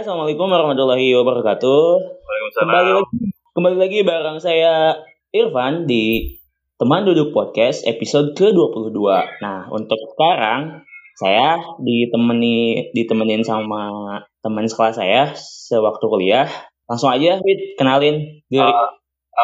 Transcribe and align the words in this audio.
Assalamualaikum 0.00 0.48
warahmatullahi 0.48 1.12
wabarakatuh. 1.12 1.84
Waalaikumsalam. 2.24 2.64
Kembali 2.64 2.90
lagi, 2.96 3.16
kembali 3.52 3.76
lagi 3.76 3.98
bareng 4.00 4.38
saya 4.40 4.96
Irfan 5.28 5.84
di 5.84 6.40
Teman 6.80 7.04
Duduk 7.04 7.36
Podcast 7.36 7.84
episode 7.84 8.32
ke-22. 8.32 8.96
Nah, 9.44 9.68
untuk 9.68 10.00
sekarang 10.16 10.88
saya 11.20 11.60
ditemani 11.84 12.88
ditemenin 12.96 13.44
sama 13.44 13.92
teman 14.40 14.64
sekolah 14.64 14.96
saya 14.96 15.36
sewaktu 15.36 16.08
kuliah. 16.08 16.48
Langsung 16.88 17.12
aja, 17.12 17.36
Wid, 17.36 17.76
kenalin 17.76 18.40
diri. 18.48 18.72
Oh, 18.72 18.88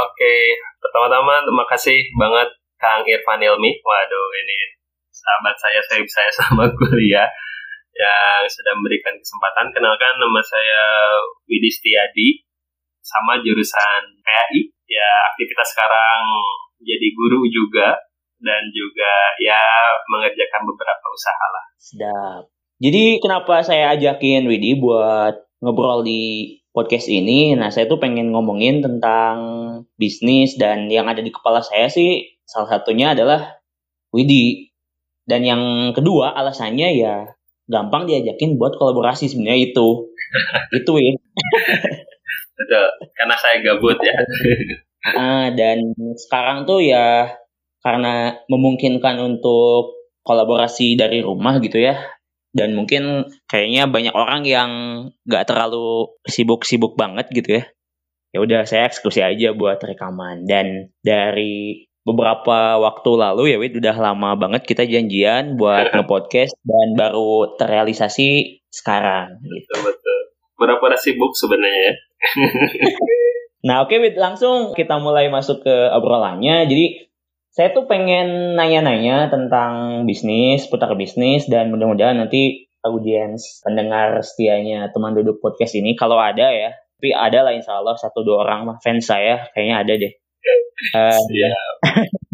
Oke, 0.09 0.57
pertama-tama 0.81 1.45
terima 1.45 1.69
kasih 1.69 2.01
banget 2.17 2.49
Kang 2.81 3.05
Irfan 3.05 3.45
Ilmi. 3.45 3.77
Waduh, 3.85 4.29
ini 4.41 4.57
sahabat 5.13 5.53
saya, 5.61 5.85
saya 5.85 6.01
saya 6.09 6.31
sama 6.33 6.65
kuliah 6.81 7.29
yang 7.97 8.45
sudah 8.45 8.73
memberikan 8.77 9.17
kesempatan. 9.17 9.73
Kenalkan 9.73 10.21
nama 10.21 10.41
saya 10.45 11.13
Widi 11.49 11.73
Setiadi, 11.73 12.29
sama 13.07 13.41
jurusan 13.41 14.03
PAI. 14.21 14.69
Ya, 14.87 15.11
aktivitas 15.35 15.75
sekarang 15.75 16.23
jadi 16.79 17.09
guru 17.17 17.47
juga 17.51 17.99
dan 18.39 18.69
juga 18.71 19.13
ya 19.41 19.59
mengerjakan 20.07 20.63
beberapa 20.69 21.07
usaha 21.11 21.47
lah. 21.51 21.65
Sedap. 21.81 22.43
Jadi 22.77 23.19
kenapa 23.25 23.65
saya 23.65 23.97
ajakin 23.97 24.45
Widi 24.45 24.77
buat 24.77 25.49
ngobrol 25.65 26.05
di 26.05 26.55
podcast 26.77 27.09
ini? 27.09 27.57
Nah, 27.57 27.73
saya 27.73 27.89
tuh 27.89 27.97
pengen 27.97 28.31
ngomongin 28.37 28.85
tentang 28.85 29.37
bisnis 29.97 30.61
dan 30.61 30.93
yang 30.93 31.09
ada 31.09 31.25
di 31.25 31.33
kepala 31.33 31.65
saya 31.65 31.89
sih 31.89 32.37
salah 32.45 32.77
satunya 32.77 33.17
adalah 33.17 33.59
Widi. 34.13 34.71
Dan 35.27 35.43
yang 35.43 35.63
kedua 35.91 36.37
alasannya 36.37 36.89
ya 37.03 37.36
gampang 37.67 38.07
diajakin 38.07 38.59
buat 38.59 38.75
kolaborasi 38.79 39.31
sebenarnya 39.31 39.71
itu. 39.71 39.89
itu 40.79 40.91
Wid. 40.91 41.17
Betul, 42.57 42.87
karena 43.13 43.37
saya 43.37 43.57
gabut 43.63 43.99
ya. 44.01 44.17
Ah, 45.07 45.55
dan 45.55 45.95
sekarang 46.19 46.67
tuh 46.67 46.83
ya 46.83 47.31
karena 47.79 48.43
memungkinkan 48.51 49.23
untuk 49.23 49.95
kolaborasi 50.27 50.99
dari 50.99 51.23
rumah 51.23 51.63
gitu 51.63 51.79
ya. 51.79 51.95
Dan 52.51 52.75
mungkin 52.75 53.31
kayaknya 53.47 53.87
banyak 53.87 54.11
orang 54.11 54.43
yang 54.43 54.71
gak 55.31 55.47
terlalu 55.47 56.11
sibuk-sibuk 56.27 56.99
banget 56.99 57.31
gitu 57.31 57.63
ya. 57.63 57.65
Ya 58.35 58.39
udah 58.43 58.61
saya 58.67 58.91
eksekusi 58.91 59.23
aja 59.23 59.55
buat 59.55 59.79
rekaman. 59.79 60.43
Dan 60.43 60.91
dari 61.07 61.86
beberapa 62.07 62.79
waktu 62.79 63.11
lalu 63.19 63.43
ya 63.51 63.59
Wid 63.59 63.83
udah 63.83 63.97
lama 63.99 64.39
banget 64.39 64.63
kita 64.63 64.87
janjian 64.87 65.59
buat 65.59 65.91
nge-podcast 65.91 66.55
dan 66.63 66.95
baru 66.95 67.59
terrealisasi 67.59 68.63
sekarang 68.71 69.43
gitu. 69.43 69.75
Betul, 69.75 69.79
betul. 69.91 70.19
Berapa 70.57 70.95
sibuk 70.97 71.35
sebenarnya 71.35 71.81
ya? 71.91 71.95
Nah 73.67 73.83
oke 73.83 73.99
Wid 73.99 74.15
langsung 74.15 74.79
kita 74.79 75.03
mulai 75.03 75.27
masuk 75.27 75.67
ke 75.67 75.75
obrolannya. 75.91 76.71
Jadi 76.71 77.11
saya 77.51 77.75
tuh 77.75 77.91
pengen 77.91 78.55
nanya-nanya 78.55 79.27
tentang 79.27 80.05
bisnis, 80.07 80.71
putar 80.71 80.95
bisnis 80.95 81.51
dan 81.51 81.75
mudah-mudahan 81.75 82.15
nanti 82.15 82.71
audiens 82.87 83.59
pendengar 83.67 84.23
setianya 84.23 84.95
teman 84.95 85.19
duduk 85.19 85.43
podcast 85.43 85.75
ini 85.75 85.99
kalau 85.99 86.15
ada 86.15 86.55
ya, 86.55 86.79
tapi 87.01 87.11
ada 87.11 87.43
lah 87.43 87.53
insya 87.59 87.83
Allah 87.83 87.99
satu 87.99 88.23
dua 88.23 88.47
orang 88.47 88.71
mah 88.71 88.79
fans 88.79 89.11
saya 89.11 89.51
kayaknya 89.51 89.77
ada 89.83 89.93
deh. 89.99 90.13
Eh, 90.77 91.19
Siap. 91.21 91.77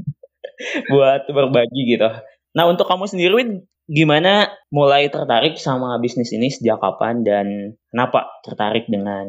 buat 0.92 1.22
berbagi 1.26 1.96
gitu. 1.96 2.08
Nah 2.54 2.64
untuk 2.68 2.86
kamu 2.86 3.06
sendiri 3.08 3.32
Wid, 3.34 3.50
gimana 3.90 4.50
mulai 4.70 5.10
tertarik 5.10 5.58
sama 5.58 5.98
bisnis 5.98 6.30
ini 6.34 6.50
sejak 6.50 6.78
kapan 6.78 7.26
dan 7.26 7.46
kenapa 7.90 8.30
tertarik 8.46 8.86
dengan 8.86 9.26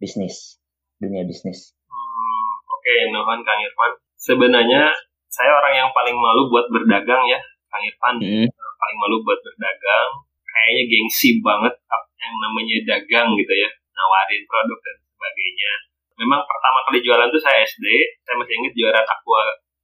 bisnis 0.00 0.60
dunia 0.96 1.24
bisnis? 1.28 1.76
Hmm, 1.88 2.48
Oke, 2.72 3.12
nuhun 3.12 3.40
Kang 3.44 3.60
Irfan. 3.60 3.92
Sebenarnya 4.16 4.92
saya 5.28 5.52
orang 5.52 5.74
yang 5.76 5.90
paling 5.92 6.16
malu 6.16 6.48
buat 6.48 6.66
berdagang 6.72 7.28
ya, 7.28 7.40
Kang 7.68 7.84
Irfan. 7.84 8.16
Hmm. 8.20 8.48
Paling 8.52 8.98
malu 9.00 9.20
buat 9.20 9.40
berdagang. 9.44 10.08
Kayaknya 10.46 10.82
gengsi 10.88 11.30
banget 11.44 11.74
yang 12.16 12.34
namanya 12.40 12.76
dagang 12.96 13.28
gitu 13.36 13.54
ya, 13.54 13.70
nawarin 13.92 14.42
produk 14.48 14.78
dan 14.80 14.96
sebagainya. 15.04 15.72
Memang 16.16 16.40
pertama 16.44 16.78
kali 16.88 17.04
jualan 17.04 17.28
tuh 17.28 17.40
saya 17.40 17.60
SD, 17.62 17.84
saya 18.24 18.34
masih 18.40 18.54
ingat 18.56 18.72
jualan 18.72 19.06
aqua, 19.06 19.42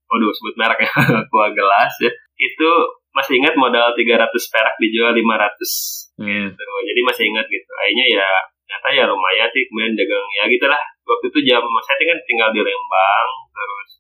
waduh 0.09 0.33
sebut 0.33 0.55
merek 0.57 0.81
ya, 0.85 0.91
aqua 1.29 1.47
gelas 1.53 1.93
ya. 2.01 2.11
Itu 2.41 2.71
masih 3.13 3.39
ingat 3.45 3.55
modal 3.61 3.93
300 3.93 4.33
perak 4.49 4.75
dijual 4.81 5.13
500 5.13 6.03
Hmm. 6.21 6.49
gitu. 6.53 6.65
Jadi 6.93 7.01
masih 7.03 7.25
ingat 7.33 7.47
gitu. 7.49 7.73
Akhirnya 7.81 8.07
ya 8.21 8.29
ternyata 8.63 8.89
ya 8.95 9.05
lumayan 9.09 9.49
sih 9.53 9.65
kemudian 9.69 9.97
dagang 9.97 10.27
ya 10.37 10.45
gitulah. 10.49 10.83
Waktu 11.09 11.27
itu 11.33 11.39
jam 11.51 11.65
saya 11.83 12.05
kan 12.05 12.19
tinggal 12.29 12.49
di 12.53 12.61
Lembang 12.63 13.29
terus 13.53 13.91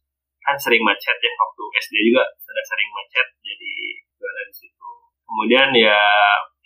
kan 0.43 0.56
sering 0.59 0.82
macet 0.82 1.16
ya 1.22 1.32
waktu 1.38 1.62
SD 1.78 1.94
juga 2.12 2.22
sudah 2.43 2.64
sering 2.66 2.91
macet 2.93 3.26
jadi 3.41 3.72
jualan 4.16 4.47
di 4.49 4.54
situ. 4.54 4.91
Kemudian 5.25 5.69
ya 5.76 6.00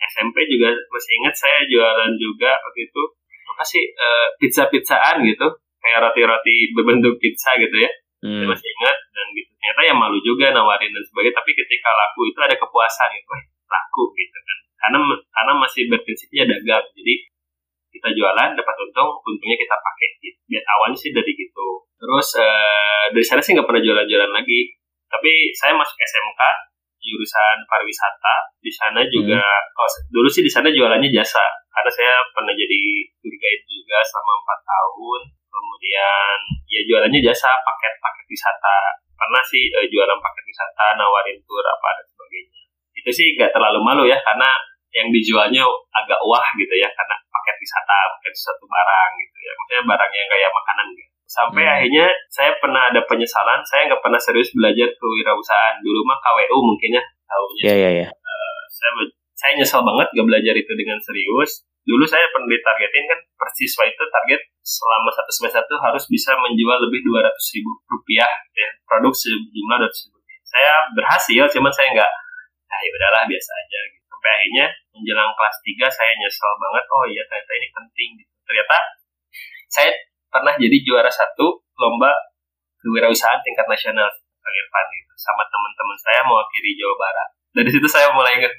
SMP 0.03 0.45
juga 0.51 0.75
masih 0.93 1.13
ingat 1.25 1.35
saya 1.35 1.61
jualan 1.67 2.13
juga 2.19 2.53
waktu 2.59 2.81
itu 2.91 3.03
apa 3.57 3.65
sih 3.65 3.81
eh, 3.81 4.29
pizza-pizzaan 4.37 5.25
gitu. 5.25 5.49
Kayak 5.81 6.13
roti-roti 6.13 6.77
berbentuk 6.77 7.17
pizza 7.17 7.57
gitu 7.57 7.73
ya. 7.73 7.89
Saya 8.21 8.45
Hmm. 8.45 8.49
masih 8.53 8.69
ingat 8.69 8.97
dan 9.13 9.27
gitu. 9.33 9.51
Ternyata 9.57 9.81
ya 9.87 9.95
malu 9.97 10.19
juga 10.21 10.53
nawarin 10.53 10.93
dan 10.93 11.05
sebagainya 11.05 11.37
tapi 11.41 11.51
ketika 11.57 11.91
laku 11.97 12.29
itu 12.29 12.39
ada 12.45 12.57
kepuasan 12.61 13.09
gitu. 13.17 13.29
Laku 13.65 14.03
gitu 14.13 14.39
kan. 14.45 14.59
Karena 14.77 14.99
karena 15.09 15.53
masih 15.57 15.83
berprinsipnya 15.89 16.45
dagang. 16.45 16.85
Jadi 16.93 17.15
kita 17.97 18.09
jualan 18.13 18.51
dapat 18.53 18.77
untung 18.85 19.17
untungnya 19.25 19.57
kita 19.57 19.77
pakai. 19.81 20.09
Gitu. 20.21 20.39
Biar 20.53 20.65
awalnya 20.77 20.99
sih 21.01 21.11
dari 21.17 21.33
gitu. 21.33 21.69
Terus 21.97 22.29
eh, 22.41 23.05
dari 23.15 23.25
sana 23.25 23.41
sih 23.41 23.57
nggak 23.57 23.65
pernah 23.69 23.81
jualan-jualan 23.81 24.33
lagi. 24.33 24.61
Tapi 25.07 25.33
saya 25.57 25.73
masuk 25.73 25.97
SMK 25.97 26.41
jurusan 27.07 27.57
pariwisata 27.71 28.51
di 28.59 28.73
sana 28.75 29.07
juga 29.07 29.39
oh, 29.79 29.91
dulu 30.11 30.27
sih 30.27 30.43
di 30.43 30.51
sana 30.51 30.67
jualannya 30.75 31.07
jasa 31.15 31.47
karena 31.77 31.93
saya 31.93 32.15
pernah 32.33 32.57
jadi 32.57 33.05
tour 33.21 33.35
guide 33.37 33.65
juga 33.69 34.01
selama 34.01 34.33
empat 34.41 34.61
tahun. 34.65 35.21
Kemudian 35.53 36.37
ya 36.65 36.81
jualannya 36.89 37.21
jasa 37.21 37.53
paket-paket 37.61 38.27
wisata. 38.33 38.97
Pernah 39.13 39.45
sih 39.45 39.69
eh, 39.69 39.87
jualan 39.93 40.17
paket 40.17 40.45
wisata 40.49 40.97
nawarin 40.97 41.37
tour 41.45 41.61
apa 41.61 41.89
dan 42.01 42.07
sebagainya. 42.09 42.63
Itu 42.97 43.11
sih 43.13 43.37
gak 43.37 43.53
terlalu 43.53 43.85
malu 43.85 44.05
ya 44.09 44.17
karena 44.25 44.57
yang 44.97 45.13
dijualnya 45.13 45.69
agak 45.93 46.21
wah 46.25 46.49
gitu 46.57 46.75
ya 46.81 46.89
karena 46.89 47.17
paket 47.29 47.57
wisata 47.61 47.97
paket 48.17 48.33
satu 48.33 48.65
barang 48.65 49.11
gitu 49.21 49.37
ya. 49.45 49.53
Maksudnya 49.53 49.83
barang 49.85 50.13
yang 50.17 50.29
kayak 50.33 50.51
makanan 50.57 50.87
gitu 50.97 51.16
sampai 51.27 51.67
Hmm. 51.67 51.75
akhirnya 51.83 52.07
saya 52.31 52.55
pernah 52.63 52.87
ada 52.89 53.03
penyesalan 53.05 53.61
saya 53.67 53.91
nggak 53.91 54.03
pernah 54.03 54.21
serius 54.23 54.55
belajar 54.55 54.89
kewirausahaan 54.95 55.83
dulu 55.83 56.01
mah 56.07 56.19
KWU 56.23 56.59
mungkin 56.63 56.91
ya 56.97 57.03
tahunya 57.27 57.63
Ya 57.67 57.75
ya 57.75 57.91
ya. 58.07 58.09
saya 58.71 58.91
saya 59.37 59.53
nyesel 59.59 59.85
banget 59.85 60.09
gak 60.17 60.27
belajar 60.27 60.55
itu 60.57 60.73
dengan 60.75 60.97
serius. 60.97 61.61
Dulu 61.85 62.03
saya 62.09 62.25
pernah 62.33 62.49
ditargetin 62.51 63.05
kan 63.05 63.21
persiswa 63.37 63.85
itu 63.85 64.03
target 64.09 64.41
selama 64.65 65.13
satu 65.13 65.31
semester 65.31 65.63
itu 65.63 65.77
harus 65.79 66.05
bisa 66.09 66.35
menjual 66.41 66.79
lebih 66.83 67.05
200 67.05 67.31
ribu 67.55 67.71
rupiah 67.87 68.27
gitu 68.49 68.59
ya, 68.65 68.71
produk 68.89 69.13
sejumlah 69.15 69.77
200 69.87 70.03
ribu 70.09 70.17
rupiah. 70.19 70.41
Saya 70.43 70.73
berhasil, 70.97 71.43
cuman 71.53 71.71
saya 71.71 71.89
nggak, 71.95 72.13
nah 72.67 72.79
ya 72.81 72.91
udahlah 72.91 73.23
biasa 73.29 73.51
aja 73.55 73.81
gitu. 73.93 74.03
Sampai 74.09 74.31
akhirnya 74.35 74.67
menjelang 74.97 75.31
kelas 75.37 75.57
3 75.63 75.87
saya 76.01 76.13
nyesel 76.19 76.53
banget, 76.59 76.85
oh 76.91 77.05
iya 77.07 77.23
ternyata 77.29 77.53
ini 77.55 77.69
penting 77.71 78.09
gitu. 78.19 78.33
Ternyata 78.49 78.77
saya 79.71 79.91
pernah 80.37 80.53
jadi 80.61 80.77
juara 80.85 81.09
satu 81.09 81.65
lomba 81.81 82.13
kewirausahaan 82.85 83.41
tingkat 83.41 83.65
nasional 83.65 84.05
Kang 84.13 84.53
Irfan 84.53 84.87
gitu, 84.93 85.13
sama 85.17 85.43
teman-teman 85.49 85.97
saya 85.97 86.21
mewakili 86.29 86.77
Jawa 86.77 86.95
Barat. 87.01 87.29
Dari 87.57 87.71
situ 87.73 87.89
saya 87.89 88.13
mulai 88.13 88.37
ingat 88.37 88.53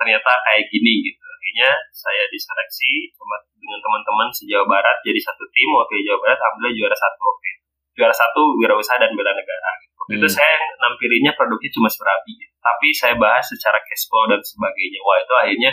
ternyata 0.00 0.32
kayak 0.48 0.64
gini 0.72 1.04
gitu. 1.04 1.20
Akhirnya 1.20 1.70
saya 1.92 2.24
diseleksi 2.32 3.12
sama 3.12 3.36
dengan 3.60 3.78
teman-teman 3.84 4.32
se-Jawa 4.32 4.64
Barat 4.64 4.96
jadi 5.04 5.20
satu 5.20 5.44
tim 5.52 5.68
wakil 5.76 6.00
Jawa 6.02 6.18
Barat 6.24 6.38
alhamdulillah 6.40 6.74
juara 6.74 6.96
satu 6.96 7.20
waktu 7.20 7.46
itu. 7.52 7.62
Juara 8.00 8.14
satu 8.16 8.42
wirausaha 8.56 8.96
dan 8.96 9.12
bela 9.12 9.36
negara. 9.36 9.70
Waktu 10.00 10.16
itu 10.16 10.26
Hmm. 10.26 10.36
saya 10.40 10.56
nampilinnya 10.80 11.36
produknya 11.36 11.68
cuma 11.76 11.86
serabi, 11.92 12.32
gitu. 12.32 12.54
tapi 12.64 12.88
saya 12.96 13.14
bahas 13.20 13.44
secara 13.44 13.76
cash 13.84 14.08
flow 14.08 14.24
dan 14.26 14.40
sebagainya. 14.40 14.98
Wah 15.04 15.20
itu 15.20 15.34
akhirnya 15.36 15.70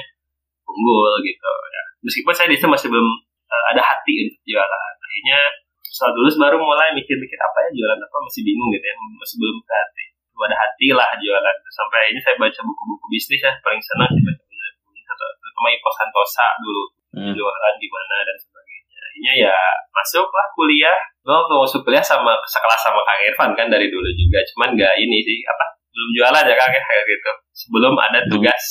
unggul 0.68 1.24
gitu 1.24 1.54
ya. 1.72 1.84
Meskipun 2.04 2.34
saya 2.36 2.48
di 2.52 2.60
situ 2.60 2.68
masih 2.68 2.92
belum 2.92 3.08
eh, 3.48 3.64
ada 3.72 3.82
hati 3.82 4.28
untuk 4.28 4.44
jualan. 4.44 4.94
Akhirnya 5.08 5.40
setelah 5.88 6.12
lulus 6.20 6.36
baru 6.36 6.60
mulai 6.60 6.92
mikir-mikir 6.92 7.40
apa 7.40 7.58
ya 7.64 7.70
jualan 7.72 8.00
apa 8.04 8.18
masih 8.28 8.44
bingung 8.44 8.70
gitu 8.76 8.86
ya, 8.86 8.96
masih 9.00 9.36
belum 9.40 9.58
ke 9.64 9.74
hati. 9.74 10.06
Belum 10.36 10.44
ada 10.52 10.58
hati 10.60 10.88
lah 10.92 11.10
jualan. 11.16 11.56
Sampai 11.72 11.98
akhirnya 12.04 12.22
saya 12.28 12.36
baca 12.36 12.60
buku-buku 12.60 13.06
bisnis 13.08 13.42
ya, 13.42 13.54
paling 13.64 13.80
senang 13.80 14.12
sih 14.12 14.22
baca 14.22 14.42
buku 14.44 14.92
bisnis 14.92 15.08
atau 15.08 15.28
terutama 15.40 15.68
Ipo 15.72 15.90
Santosa 15.96 16.48
dulu 16.60 16.84
Hmm. 17.18 17.34
jualan 17.34 17.74
gimana 17.82 18.16
dan 18.30 18.38
sebagainya. 18.38 19.00
Akhirnya 19.00 19.34
ya 19.50 19.58
masuklah 19.90 20.48
kuliah. 20.54 21.00
Gue 21.26 21.34
masuk 21.50 21.82
kuliah 21.82 22.04
sama 22.04 22.38
sekelas 22.46 22.78
sama 22.78 23.02
Kang 23.02 23.22
Irfan 23.26 23.52
kan 23.58 23.68
dari 23.74 23.90
dulu 23.90 24.06
juga. 24.14 24.38
Cuman 24.54 24.78
nggak 24.78 24.94
ini 25.02 25.18
sih 25.26 25.42
apa 25.48 25.66
belum 25.90 26.10
jualan 26.14 26.44
ya 26.46 26.54
Kang 26.54 26.70
ya 26.70 26.82
kayak 26.84 27.04
gitu. 27.10 27.32
Sebelum 27.58 27.98
ada 27.98 28.22
tugas 28.30 28.62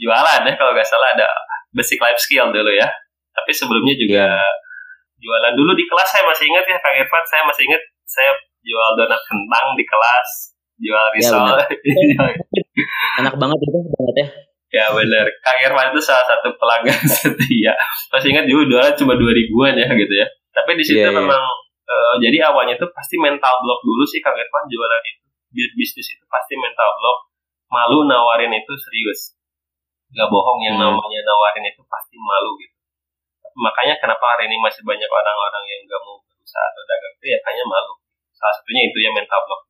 jualan 0.00 0.40
ya 0.46 0.52
kalau 0.56 0.72
nggak 0.72 0.88
salah 0.88 1.10
ada 1.14 1.28
basic 1.74 1.98
life 2.02 2.18
skill 2.18 2.50
dulu 2.50 2.70
ya 2.74 2.86
tapi 3.34 3.50
sebelumnya 3.50 3.94
juga 3.98 4.26
yeah. 4.30 4.52
Jualan 5.18 5.52
dulu 5.54 5.72
di 5.74 5.84
kelas 5.86 6.08
saya 6.10 6.24
masih 6.26 6.44
ingat 6.50 6.64
ya 6.66 6.78
Kang 6.82 6.96
Irfan 6.96 7.24
saya 7.26 7.42
masih 7.46 7.62
ingat 7.68 7.82
saya 8.04 8.30
jual 8.64 8.90
donat 8.96 9.20
kentang 9.28 9.66
di 9.76 9.84
kelas 9.86 10.28
jual 10.80 11.06
iya, 11.14 11.14
risol. 11.14 11.46
ya, 11.54 12.26
enak 13.22 13.34
banget 13.38 13.58
itu 13.62 13.78
banget 13.94 14.16
ya 14.18 14.28
ya 14.74 14.90
benar. 14.90 15.26
Kang 15.38 15.58
Irfan 15.62 15.94
itu 15.94 16.02
salah 16.02 16.26
satu 16.26 16.50
pelanggan 16.58 16.98
setia. 17.22 17.78
Masih 18.10 18.34
ingat 18.34 18.50
dulu 18.50 18.66
jualan 18.66 18.90
cuma 18.98 19.14
dua 19.14 19.30
ribuan 19.30 19.78
ya 19.78 19.86
gitu 19.86 20.14
ya. 20.18 20.26
Tapi 20.50 20.74
di 20.74 20.82
situ 20.82 20.98
yeah, 20.98 21.14
iya. 21.14 21.18
memang 21.22 21.42
uh, 21.86 22.14
jadi 22.18 22.50
awalnya 22.50 22.74
itu 22.74 22.86
pasti 22.90 23.14
mental 23.22 23.62
block 23.62 23.80
dulu 23.86 24.02
sih 24.02 24.18
Kang 24.18 24.34
Irfan 24.34 24.66
jualan 24.66 25.02
itu. 25.06 25.22
Bisnis 25.54 26.18
itu 26.18 26.24
pasti 26.26 26.58
mental 26.58 26.90
block. 26.98 27.30
Malu 27.70 28.10
nawarin 28.10 28.50
itu 28.50 28.74
serius. 28.74 29.38
Nggak 30.10 30.26
bohong 30.26 30.58
yang 30.66 30.74
hmm. 30.74 30.90
namanya 30.90 31.20
nawarin 31.22 31.70
itu 31.70 31.82
pasti 31.86 32.18
malu 32.18 32.58
gitu 32.58 32.73
makanya 33.54 33.94
kenapa 34.02 34.34
hari 34.34 34.50
ini 34.50 34.58
masih 34.58 34.82
banyak 34.82 35.08
orang-orang 35.08 35.64
yang 35.66 35.80
nggak 35.86 36.00
mau 36.02 36.18
berusaha 36.20 36.64
atau 36.68 36.82
dagang 36.86 37.14
itu 37.18 37.26
ya 37.30 37.38
kayaknya 37.42 37.64
malu. 37.66 37.94
Salah 38.34 38.54
satunya 38.58 38.82
itu 38.90 38.98
ya 39.00 39.10
mental 39.14 39.40
block 39.46 39.62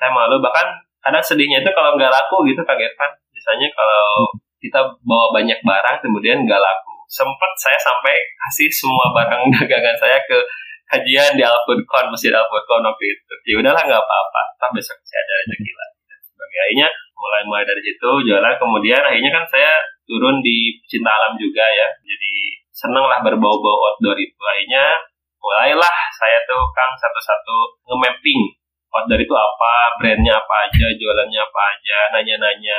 saya 0.00 0.16
malu 0.16 0.40
bahkan 0.40 0.64
kadang 1.04 1.20
sedihnya 1.20 1.60
itu 1.60 1.70
kalau 1.76 1.92
nggak 2.00 2.08
laku 2.08 2.48
gitu 2.48 2.64
kaget 2.64 2.96
kan. 2.96 3.12
Misalnya 3.36 3.68
kalau 3.76 4.32
kita 4.56 4.80
bawa 5.04 5.36
banyak 5.36 5.60
barang 5.60 5.96
kemudian 6.00 6.40
nggak 6.48 6.56
laku. 6.56 6.96
Sempat 7.12 7.52
saya 7.60 7.76
sampai 7.76 8.16
kasih 8.16 8.72
semua 8.72 9.12
barang 9.12 9.44
dagangan 9.60 9.96
saya 10.00 10.16
ke 10.24 10.40
kajian 10.88 11.36
di 11.36 11.44
Alfudcon 11.44 12.08
Masjid 12.08 12.32
Alfudcon 12.32 12.80
waktu 12.80 13.04
itu. 13.12 13.34
Ya 13.44 13.54
udahlah 13.60 13.84
nggak 13.84 14.00
apa-apa. 14.00 14.42
Tapi 14.56 14.80
besok 14.80 14.96
saya 15.04 15.20
ada 15.20 15.34
rezeki 15.44 15.72
lagi. 15.76 15.98
Sebagai 16.32 16.58
akhirnya 16.64 16.88
mulai 17.20 17.42
mulai 17.44 17.64
dari 17.68 17.82
situ 17.84 18.10
jualan. 18.24 18.54
Kemudian 18.56 19.04
akhirnya 19.04 19.30
kan 19.36 19.44
saya 19.44 19.76
turun 20.08 20.40
di 20.40 20.80
cinta 20.88 21.12
alam 21.12 21.36
juga 21.36 21.68
ya. 21.68 21.88
Jadi 22.00 22.56
seneng 22.80 23.04
lah 23.04 23.20
berbau-bau 23.20 23.76
outdoor 23.92 24.16
itu 24.16 24.40
akhirnya 24.40 24.96
mulailah 25.36 25.96
saya 26.16 26.40
tuh 26.48 26.64
kang 26.72 26.96
satu-satu 26.96 27.84
nge-mapping. 27.92 28.56
Outdoor 28.90 29.20
itu 29.20 29.34
apa 29.36 29.72
brandnya 30.00 30.40
apa 30.40 30.66
aja 30.66 30.86
jualannya 30.96 31.40
apa 31.44 31.60
aja 31.76 31.98
nanya-nanya. 32.16 32.78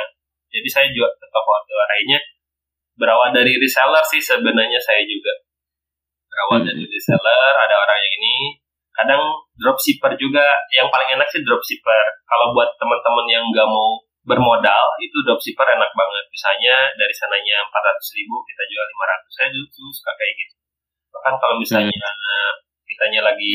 Jadi 0.50 0.68
saya 0.68 0.86
ke 0.90 1.26
toko 1.30 1.50
outdoor. 1.54 1.86
Akhirnya 1.86 2.18
berawal 2.98 3.30
dari 3.30 3.56
reseller 3.56 4.02
sih 4.10 4.20
sebenarnya 4.20 4.82
saya 4.82 5.06
juga. 5.06 5.32
Berawal 6.28 6.60
hmm. 6.60 6.68
dari 6.68 6.84
reseller 6.84 7.54
ada 7.56 7.74
orang 7.78 7.98
yang 8.02 8.14
ini. 8.18 8.36
Kadang 8.92 9.22
dropshipper 9.56 10.12
juga. 10.20 10.44
Yang 10.68 10.92
paling 10.92 11.08
enak 11.16 11.28
sih 11.30 11.40
dropshipper. 11.40 12.04
Kalau 12.28 12.52
buat 12.52 12.74
teman-teman 12.76 13.26
yang 13.30 13.44
nggak 13.48 13.64
mau 13.64 14.02
bermodal 14.22 14.84
itu 15.02 15.16
dropshipper 15.26 15.66
enak 15.66 15.90
banget. 15.94 16.24
Misalnya 16.30 16.74
dari 16.94 17.14
sananya 17.14 17.66
400 17.66 18.18
ribu 18.18 18.42
kita 18.46 18.62
jual 18.70 18.86
500 18.86 19.38
saya 19.38 19.48
justru 19.50 19.84
suka 19.90 20.12
kayak 20.14 20.34
gitu. 20.38 20.54
Bahkan 21.12 21.34
kalau 21.42 21.56
misalnya 21.58 21.90
hmm. 21.90 22.52
kitanya 22.86 23.20
lagi 23.26 23.54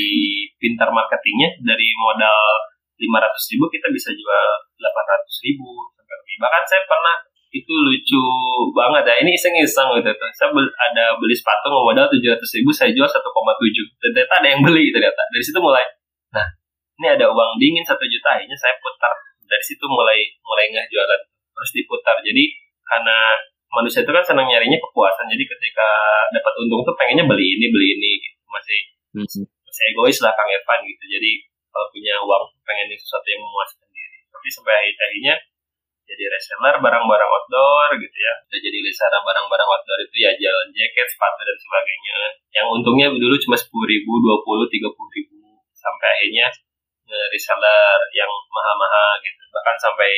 pintar 0.59 0.91
marketingnya 0.91 1.49
dari 1.63 1.87
modal 1.95 2.39
500 2.99 3.51
ribu 3.55 3.65
kita 3.71 3.87
bisa 3.93 4.09
jual 4.11 4.47
800 4.75 5.45
ribu 5.47 5.69
lebih. 5.95 6.35
Bahkan 6.43 6.63
saya 6.67 6.83
pernah 6.83 7.15
itu 7.47 7.71
lucu 7.71 8.23
banget 8.75 9.07
ya 9.07 9.15
ini 9.23 9.31
iseng-iseng 9.31 9.87
gitu. 9.95 10.11
Tuh 10.11 10.29
saya 10.35 10.51
ada 10.91 11.15
beli 11.15 11.31
sepatu 11.31 11.71
modal 11.71 12.11
700 12.11 12.43
ribu 12.59 12.69
saya 12.75 12.91
jual 12.91 13.07
1,7 13.07 13.23
dan 13.23 14.09
ternyata 14.11 14.33
ada 14.43 14.47
yang 14.51 14.61
beli 14.61 14.91
ternyata. 14.91 15.23
Dari 15.31 15.43
situ 15.43 15.59
mulai 15.63 15.87
nah 16.27 16.43
ini 16.99 17.07
ada 17.07 17.31
uang 17.31 17.55
dingin 17.55 17.85
satu 17.87 18.03
juta 18.03 18.35
akhirnya 18.35 18.57
saya 18.59 18.75
putar 18.83 19.13
dari 19.47 19.63
situ 19.63 19.87
mulai 19.87 20.19
mulai 20.43 20.67
nggak 20.69 20.87
jualan. 20.91 21.21
Terus 21.27 21.71
diputar. 21.73 22.19
Jadi 22.21 22.53
karena 22.85 23.33
manusia 23.73 24.05
itu 24.05 24.11
kan 24.13 24.21
senang 24.21 24.45
nyarinya 24.45 24.77
kepuasan. 24.77 25.25
Jadi 25.31 25.43
ketika 25.43 25.89
dapat 26.35 26.53
untung 26.61 26.85
tuh 26.85 26.93
pengennya 26.93 27.25
beli 27.25 27.57
ini 27.57 27.65
beli 27.73 27.87
ini 27.97 28.11
gitu. 28.21 28.37
Masih 28.51 28.79
hmm. 29.17 29.43
masih 29.43 29.83
egois 29.91 30.19
lah 30.21 30.31
kang 30.37 30.51
Evan 30.51 30.79
gitu. 30.85 31.03
Jadi 31.17 31.31
kalau 31.73 31.87
punya 31.89 32.15
uang 32.21 32.43
pengen 32.61 32.93
sesuatu 32.93 33.25
yang 33.25 33.41
memuaskan 33.41 33.89
diri. 33.89 34.19
Tapi 34.29 34.47
sampai 34.53 34.73
akhirnya 34.85 35.35
jadi 36.07 36.23
reseller 36.31 36.75
barang-barang 36.79 37.29
outdoor 37.35 37.89
gitu 37.99 38.17
ya. 38.21 38.33
Udah 38.47 38.59
jadi 38.63 38.77
reseller 38.79 39.21
barang-barang 39.25 39.67
outdoor 39.67 39.99
itu 40.05 40.15
ya 40.23 40.31
jalan 40.39 40.67
jaket 40.71 41.07
sepatu 41.09 41.41
dan 41.43 41.57
sebagainya. 41.59 42.17
Yang 42.53 42.67
untungnya 42.79 43.07
dulu 43.11 43.35
cuma 43.43 43.57
sepuluh 43.59 43.87
ribu 43.89 44.11
dua 44.23 44.39
puluh 44.45 44.69
tiga 44.71 44.87
puluh 44.93 45.11
ribu. 45.11 45.35
Sampai 45.75 46.07
akhirnya 46.15 46.47
reseller 47.31 47.99
yang 48.11 48.31
mahal-mahal 48.51 49.19
gitu. 49.23 49.43
Bahkan 49.51 49.75
sampai 49.79 50.11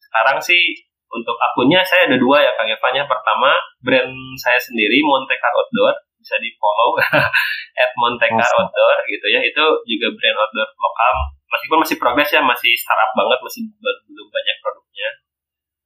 sekarang 0.00 0.38
sih 0.40 0.90
untuk 1.10 1.34
akunnya 1.38 1.82
saya 1.82 2.06
ada 2.06 2.16
dua 2.18 2.38
ya 2.38 2.54
Kang 2.54 2.70
Evan 2.70 3.02
pertama 3.02 3.58
brand 3.82 4.14
saya 4.38 4.58
sendiri 4.62 5.02
Montecar 5.02 5.50
Outdoor 5.50 5.94
bisa 6.20 6.36
di 6.38 6.52
follow 6.54 6.94
at 7.82 7.90
Montecar 7.98 8.50
Outdoor 8.62 8.98
gitu 9.10 9.26
ya. 9.26 9.40
Itu 9.42 9.64
juga 9.86 10.06
brand 10.14 10.38
outdoor 10.46 10.68
lokal. 10.70 11.14
Meskipun 11.50 11.78
masih 11.82 11.96
progres 11.98 12.30
ya 12.30 12.38
masih 12.44 12.70
startup 12.78 13.10
banget 13.18 13.38
masih 13.42 13.62
belum 14.06 14.28
banyak 14.30 14.56
produknya. 14.62 15.10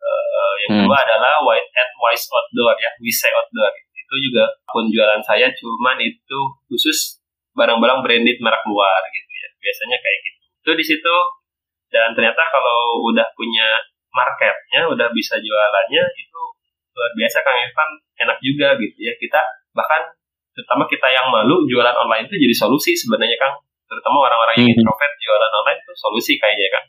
Uh, 0.04 0.54
yang 0.60 0.70
hmm. 0.76 0.80
kedua 0.84 0.98
adalah 1.00 1.40
White 1.40 1.72
at 1.72 1.90
Wise 1.96 2.28
Outdoor 2.28 2.76
ya 2.76 2.90
Wise 3.00 3.24
Outdoor. 3.32 3.72
Itu 3.96 4.14
juga 4.20 4.44
akun 4.68 4.92
jualan 4.92 5.22
saya 5.24 5.48
cuman 5.56 5.96
itu 6.04 6.38
khusus 6.68 7.24
barang-barang 7.56 8.04
branded 8.04 8.36
merek 8.44 8.60
luar 8.68 9.00
gitu 9.08 9.30
ya. 9.32 9.48
Biasanya 9.56 9.96
kayak 9.96 10.18
gitu 10.28 10.33
itu 10.64 10.72
di 10.72 10.84
situ. 10.84 11.16
Dan 11.93 12.16
ternyata 12.16 12.40
kalau 12.49 13.05
udah 13.05 13.28
punya 13.37 13.76
marketnya 14.11 14.88
udah 14.88 15.12
bisa 15.12 15.37
jualannya 15.37 16.02
itu 16.16 16.40
luar 16.96 17.12
biasa 17.12 17.44
Kang 17.44 17.58
Evan 17.61 17.88
enak 18.25 18.38
juga 18.40 18.72
gitu 18.81 18.96
ya. 19.05 19.12
Kita 19.20 19.38
bahkan 19.76 20.08
terutama 20.56 20.88
kita 20.88 21.06
yang 21.12 21.28
malu 21.28 21.69
jualan 21.69 21.93
online 21.93 22.25
itu 22.25 22.40
jadi 22.40 22.55
solusi 22.56 22.96
sebenarnya 22.96 23.37
Kang. 23.37 23.61
Terutama 23.84 24.25
orang-orang 24.25 24.64
yang 24.64 24.72
hmm. 24.72 24.81
introvert 24.81 25.12
jualan 25.20 25.52
online 25.52 25.78
itu 25.84 25.93
solusi 25.93 26.32
kayaknya 26.40 26.72
kan 26.72 26.84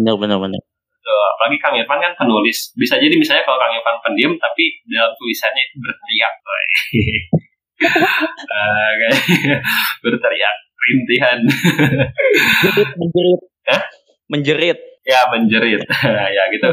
benar 0.00 0.16
benar 0.16 0.38
benar. 0.40 0.62
apalagi 1.10 1.58
Kang 1.60 1.74
Irfan 1.74 2.00
kan 2.00 2.12
penulis. 2.16 2.72
Bisa 2.78 2.96
jadi 2.96 3.12
misalnya 3.18 3.44
kalau 3.44 3.60
Kang 3.60 3.74
Irfan 3.74 3.98
pendiam 4.00 4.32
tapi 4.40 4.80
dalam 4.88 5.12
tulisannya 5.18 5.62
itu 5.68 5.76
berteriak 5.82 6.32
uh, 7.84 8.90
berteriak 10.04 10.56
rintihan. 10.80 11.38
menjerit. 12.96 13.40
Hah? 13.68 13.82
Menjerit. 14.30 14.78
Ya, 15.04 15.20
menjerit. 15.32 15.80
ya 16.36 16.44
gitu. 16.52 16.68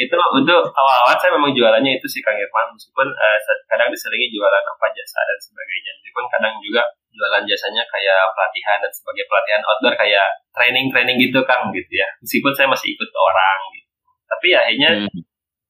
Itu 0.00 0.16
untuk 0.16 0.62
awal-awal 0.72 1.12
saya 1.20 1.36
memang 1.36 1.52
jualannya 1.52 2.00
itu 2.00 2.06
sih 2.08 2.24
Kang 2.24 2.36
Irfan. 2.40 2.72
Meskipun 2.72 3.08
uh, 3.12 3.38
kadang 3.68 3.92
diselingi 3.92 4.32
jualan 4.32 4.64
apa 4.64 4.86
jasa 4.96 5.20
dan 5.28 5.38
sebagainya. 5.40 5.92
Meskipun 6.00 6.24
kadang 6.32 6.54
juga 6.64 6.82
jualan 7.10 7.42
jasanya 7.44 7.84
kayak 7.90 8.32
pelatihan 8.32 8.78
dan 8.80 8.92
sebagai 8.94 9.24
pelatihan 9.28 9.60
outdoor 9.66 9.94
kayak 9.98 10.28
training-training 10.56 11.16
gitu 11.20 11.44
Kang 11.44 11.68
gitu 11.74 11.92
ya. 11.92 12.08
Meskipun 12.24 12.52
saya 12.56 12.68
masih 12.70 12.96
ikut 12.96 13.10
orang 13.12 13.58
gitu. 13.76 13.88
Tapi 14.30 14.46
ya 14.54 14.58
akhirnya 14.62 14.90
hmm. 15.04 15.20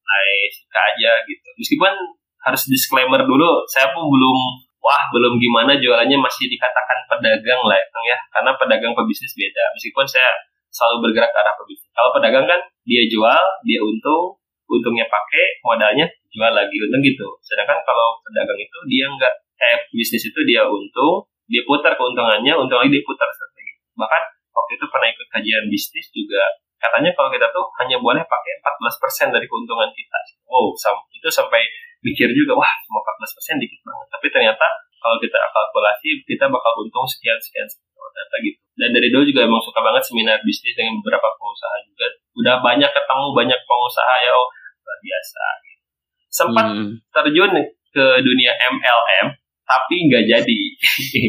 saya 0.04 0.34
suka 0.52 0.80
aja 0.94 1.12
gitu. 1.26 1.48
Meskipun 1.58 1.92
harus 2.40 2.62
disclaimer 2.70 3.20
dulu, 3.24 3.64
saya 3.68 3.92
pun 3.92 4.06
belum 4.08 4.38
wah 4.80 5.02
belum 5.12 5.36
gimana 5.36 5.76
jualannya 5.76 6.18
masih 6.18 6.48
dikatakan 6.48 6.98
pedagang 7.06 7.60
lah 7.64 7.76
ya. 7.78 8.16
Karena 8.32 8.56
pedagang 8.56 8.92
pebisnis 8.96 9.36
beda. 9.36 9.64
Meskipun 9.76 10.04
saya 10.08 10.28
selalu 10.72 11.10
bergerak 11.10 11.30
ke 11.30 11.38
arah 11.38 11.54
pebisnis. 11.54 11.90
Kalau 11.92 12.10
pedagang 12.16 12.46
kan 12.48 12.60
dia 12.88 13.02
jual 13.06 13.42
dia 13.66 13.80
untung 13.80 14.40
untungnya 14.70 15.06
pakai 15.10 15.60
modalnya 15.66 16.06
jual 16.30 16.52
lagi 16.54 16.76
untung 16.78 17.02
gitu. 17.02 17.28
Sedangkan 17.42 17.82
kalau 17.82 18.18
pedagang 18.22 18.58
itu 18.58 18.78
dia 18.88 19.06
nggak 19.10 19.34
eh 19.60 19.78
bisnis 19.92 20.24
itu 20.30 20.40
dia 20.46 20.64
untung 20.64 21.26
dia 21.50 21.62
putar 21.66 21.98
keuntungannya 21.98 22.54
untung 22.54 22.78
lagi 22.80 22.90
dia 22.94 23.04
putar 23.04 23.28
strategi. 23.34 23.74
Bahkan 23.98 24.22
waktu 24.54 24.72
itu 24.78 24.84
pernah 24.88 25.08
ikut 25.10 25.26
kajian 25.28 25.64
bisnis 25.68 26.06
juga 26.14 26.42
katanya 26.80 27.12
kalau 27.12 27.28
kita 27.28 27.44
tuh 27.52 27.68
hanya 27.84 28.00
boleh 28.00 28.24
pakai 28.24 28.52
14% 28.64 29.36
dari 29.36 29.44
keuntungan 29.44 29.90
kita. 29.92 30.18
Oh 30.48 30.72
itu 31.12 31.28
sampai 31.28 31.66
mikir 32.00 32.28
juga 32.32 32.56
wah 32.56 32.72
cuma 32.88 33.00
14 33.04 33.36
persen 33.36 33.56
dikit 33.60 33.80
banget. 33.84 34.06
Tapi 34.08 34.26
ternyata 34.32 34.66
kalau 35.00 35.16
kita 35.20 35.36
kalkulasi 35.36 36.08
kita 36.24 36.44
bakal 36.48 36.72
untung 36.80 37.04
sekian 37.08 37.36
sekian 37.40 37.68
ternyata 37.68 38.36
gitu. 38.44 38.58
Dan 38.76 38.90
dari 38.96 39.08
dulu 39.12 39.24
juga 39.28 39.40
emang 39.44 39.62
suka 39.62 39.80
banget 39.80 40.02
seminar 40.04 40.40
bisnis 40.42 40.74
dengan 40.74 40.98
beberapa 41.00 41.28
pengusaha 41.36 41.76
juga. 41.84 42.06
Udah 42.40 42.54
banyak 42.64 42.90
ketemu 42.90 43.26
banyak 43.36 43.60
pengusaha 43.64 44.14
ya 44.24 44.32
oh 44.32 44.48
luar 44.80 44.98
biasa 45.04 45.44
gitu. 45.62 45.82
sempat 46.30 46.66
hmm. 46.72 46.94
terjun 47.12 47.52
ke 47.90 48.06
dunia 48.22 48.52
MLM 48.56 49.26
tapi 49.68 49.96
nggak 50.08 50.24
jadi. 50.26 50.60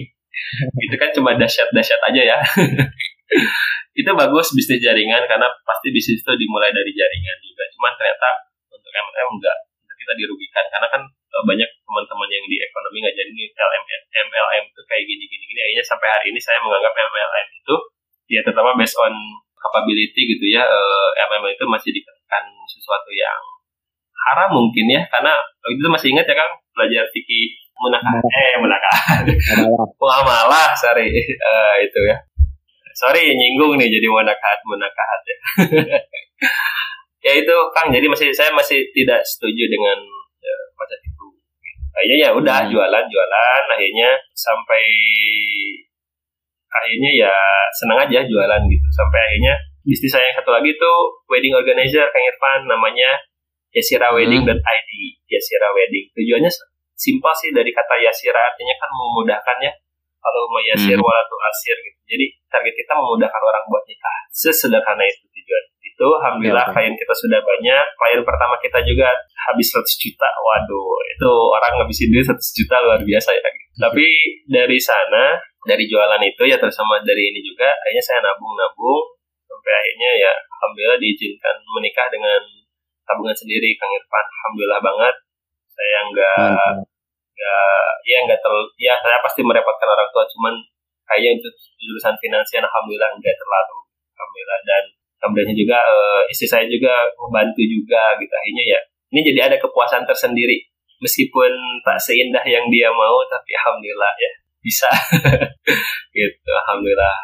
Itu 0.88 0.96
kan 0.98 1.10
cuma 1.14 1.38
dahsyat-dahsyat 1.38 2.02
aja 2.12 2.22
ya. 2.36 2.40
Itu 4.02 4.10
bagus 4.16 4.56
bisnis 4.56 4.82
jaringan 4.82 5.28
karena 5.28 5.48
pasti 5.68 5.92
bisnis 5.92 6.24
itu 6.24 6.32
dimulai 6.40 6.72
dari 6.72 6.92
jaringan 6.96 7.38
juga. 7.44 7.64
Cuman 7.76 7.92
ternyata 8.00 8.30
untuk 8.72 8.92
MLM 8.92 9.30
enggak 9.38 9.58
kita 10.02 10.14
dirugikan. 10.18 10.66
Karena 10.74 10.88
kan 10.90 11.02
e, 11.06 11.38
banyak 11.46 11.70
teman-teman 11.86 12.30
yang 12.34 12.46
di 12.50 12.58
ekonomi 12.58 12.98
ngajarin 13.06 13.34
ini 13.38 13.46
LM, 13.54 13.84
MLM 14.28 14.64
itu 14.68 14.82
kayak 14.90 15.04
gini 15.06 15.24
gini 15.30 15.44
gini 15.46 15.60
akhirnya 15.62 15.86
sampai 15.86 16.08
hari 16.10 16.26
ini 16.34 16.40
saya 16.42 16.58
menganggap 16.60 16.94
MLM 16.98 17.48
itu 17.54 17.76
ya 18.32 18.40
terutama 18.42 18.74
based 18.80 18.98
on 18.98 19.14
capability 19.62 20.22
gitu 20.36 20.46
ya 20.50 20.66
MLM 21.30 21.54
itu 21.54 21.66
masih 21.70 21.92
dikatakan 21.94 22.44
sesuatu 22.66 23.10
yang 23.14 23.42
haram 24.30 24.50
mungkin 24.58 24.86
ya. 24.90 25.02
Karena 25.14 25.38
itu 25.70 25.88
masih 25.88 26.18
ingat 26.18 26.26
ya 26.26 26.36
kang? 26.36 26.54
Belajar 26.74 27.06
fikih 27.14 27.62
munakah 27.82 28.14
eh 28.14 28.54
munakah 28.62 28.98
muamalah 29.98 30.70
sorry. 30.84 31.10
Uh, 31.42 31.76
itu 31.82 32.00
ya. 32.10 32.18
Sorry 32.92 33.34
nyinggung 33.34 33.80
nih 33.80 33.88
jadi 33.88 34.08
munakahat 34.12 34.60
munakahat 34.68 35.22
ya 35.24 35.38
ya 37.22 37.32
itu 37.38 37.56
kang. 37.74 37.94
Jadi 37.94 38.06
masih 38.10 38.28
saya 38.34 38.50
masih 38.52 38.82
tidak 38.92 39.22
setuju 39.24 39.70
dengan 39.70 39.98
ya, 40.42 40.56
konsep 40.76 41.00
itu. 41.06 41.26
Akhirnya 41.94 42.18
ya 42.18 42.30
udah 42.34 42.58
hmm. 42.66 42.70
jualan 42.74 43.06
jualan. 43.06 43.64
Akhirnya 43.70 44.10
sampai 44.34 44.84
akhirnya 46.72 47.12
ya 47.14 47.34
senang 47.78 48.02
aja 48.02 48.20
jualan 48.26 48.62
gitu. 48.68 48.88
Sampai 48.92 49.20
akhirnya 49.22 49.56
bisnis 49.82 50.12
saya 50.14 50.30
yang 50.30 50.38
satu 50.42 50.52
lagi 50.54 50.74
tuh 50.78 50.98
wedding 51.30 51.54
organizer 51.54 52.10
Kang 52.10 52.26
Irfan. 52.26 52.60
Namanya 52.66 53.22
yasirawedding.id 53.72 54.52
hmm. 54.52 55.30
Yasira 55.32 55.70
Wedding. 55.72 56.12
Tujuannya 56.12 56.52
simpel 56.98 57.34
sih 57.38 57.50
dari 57.56 57.72
kata 57.72 57.96
Yasira. 58.02 58.42
Artinya 58.52 58.76
kan 58.82 58.90
memudahkan 58.92 59.58
ya. 59.64 59.72
Kalau 60.22 60.46
mau 60.54 60.62
Yasir 60.62 60.98
hmm. 60.98 61.06
walatu 61.06 61.36
asir 61.50 61.74
gitu. 61.82 62.00
Jadi 62.06 62.26
target 62.46 62.74
kita 62.78 62.94
memudahkan 62.94 63.42
orang 63.42 63.64
buat 63.66 63.82
nikah. 63.90 64.18
Sesederhana 64.30 65.02
itu 65.02 65.26
tujuan 65.26 65.64
itu 65.92 66.08
alhamdulillah 66.08 66.66
ya, 66.66 66.72
klien 66.72 66.96
kita 66.96 67.14
sudah 67.14 67.40
banyak. 67.44 67.86
Klien 68.00 68.22
pertama 68.24 68.56
kita 68.64 68.80
juga 68.88 69.12
habis 69.52 69.68
100 69.76 69.84
juta. 70.00 70.30
Waduh 70.40 70.96
itu 71.12 71.32
orang 71.52 71.72
ngabisin 71.78 72.10
duit 72.10 72.26
100 72.26 72.40
juta 72.40 72.76
luar 72.80 73.02
biasa 73.04 73.30
ya 73.36 73.44
gitu. 73.44 73.76
tapi 73.82 74.06
dari 74.48 74.80
sana 74.80 75.36
dari 75.68 75.86
jualan 75.86 76.22
itu 76.24 76.44
ya 76.50 76.58
terus 76.58 76.74
sama 76.74 76.98
dari 77.06 77.30
ini 77.30 77.40
juga 77.44 77.70
akhirnya 77.70 78.04
saya 78.04 78.20
nabung-nabung. 78.24 79.20
Sampai 79.46 79.72
akhirnya 79.78 80.12
ya 80.16 80.32
alhamdulillah 80.34 80.98
diizinkan 80.98 81.56
menikah 81.76 82.08
dengan 82.08 82.42
tabungan 83.06 83.36
sendiri 83.36 83.76
Kang 83.76 83.92
Irfan. 83.92 84.26
Alhamdulillah 84.26 84.82
banget. 84.82 85.16
Saya 85.72 86.00
nggak 86.08 86.40
nggak 87.32 87.86
ya 88.08 88.18
nggak 88.26 88.40
terlalu 88.42 88.70
ya 88.78 88.96
saya 89.04 89.20
pasti 89.20 89.44
merepotkan 89.44 89.90
orang 89.92 90.10
tua. 90.10 90.24
Cuman 90.32 90.56
kayaknya 91.06 91.38
itu 91.38 91.50
jurusan 91.84 92.16
finansial 92.18 92.64
alhamdulillah 92.64 93.12
nggak 93.20 93.36
terlalu. 93.36 93.78
Alhamdulillah. 94.16 94.60
Dan 94.64 94.84
alhamdulillah 95.22 95.54
juga 95.54 95.78
uh, 95.78 96.22
istri 96.28 96.50
saya 96.50 96.66
juga 96.66 96.92
membantu 97.22 97.62
juga 97.62 98.18
gitu. 98.18 98.34
Akhirnya 98.34 98.66
ya 98.66 98.80
ini 99.14 99.22
jadi 99.32 99.40
ada 99.54 99.58
kepuasan 99.62 100.04
tersendiri. 100.10 100.66
Meskipun 101.02 101.82
tak 101.86 101.98
seindah 101.98 102.46
yang 102.46 102.66
dia 102.70 102.90
mau 102.90 103.22
tapi 103.30 103.54
alhamdulillah 103.54 104.14
ya 104.18 104.32
bisa. 104.62 104.90
Gitu 106.18 106.50
alhamdulillah. 106.68 107.18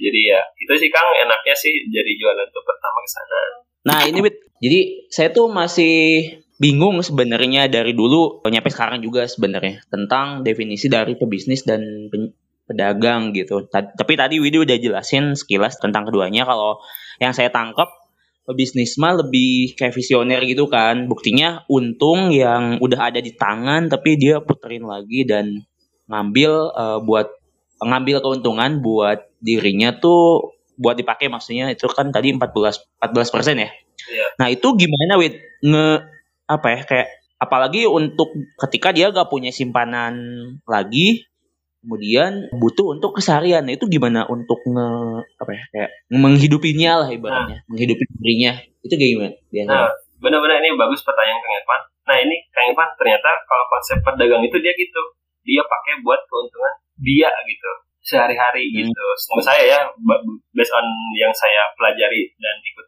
Jadi 0.00 0.20
ya 0.26 0.40
itu 0.56 0.72
sih 0.80 0.90
Kang 0.90 1.12
enaknya 1.12 1.54
sih 1.54 1.70
jadi 1.92 2.10
jualan 2.16 2.48
tuh 2.50 2.64
pertama 2.64 2.98
ke 3.04 3.10
sana. 3.10 3.40
Nah 3.86 4.00
ini 4.08 4.18
Wit 4.24 4.36
jadi 4.58 5.06
saya 5.12 5.28
tuh 5.30 5.52
masih 5.52 6.26
bingung 6.60 7.00
sebenarnya 7.00 7.72
dari 7.72 7.96
dulu 7.96 8.44
nyampe 8.44 8.68
sekarang 8.68 9.00
juga 9.00 9.24
sebenarnya 9.24 9.80
tentang 9.88 10.44
definisi 10.44 10.92
dari 10.92 11.16
pebisnis 11.16 11.64
dan 11.64 11.80
pedagang 12.70 13.34
gitu. 13.34 13.66
Tapi 13.66 14.12
tadi 14.14 14.38
Widi 14.38 14.62
udah 14.62 14.78
jelasin 14.78 15.34
sekilas 15.34 15.82
tentang 15.82 16.06
keduanya. 16.06 16.46
Kalau 16.46 16.78
yang 17.18 17.34
saya 17.34 17.50
tangkap 17.50 17.90
pebisnis 18.46 18.94
mah 19.02 19.18
lebih 19.18 19.74
kayak 19.74 19.90
visioner 19.90 20.38
gitu 20.46 20.70
kan. 20.70 21.10
Buktinya 21.10 21.66
untung 21.66 22.30
yang 22.30 22.78
udah 22.78 23.10
ada 23.10 23.18
di 23.18 23.34
tangan 23.34 23.90
tapi 23.90 24.14
dia 24.14 24.38
puterin 24.38 24.86
lagi 24.86 25.26
dan 25.26 25.66
ngambil 26.06 26.50
uh, 26.74 26.98
buat 27.02 27.26
ngambil 27.82 28.22
keuntungan 28.22 28.78
buat 28.78 29.26
dirinya 29.42 29.96
tuh 29.98 30.54
buat 30.80 30.96
dipakai 30.96 31.28
maksudnya 31.28 31.68
itu 31.72 31.90
kan 31.90 32.08
tadi 32.14 32.32
14 32.32 33.02
14 33.02 33.34
persen 33.34 33.56
ya. 33.66 33.70
Iya. 34.10 34.26
Nah 34.38 34.48
itu 34.48 34.74
gimana 34.78 35.20
wid 35.20 35.34
nge 35.60 35.86
apa 36.50 36.66
ya 36.72 36.80
kayak 36.82 37.08
apalagi 37.40 37.88
untuk 37.88 38.36
ketika 38.66 38.92
dia 38.92 39.08
gak 39.08 39.32
punya 39.32 39.48
simpanan 39.48 40.14
lagi 40.68 41.29
kemudian 41.80 42.52
butuh 42.54 42.96
untuk 42.96 43.16
keseharian. 43.16 43.66
Itu 43.72 43.88
gimana 43.88 44.28
untuk 44.28 44.60
nge 44.64 44.88
apa 45.40 45.50
ya 45.52 45.62
kayak 45.72 45.90
menghidupinya 46.12 46.92
lah 47.04 47.08
ibaratnya. 47.10 47.58
Nah. 47.60 47.68
menghidupi 47.72 48.04
dirinya. 48.20 48.52
Itu 48.84 48.94
kayak 48.96 49.10
gimana 49.16 49.34
biasanya? 49.50 49.88
Nah 49.88 49.90
benar-benar 50.20 50.56
ini 50.60 50.76
bagus 50.76 51.00
pertanyaan 51.02 51.40
Kang 51.40 51.54
Irfan. 51.56 51.80
Nah 52.06 52.16
ini 52.20 52.36
Kang 52.52 52.66
Irfan 52.68 52.88
ternyata 53.00 53.30
kalau 53.48 53.64
konsep 53.72 53.96
pedagang 54.04 54.42
itu 54.44 54.56
dia 54.60 54.72
gitu. 54.76 55.02
Dia 55.40 55.64
pakai 55.64 56.04
buat 56.04 56.20
keuntungan 56.28 56.74
dia 57.00 57.32
gitu. 57.48 57.70
Sehari-hari 58.00 58.68
hmm. 58.68 58.76
gitu. 58.84 59.04
Menurut 59.32 59.44
saya 59.44 59.62
ya, 59.64 59.80
based 60.56 60.72
on 60.72 60.86
yang 61.16 61.32
saya 61.32 61.68
pelajari 61.76 62.32
dan 62.40 62.56
ikut 62.64 62.86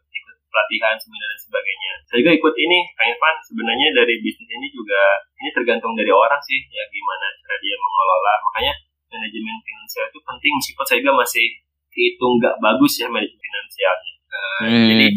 pelatihan 0.53 0.93
seminar 1.01 1.25
dan 1.33 1.39
sebagainya. 1.41 1.93
Saya 2.05 2.17
juga 2.21 2.31
ikut 2.37 2.53
ini, 2.53 2.79
Kang 2.93 3.09
Irfan. 3.09 3.35
Sebenarnya 3.41 3.87
dari 3.97 4.21
bisnis 4.21 4.49
ini 4.53 4.69
juga 4.69 5.01
ini 5.41 5.49
tergantung 5.49 5.97
dari 5.97 6.13
orang 6.13 6.37
sih, 6.45 6.61
ya 6.69 6.85
gimana 6.93 7.25
cara 7.41 7.57
dia 7.57 7.75
mengelola. 7.81 8.33
Makanya 8.45 8.73
manajemen 9.09 9.57
finansial 9.65 10.05
itu 10.09 10.19
penting 10.21 10.51
meskipun 10.61 10.85
saya 10.85 10.97
juga 11.01 11.13
masih 11.25 11.45
hitung 11.93 12.37
nggak 12.41 12.55
bagus 12.61 12.93
ya 13.01 13.07
manajemen 13.09 13.41
finansialnya. 13.41 14.13
Uh, 14.29 14.61
hmm. 14.69 14.87
Jadi 14.93 15.07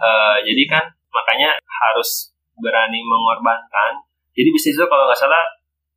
uh, 0.00 0.36
jadi 0.44 0.62
kan 0.68 0.84
makanya 1.12 1.48
harus 1.60 2.32
berani 2.56 3.04
mengorbankan. 3.04 4.00
Jadi 4.36 4.48
bisnis 4.52 4.76
itu 4.76 4.86
kalau 4.88 5.08
nggak 5.08 5.20
salah 5.20 5.44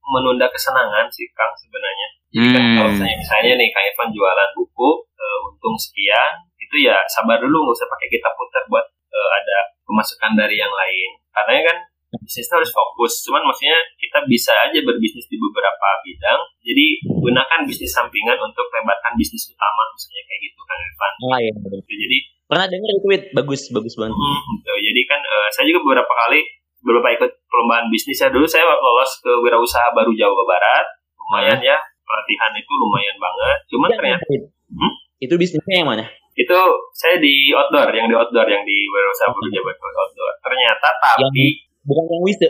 menunda 0.09 0.47
kesenangan 0.51 1.07
sih 1.11 1.27
Kang 1.35 1.51
sebenarnya. 1.55 2.07
Jadi 2.29 2.47
kan 2.55 2.61
hmm. 2.63 2.75
kalau 2.79 2.89
misalnya, 2.95 3.17
misalnya 3.19 3.53
nih 3.59 3.69
Kang 3.71 3.85
Evan 3.87 4.09
jualan 4.15 4.49
buku 4.55 4.89
uh, 5.03 5.37
untung 5.51 5.75
sekian, 5.75 6.33
itu 6.69 6.85
ya 6.85 6.95
sabar 7.09 7.41
dulu 7.41 7.65
nggak 7.65 7.77
usah 7.81 7.89
pakai 7.89 8.07
kita 8.13 8.29
putar 8.37 8.63
buat 8.69 8.85
uh, 8.85 9.29
ada 9.41 9.57
pemasukan 9.89 10.37
dari 10.37 10.61
yang 10.61 10.69
lain. 10.69 11.09
Karena 11.33 11.65
kan 11.65 11.77
bisnis 12.21 12.49
harus 12.53 12.69
fokus. 12.69 13.25
Cuman 13.25 13.41
maksudnya 13.49 13.81
kita 13.97 14.21
bisa 14.29 14.53
aja 14.53 14.77
berbisnis 14.85 15.25
di 15.25 15.37
beberapa 15.41 15.89
bidang. 16.05 16.39
Jadi 16.61 16.85
gunakan 17.09 17.59
bisnis 17.65 17.89
sampingan 17.89 18.37
untuk 18.37 18.69
lebarkan 18.69 19.17
bisnis 19.17 19.49
utama 19.49 19.81
misalnya 19.97 20.23
kayak 20.29 20.41
gitu 20.45 20.59
Kang 20.61 20.81
Evan. 20.85 21.13
Oh 21.25 21.37
iya. 21.41 21.53
Jadi 21.89 22.17
pernah 22.45 22.65
dengar 22.69 22.89
itu 22.93 23.07
bagus 23.33 23.61
bagus 23.73 23.93
banget. 23.97 24.13
Hmm, 24.13 24.41
gitu. 24.61 24.71
Jadi 24.77 25.01
kan 25.09 25.21
uh, 25.25 25.49
saya 25.49 25.65
juga 25.65 25.81
beberapa 25.81 26.13
kali 26.13 26.41
beberapa 26.79 27.07
ikut 27.11 27.31
perlombaan 27.51 27.91
bisnis 27.91 28.19
ya 28.23 28.31
dulu 28.31 28.47
saya 28.47 28.63
lolos 28.63 29.11
ke 29.19 29.31
wirausaha 29.43 29.91
baru 29.91 30.15
Jawa 30.15 30.43
Barat 30.47 30.85
lumayan 31.19 31.59
ya 31.59 31.77
pelatihan 32.07 32.51
itu 32.55 32.71
lumayan 32.71 33.17
banget 33.19 33.59
cuman 33.67 33.89
ya, 33.91 33.97
ternyata 33.99 34.23
hmm? 34.25 34.93
itu 35.19 35.33
bisnisnya 35.35 35.75
yang 35.83 35.89
mana 35.91 36.05
itu 36.39 36.59
saya 36.95 37.19
di 37.19 37.51
outdoor 37.51 37.91
yang 37.91 38.07
di 38.07 38.15
outdoor 38.15 38.47
yang 38.47 38.63
di 38.63 38.87
wirausaha 38.87 39.27
baru 39.27 39.47
Jawa 39.51 39.71
Barat 39.75 39.95
outdoor. 40.07 40.33
Ternyata 40.39 40.87
tapi 41.03 41.19
yang, 41.19 41.83
bukan 41.83 42.03
yang 42.07 42.23
wise 42.23 42.47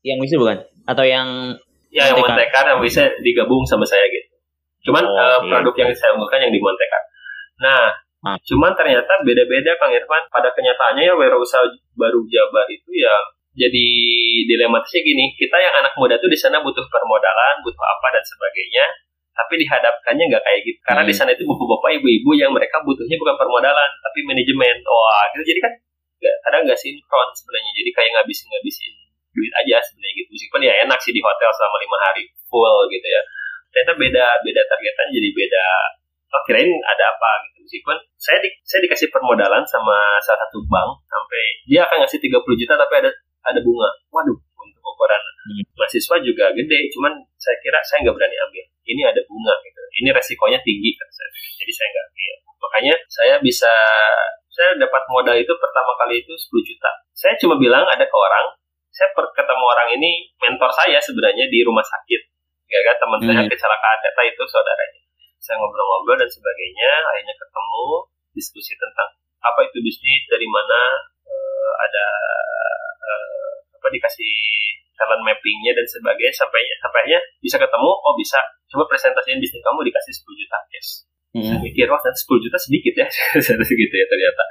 yang 0.00 0.16
wise 0.16 0.36
bukan? 0.40 0.58
Atau 0.88 1.04
yang 1.04 1.28
ya 1.92 2.08
yang 2.08 2.16
Montekar 2.24 2.64
yang 2.64 2.80
bisa 2.80 3.04
digabung 3.20 3.68
sama 3.68 3.84
saya 3.84 4.08
gitu. 4.08 4.28
Cuman 4.88 5.04
oh, 5.04 5.12
uh, 5.12 5.38
produk 5.44 5.74
yang 5.84 5.90
saya 5.92 6.16
unggulkan 6.16 6.48
yang 6.48 6.52
di 6.52 6.60
Montekar 6.60 7.02
nah 7.58 7.92
Ah. 8.18 8.34
Cuman 8.42 8.74
ternyata 8.74 9.22
beda-beda 9.22 9.78
Kang 9.78 9.94
Irfan. 9.94 10.26
Pada 10.26 10.50
kenyataannya 10.50 11.06
ya 11.06 11.14
wirausaha 11.14 11.62
baru 11.94 12.26
Jabar 12.26 12.66
itu 12.66 12.90
ya 12.98 13.14
jadi 13.58 13.86
dilematisnya 14.46 15.02
gini, 15.02 15.34
kita 15.34 15.58
yang 15.58 15.74
anak 15.82 15.90
muda 15.98 16.14
tuh 16.22 16.30
di 16.30 16.38
sana 16.38 16.62
butuh 16.62 16.86
permodalan, 16.86 17.58
butuh 17.66 17.82
apa 17.82 18.06
dan 18.14 18.22
sebagainya, 18.22 18.86
tapi 19.38 19.54
dihadapkannya 19.62 20.24
nggak 20.34 20.42
kayak 20.42 20.60
gitu. 20.66 20.78
Karena 20.82 21.02
hmm. 21.06 21.10
di 21.10 21.14
sana 21.14 21.30
itu 21.30 21.46
bapak-bapak, 21.46 22.02
ibu-ibu 22.02 22.30
yang 22.34 22.50
mereka 22.50 22.82
butuhnya 22.82 23.14
bukan 23.22 23.38
permodalan, 23.38 23.90
tapi 24.02 24.26
manajemen. 24.26 24.76
Wah, 24.82 25.30
gitu. 25.30 25.54
Jadi 25.54 25.60
kan 25.62 25.72
gak, 26.18 26.34
kadang 26.42 26.62
nggak 26.66 26.78
sinkron 26.78 27.28
sebenarnya. 27.30 27.70
Jadi 27.70 27.90
kayak 27.94 28.10
ngabisin 28.18 28.46
ngabisin 28.50 28.94
duit 29.30 29.52
aja 29.54 29.78
sebenarnya 29.78 30.14
gitu. 30.18 30.30
Meskipun 30.34 30.60
ya 30.66 30.72
enak 30.82 30.98
sih 30.98 31.14
di 31.14 31.22
hotel 31.22 31.50
selama 31.54 31.76
lima 31.78 31.98
hari 32.02 32.22
full 32.50 32.90
gitu 32.90 33.06
ya. 33.06 33.22
Ternyata 33.70 33.92
beda 33.94 34.26
beda 34.42 34.62
targetan 34.66 35.06
jadi 35.14 35.28
beda. 35.30 35.66
Oh 36.28 36.42
kirain 36.44 36.68
ada 36.68 37.04
apa 37.08 37.30
gitu 37.48 37.58
meskipun 37.64 37.96
saya 38.20 38.36
di, 38.44 38.52
saya 38.60 38.84
dikasih 38.84 39.08
permodalan 39.08 39.64
sama 39.64 40.20
salah 40.20 40.44
satu 40.44 40.60
bank 40.68 41.04
sampai 41.08 41.42
dia 41.64 41.88
akan 41.88 42.04
ngasih 42.04 42.20
30 42.20 42.36
juta 42.36 42.74
tapi 42.76 42.94
ada 43.00 43.10
ada 43.48 43.60
bunga. 43.64 43.88
Waduh, 44.12 44.36
ukuran 44.98 45.22
hmm. 45.22 45.62
mahasiswa 45.78 46.16
juga 46.26 46.50
gede. 46.50 46.78
Cuman 46.90 47.14
saya 47.38 47.54
kira 47.62 47.78
saya 47.86 48.02
nggak 48.02 48.16
berani 48.18 48.34
ambil. 48.34 48.64
Ini 48.82 49.02
ada 49.06 49.20
bunga 49.30 49.54
gitu. 49.62 49.80
Ini 50.02 50.08
resikonya 50.10 50.58
tinggi 50.66 50.90
kan 50.98 51.08
saya. 51.14 51.30
Jadi 51.62 51.72
saya 51.72 51.88
nggak 51.94 52.06
ambil. 52.10 52.34
Makanya 52.58 52.94
saya 53.06 53.34
bisa 53.38 53.72
saya 54.50 54.74
dapat 54.74 55.02
modal 55.06 55.38
itu 55.38 55.54
pertama 55.54 55.94
kali 56.02 56.18
itu 56.18 56.34
10 56.34 56.50
juta. 56.66 56.90
Saya 57.14 57.38
cuma 57.38 57.54
bilang 57.54 57.86
ada 57.86 58.02
ke 58.02 58.16
orang, 58.18 58.58
saya 58.90 59.14
ketemu 59.14 59.64
orang 59.70 59.88
ini 59.94 60.26
mentor 60.42 60.66
saya 60.74 60.98
sebenarnya 60.98 61.46
di 61.46 61.62
rumah 61.62 61.86
sakit. 61.86 62.22
Ya 62.66 62.82
kan 62.82 62.98
teman 62.98 63.22
hmm. 63.22 63.28
saya 63.30 63.42
kecelakaan 63.46 63.98
data 64.02 64.22
itu 64.26 64.42
saudaranya. 64.50 65.02
Saya 65.38 65.62
ngobrol-ngobrol 65.62 66.18
dan 66.18 66.26
sebagainya, 66.26 66.90
akhirnya 67.06 67.34
ketemu 67.38 67.86
diskusi 68.34 68.74
tentang 68.74 69.14
apa 69.38 69.62
itu 69.62 69.78
bisnis, 69.78 70.26
dari 70.26 70.44
mana 70.50 70.80
uh, 71.22 71.70
ada 71.78 72.06
uh, 72.98 73.50
apa 73.78 73.86
dikasih 73.94 74.34
talent 74.98 75.22
mappingnya 75.22 75.72
dan 75.72 75.86
sebagainya 75.86 76.34
sampainya 76.34 76.74
sampainya 76.82 77.18
bisa 77.38 77.56
ketemu 77.56 77.90
oh 77.94 78.14
bisa 78.18 78.38
coba 78.74 78.84
presentasiin 78.90 79.38
bisnis 79.38 79.62
kamu 79.62 79.86
dikasih 79.86 80.12
10 80.12 80.42
juta 80.42 80.58
yes 80.74 80.88
hmm. 81.38 81.44
saya 81.46 81.58
mikir 81.62 81.86
wah 81.86 82.02
10 82.02 82.18
juta 82.18 82.58
sedikit 82.58 82.94
ya 82.98 83.06
segitu 83.70 83.94
ya 83.94 84.06
ternyata 84.10 84.44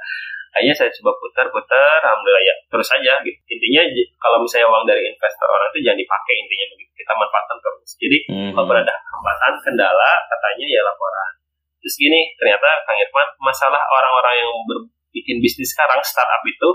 Akhirnya 0.48 0.74
saya 0.74 0.90
coba 0.90 1.12
putar-putar, 1.20 2.00
alhamdulillah 2.02 2.42
ya 2.42 2.54
terus 2.66 2.88
aja. 2.90 3.20
Gitu. 3.22 3.36
Intinya 3.52 3.84
kalau 4.18 4.40
misalnya 4.42 4.66
uang 4.72 4.84
dari 4.88 5.06
investor 5.06 5.46
orang 5.46 5.68
itu 5.70 5.86
jangan 5.86 6.00
dipakai 6.00 6.34
intinya 6.34 6.66
begitu. 6.74 6.92
Kita 6.98 7.12
manfaatkan 7.14 7.58
terus. 7.62 7.90
Jadi 8.00 8.18
hmm. 8.32 8.52
kalau 8.56 8.74
ada 8.74 8.94
hambatan, 8.96 9.52
kendala, 9.62 10.10
katanya 10.26 10.66
ya 10.66 10.80
laporan. 10.82 11.30
Terus 11.78 11.94
gini, 11.94 12.20
ternyata 12.40 12.68
Kang 12.82 12.98
Irfan, 12.98 13.28
masalah 13.38 13.78
orang-orang 13.86 14.34
yang 14.42 14.50
bikin 15.14 15.38
bisnis 15.38 15.70
sekarang 15.72 16.02
startup 16.02 16.42
itu 16.42 16.68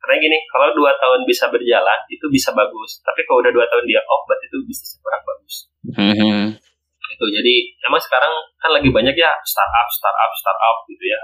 karena 0.00 0.16
gini, 0.16 0.38
kalau 0.48 0.72
dua 0.72 0.96
tahun 0.96 1.28
bisa 1.28 1.52
berjalan 1.52 1.98
itu 2.08 2.24
bisa 2.32 2.56
bagus, 2.56 3.04
tapi 3.04 3.20
kalau 3.28 3.44
udah 3.44 3.52
dua 3.52 3.68
tahun 3.68 3.84
dia 3.84 4.00
off, 4.08 4.24
berarti 4.24 4.48
itu 4.48 4.58
bisnis 4.64 4.96
kurang 5.04 5.22
bagus. 5.28 5.54
Mm-hmm. 5.92 6.56
Itu 7.10 7.24
jadi 7.28 7.54
emang 7.84 8.00
sekarang 8.00 8.32
kan 8.56 8.70
lagi 8.72 8.88
banyak 8.88 9.12
ya 9.12 9.32
startup, 9.44 9.88
startup, 9.92 10.32
startup 10.32 10.76
gitu 10.88 11.04
ya. 11.04 11.20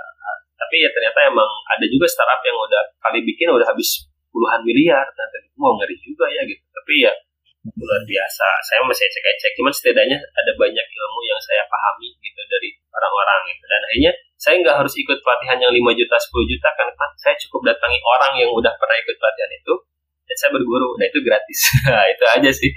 Tapi 0.57 0.77
ya 0.85 0.89
ternyata 0.93 1.19
emang 1.25 1.49
ada 1.73 1.87
juga 1.89 2.05
startup 2.05 2.41
yang 2.45 2.57
udah 2.57 2.83
kali 3.01 3.25
bikin 3.25 3.49
udah 3.49 3.65
habis 3.65 4.05
puluhan 4.29 4.61
miliar, 4.61 5.09
dan 5.17 5.29
itu 5.41 5.57
mau 5.57 5.73
ngeri 5.81 5.97
juga 5.97 6.29
ya 6.29 6.45
gitu. 6.45 6.61
Tapi 6.61 6.93
ya 7.01 7.13
luar 7.75 8.03
biasa. 8.07 8.49
Saya 8.63 8.81
masih 8.87 9.07
cek-cek, 9.11 9.53
cuman 9.59 9.73
setidaknya 9.75 10.19
ada 10.19 10.53
banyak 10.55 10.87
ilmu 10.87 11.21
yang 11.27 11.41
saya 11.43 11.67
pahami 11.67 12.15
gitu 12.23 12.41
dari 12.47 12.71
orang-orang 12.95 13.51
gitu. 13.51 13.65
Dan 13.67 13.81
akhirnya 13.83 14.13
saya 14.37 14.55
nggak 14.63 14.77
harus 14.85 14.95
ikut 14.95 15.19
pelatihan 15.25 15.59
yang 15.59 15.73
5 15.73 15.99
juta, 15.99 16.15
10 16.15 16.53
juta 16.53 16.69
kan, 16.77 16.89
kan 16.95 17.11
saya 17.19 17.35
cukup 17.41 17.73
datangi 17.73 17.99
orang 18.05 18.33
yang 18.39 18.51
udah 18.53 18.73
pernah 18.79 18.97
ikut 19.01 19.17
pelatihan 19.19 19.51
itu 19.51 19.75
dan 20.27 20.37
saya 20.39 20.51
berguru. 20.55 20.95
Nah 20.99 21.07
itu 21.09 21.19
gratis. 21.23 21.61
nah 21.95 22.07
itu 22.07 22.25
aja 22.27 22.51
sih. 22.53 22.71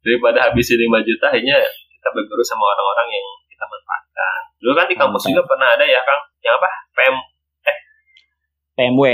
Daripada 0.00 0.48
habisin 0.48 0.80
5 0.80 1.04
juta, 1.04 1.28
akhirnya 1.28 1.60
kita 2.00 2.08
berguru 2.16 2.40
sama 2.40 2.64
orang-orang 2.64 3.08
yang 3.12 3.26
kita 3.52 3.64
manfaatkan. 3.68 4.40
Dulu 4.56 4.72
kan 4.72 4.86
di 4.88 4.96
kampus 4.96 5.22
juga 5.28 5.42
pernah 5.44 5.68
ada 5.76 5.84
ya 5.84 6.00
Kang, 6.00 6.22
yang 6.40 6.56
apa? 6.56 6.68
PM 6.96 7.16
eh 7.68 7.78
PMW 8.76 9.04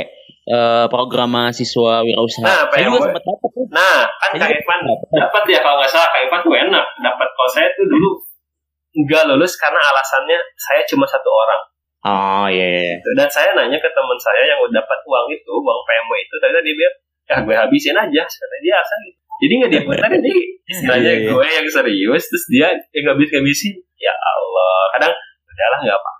uh, 0.50 0.86
program 0.90 1.34
mahasiswa 1.34 2.02
wirausaha. 2.06 2.46
Nah, 2.46 2.62
saya 2.70 2.86
juga 2.86 3.00
sempat 3.10 3.22
dapat. 3.22 3.50
Nah, 3.70 3.98
kan 4.06 4.30
Kak 4.38 4.50
Ivan 4.50 4.80
dapat 5.10 5.42
ya 5.50 5.58
kalau 5.62 5.76
nggak 5.82 5.90
salah 5.90 6.08
Kak 6.14 6.22
Ivan 6.26 6.40
tuh 6.42 6.54
enak. 6.54 6.86
Dapat 7.02 7.28
kalau 7.34 7.50
saya 7.50 7.68
tuh 7.74 7.86
dulu 7.86 8.10
nggak 8.96 9.22
lulus 9.28 9.52
karena 9.60 9.80
alasannya 9.82 10.38
saya 10.56 10.80
cuma 10.88 11.04
satu 11.04 11.28
orang. 11.28 11.62
Oh 12.06 12.46
iya. 12.46 12.62
Yeah. 12.62 12.94
Iya. 13.02 13.14
Dan 13.18 13.28
saya 13.28 13.50
nanya 13.58 13.78
ke 13.82 13.88
teman 13.90 14.18
saya 14.22 14.42
yang 14.46 14.58
udah 14.62 14.78
dapat 14.78 14.98
uang 15.02 15.26
itu, 15.34 15.52
uang 15.52 15.80
PMW 15.82 16.12
itu, 16.22 16.34
ternyata 16.38 16.62
dia 16.62 16.74
bilang, 16.78 16.96
ya 17.26 17.36
gue 17.42 17.54
habisin 17.58 17.96
aja. 17.98 18.22
Kata 18.22 18.56
dia 18.62 18.74
asal 18.78 18.98
gitu. 19.10 19.18
Jadi 19.36 19.52
nggak 19.60 19.70
dia 19.74 19.82
putar 19.84 20.10
ini 20.16 20.32
istilahnya 20.72 21.12
yeah, 21.12 21.16
yeah. 21.28 21.32
gue 21.34 21.46
yang 21.50 21.66
serius, 21.68 22.24
terus 22.30 22.44
dia 22.48 22.68
yang 22.94 23.02
nggak 23.10 23.18
bisa 23.20 23.30
ngabisin. 23.36 23.74
Ya 23.96 24.14
Allah, 24.14 24.80
kadang 24.96 25.12
udahlah 25.50 25.78
nggak 25.82 25.98
apa 25.98 26.15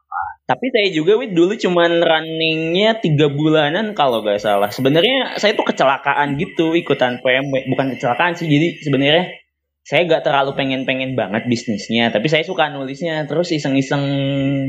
tapi 0.46 0.70
saya 0.70 0.94
juga 0.94 1.18
wid 1.18 1.34
dulu 1.34 1.58
cuman 1.58 2.06
runningnya 2.06 3.02
tiga 3.02 3.26
bulanan 3.26 3.98
kalau 3.98 4.22
gak 4.22 4.38
salah. 4.38 4.70
Sebenarnya 4.70 5.42
saya 5.42 5.58
tuh 5.58 5.66
kecelakaan 5.66 6.38
gitu 6.38 6.78
ikutan 6.78 7.18
PMW, 7.18 7.66
bukan 7.66 7.98
kecelakaan 7.98 8.38
sih. 8.38 8.46
Jadi 8.46 8.78
sebenarnya 8.78 9.26
saya 9.82 10.06
gak 10.06 10.22
terlalu 10.22 10.54
pengen-pengen 10.54 11.18
banget 11.18 11.50
bisnisnya, 11.50 12.14
tapi 12.14 12.30
saya 12.30 12.46
suka 12.46 12.70
nulisnya. 12.70 13.26
Terus 13.26 13.50
iseng-iseng 13.58 14.06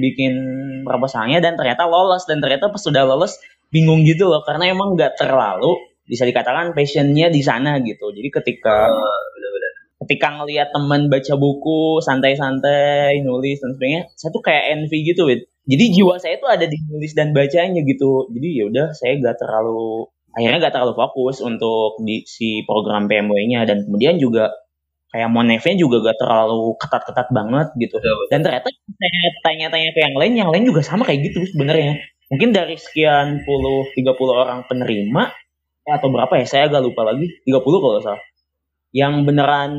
bikin 0.02 0.34
proposalnya 0.82 1.46
dan 1.46 1.54
ternyata 1.54 1.86
lolos 1.86 2.26
dan 2.26 2.42
ternyata 2.42 2.74
pas 2.74 2.82
sudah 2.82 3.06
lolos 3.06 3.38
bingung 3.70 4.02
gitu 4.02 4.34
loh 4.34 4.42
karena 4.42 4.74
emang 4.74 4.98
gak 4.98 5.14
terlalu 5.22 5.78
bisa 6.10 6.26
dikatakan 6.26 6.74
passionnya 6.74 7.30
di 7.30 7.46
sana 7.46 7.78
gitu. 7.86 8.10
Jadi 8.18 8.34
ketika 8.34 8.90
uh, 8.90 9.22
ketika 10.02 10.42
ngelihat 10.42 10.74
teman 10.74 11.06
baca 11.06 11.38
buku 11.38 12.02
santai-santai 12.02 13.22
nulis 13.22 13.62
dan 13.62 13.78
sebagainya, 13.78 14.02
saya 14.18 14.30
tuh 14.34 14.42
kayak 14.42 14.74
envy 14.74 15.06
gitu, 15.06 15.30
wid 15.30 15.46
jadi 15.68 15.84
jiwa 15.92 16.16
saya 16.16 16.40
itu 16.40 16.48
ada 16.48 16.64
di 16.64 16.80
nulis 16.88 17.12
dan 17.12 17.36
bacanya 17.36 17.84
gitu. 17.84 18.32
Jadi 18.32 18.50
ya 18.56 18.64
udah 18.72 18.88
saya 18.96 19.20
gak 19.20 19.36
terlalu 19.44 20.08
akhirnya 20.32 20.64
gak 20.64 20.74
terlalu 20.80 20.96
fokus 20.96 21.44
untuk 21.44 22.00
di 22.08 22.24
si 22.24 22.64
program 22.64 23.12
PMW-nya 23.12 23.68
dan 23.68 23.84
kemudian 23.84 24.16
juga 24.16 24.56
kayak 25.12 25.28
monefnya 25.28 25.76
juga 25.76 26.08
gak 26.08 26.18
terlalu 26.24 26.72
ketat-ketat 26.80 27.28
banget 27.36 27.68
gitu. 27.84 28.00
Dan 28.32 28.48
ternyata 28.48 28.72
saya 28.72 29.30
tanya-tanya 29.44 29.90
ke 29.92 30.00
yang 30.08 30.16
lain 30.16 30.34
yang 30.40 30.50
lain 30.56 30.64
juga 30.64 30.80
sama 30.88 31.04
kayak 31.04 31.36
gitu 31.36 31.44
sebenarnya. 31.52 32.00
Mungkin 32.32 32.56
dari 32.56 32.80
sekian 32.80 33.44
puluh 33.44 33.92
30 33.92 34.08
orang 34.32 34.60
penerima 34.72 35.36
atau 35.88 36.08
berapa 36.12 36.32
ya 36.40 36.48
saya 36.48 36.64
agak 36.72 36.84
lupa 36.84 37.12
lagi 37.12 37.28
30 37.44 37.60
kalau 37.60 38.00
salah. 38.00 38.24
Yang 38.96 39.14
beneran 39.28 39.74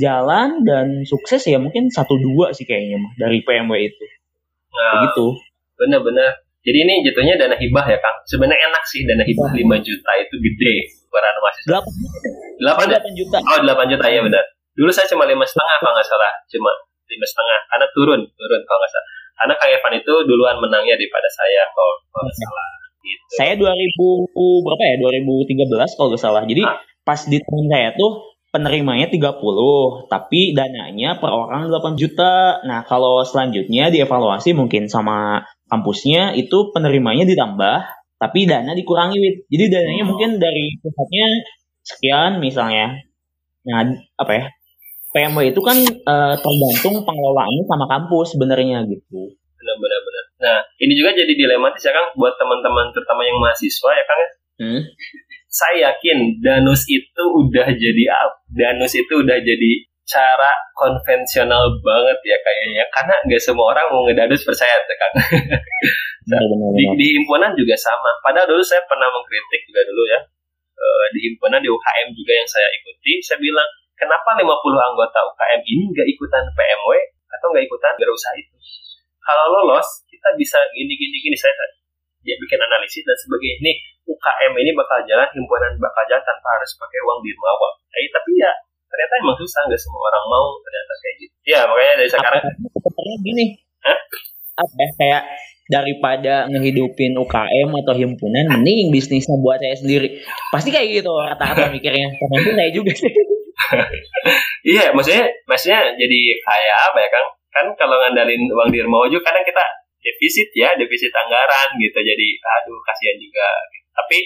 jalan 0.00 0.64
dan 0.64 1.04
sukses 1.04 1.44
ya 1.44 1.60
mungkin 1.60 1.92
satu 1.92 2.16
dua 2.16 2.56
sih 2.56 2.64
kayaknya 2.64 2.96
mah 2.96 3.12
dari 3.20 3.44
PMW 3.44 3.76
itu 3.76 4.04
Nah, 4.78 5.02
begitu. 5.02 5.26
Bener-bener. 5.74 6.30
Jadi 6.62 6.78
ini 6.84 6.94
jatuhnya 7.06 7.34
dana 7.38 7.56
hibah 7.56 7.86
ya 7.86 7.98
Kang. 7.98 8.18
Sebenarnya 8.28 8.70
enak 8.70 8.82
sih 8.86 9.02
dana 9.06 9.24
hibah 9.24 9.50
5 9.50 9.88
juta 9.88 10.10
itu 10.20 10.34
gede 10.38 10.74
buat 11.08 11.24
anak 11.24 11.40
mahasiswa. 11.42 11.78
8 12.60 12.92
juta. 12.92 12.98
8 13.02 13.18
juta. 13.18 13.38
Oh 13.40 13.58
8 13.62 13.92
juta 13.94 14.06
ya 14.10 14.20
benar. 14.22 14.44
Dulu 14.78 14.90
saya 14.94 15.10
cuma 15.10 15.26
lima 15.26 15.42
setengah 15.42 15.76
kalau 15.82 15.92
nggak 15.96 16.06
salah. 16.06 16.32
Cuma 16.46 16.70
lima 17.10 17.26
setengah. 17.26 17.58
Karena 17.72 17.86
turun, 17.90 18.20
turun 18.36 18.60
kalau 18.62 18.78
nggak 18.78 18.92
salah. 18.94 19.08
Karena 19.38 19.54
Kang 19.58 19.70
Evan 19.70 19.92
itu 20.02 20.14
duluan 20.26 20.56
menangnya 20.58 20.94
daripada 20.98 21.28
saya 21.30 21.62
kalau 21.74 21.92
kalau 22.10 22.22
nggak 22.26 22.38
salah. 22.38 22.68
Gitu. 22.98 23.24
Saya 23.38 23.52
2000 23.56 24.66
berapa 24.66 24.82
ya? 24.82 24.94
2013 25.24 25.96
kalau 25.96 26.08
nggak 26.12 26.22
salah. 26.22 26.42
Jadi 26.44 26.62
ah. 26.66 26.76
pas 27.06 27.20
di 27.22 27.38
tahun 27.40 27.66
saya 27.70 27.88
tuh 27.94 28.12
penerimanya 28.48 29.12
30, 29.12 30.08
tapi 30.08 30.56
dananya 30.56 31.20
per 31.20 31.30
orang 31.32 31.68
8 31.68 32.00
juta. 32.00 32.64
Nah, 32.64 32.84
kalau 32.88 33.20
selanjutnya 33.24 33.92
dievaluasi 33.92 34.56
mungkin 34.56 34.88
sama 34.88 35.44
kampusnya 35.68 36.32
itu 36.32 36.72
penerimanya 36.72 37.28
ditambah, 37.28 37.76
tapi 38.16 38.48
dana 38.48 38.72
dikurangi. 38.72 39.46
Jadi 39.52 39.64
dananya 39.68 40.04
mungkin 40.08 40.40
dari 40.40 40.80
pusatnya 40.80 41.26
sekian 41.84 42.40
misalnya. 42.40 42.96
Nah, 43.68 43.84
apa 44.16 44.32
ya? 44.32 44.44
PMW 45.08 45.56
itu 45.56 45.60
kan 45.64 45.76
uh, 46.04 46.34
tergantung 46.36 47.00
pengelolaannya 47.04 47.64
sama 47.64 47.88
kampus 47.88 48.36
sebenarnya 48.36 48.84
gitu. 48.84 49.32
Benar-benar 49.56 50.00
benar. 50.04 50.24
Nah, 50.38 50.58
ini 50.78 50.92
juga 50.94 51.16
jadi 51.16 51.32
dilematis 51.32 51.80
ya 51.80 51.92
Kang 51.96 52.12
buat 52.14 52.36
teman-teman 52.36 52.92
terutama 52.92 53.24
yang 53.24 53.40
mahasiswa 53.40 53.90
ya 53.92 54.04
Kang 54.04 54.20
ya. 54.20 54.30
Hmm? 54.58 54.80
Saya 55.48 55.90
yakin 55.92 56.44
danus 56.44 56.84
itu 56.88 57.24
udah 57.24 57.68
jadi? 57.72 58.02
Danus 58.52 58.92
itu 58.92 59.12
udah 59.24 59.40
jadi 59.40 59.72
cara 60.08 60.52
konvensional 60.72 61.68
banget 61.84 62.16
ya 62.24 62.36
kayaknya 62.40 62.84
karena 62.96 63.12
nggak 63.28 63.42
semua 63.44 63.76
orang 63.76 63.92
mau 63.92 64.08
ngedanus 64.08 64.40
percaya 64.40 64.80
kan 64.88 65.12
nah, 66.32 66.40
di, 66.72 66.84
di 66.96 67.06
himpunan 67.20 67.52
juga 67.52 67.76
sama. 67.76 68.08
Padahal 68.24 68.48
dulu 68.48 68.64
saya 68.64 68.80
pernah 68.88 69.08
mengkritik 69.12 69.68
juga 69.68 69.84
dulu 69.84 70.04
ya. 70.08 70.20
Uh, 70.78 71.04
di 71.12 71.28
himpunan 71.28 71.60
di 71.60 71.68
UKM 71.68 72.08
juga 72.14 72.32
yang 72.38 72.48
saya 72.48 72.70
ikuti 72.70 73.18
saya 73.18 73.36
bilang 73.42 73.66
kenapa 73.98 74.38
50 74.38 74.46
anggota 74.78 75.18
UKM 75.26 75.60
ini 75.66 75.84
nggak 75.90 76.08
ikutan 76.08 76.44
PMW 76.54 76.92
atau 77.28 77.46
nggak 77.52 77.64
ikutan 77.68 77.92
berusaha 78.00 78.34
itu? 78.38 78.54
Kalau 79.20 79.44
lolos 79.52 79.88
kita 80.08 80.28
bisa 80.40 80.56
gini 80.72 80.96
gini 80.96 81.16
gini. 81.20 81.36
Saya 81.36 81.52
ya 82.28 82.36
bikin 82.36 82.60
analisis 82.60 83.02
dan 83.08 83.16
sebagainya 83.16 83.64
nih 83.64 83.76
UKM 84.08 84.52
ini 84.56 84.70
bakal 84.76 84.98
jalan, 85.04 85.28
himpunan 85.32 85.72
bakal 85.80 86.04
jalan 86.08 86.24
tanpa 86.24 86.48
harus 86.60 86.70
pakai 86.76 87.00
uang 87.04 87.20
di 87.24 87.32
rumah. 87.32 87.72
Eh, 87.96 88.08
tapi 88.12 88.30
ya 88.36 88.52
ternyata 88.88 89.12
emang 89.20 89.36
susah, 89.36 89.60
nggak 89.68 89.80
semua 89.80 90.00
orang 90.08 90.24
mau 90.28 90.46
ternyata 90.64 90.92
kayak 91.00 91.14
gitu. 91.20 91.34
Ya 91.44 91.60
makanya 91.68 91.94
dari 92.00 92.10
sekarang. 92.10 92.42
Sebenarnya 92.72 93.16
gini, 93.24 93.44
Hah? 93.84 93.98
apa 94.58 94.74
ya, 94.80 94.88
kayak 94.96 95.22
daripada 95.68 96.34
ngehidupin 96.48 97.12
UKM 97.20 97.68
atau 97.84 97.94
himpunan, 97.94 98.44
mending 98.56 98.88
bisnisnya 98.88 99.36
buat 99.44 99.60
saya 99.60 99.76
sendiri. 99.76 100.24
Pasti 100.48 100.72
kayak 100.72 101.04
gitu 101.04 101.12
rata-rata 101.12 101.68
mikirnya. 101.68 102.08
Termasuk 102.16 102.52
saya 102.56 102.70
juga 102.72 102.92
sih. 102.96 103.12
iya, 104.72 104.88
maksudnya, 104.96 105.28
maksudnya 105.44 105.92
jadi 105.92 106.18
kayak 106.40 106.76
apa 106.88 106.98
ya, 107.04 107.08
Kang? 107.12 107.26
Kan 107.52 107.66
kalau 107.76 108.00
ngandalin 108.00 108.48
uang 108.48 108.72
di 108.72 108.80
rumah 108.80 109.04
juga 109.12 109.28
kadang 109.28 109.44
kita 109.44 109.64
defisit 110.02 110.48
ya, 110.54 110.74
defisit 110.78 111.12
anggaran 111.14 111.74
gitu. 111.78 111.98
Jadi 111.98 112.28
aduh 112.38 112.80
kasihan 112.86 113.16
juga. 113.18 113.48
Tapi 113.94 114.18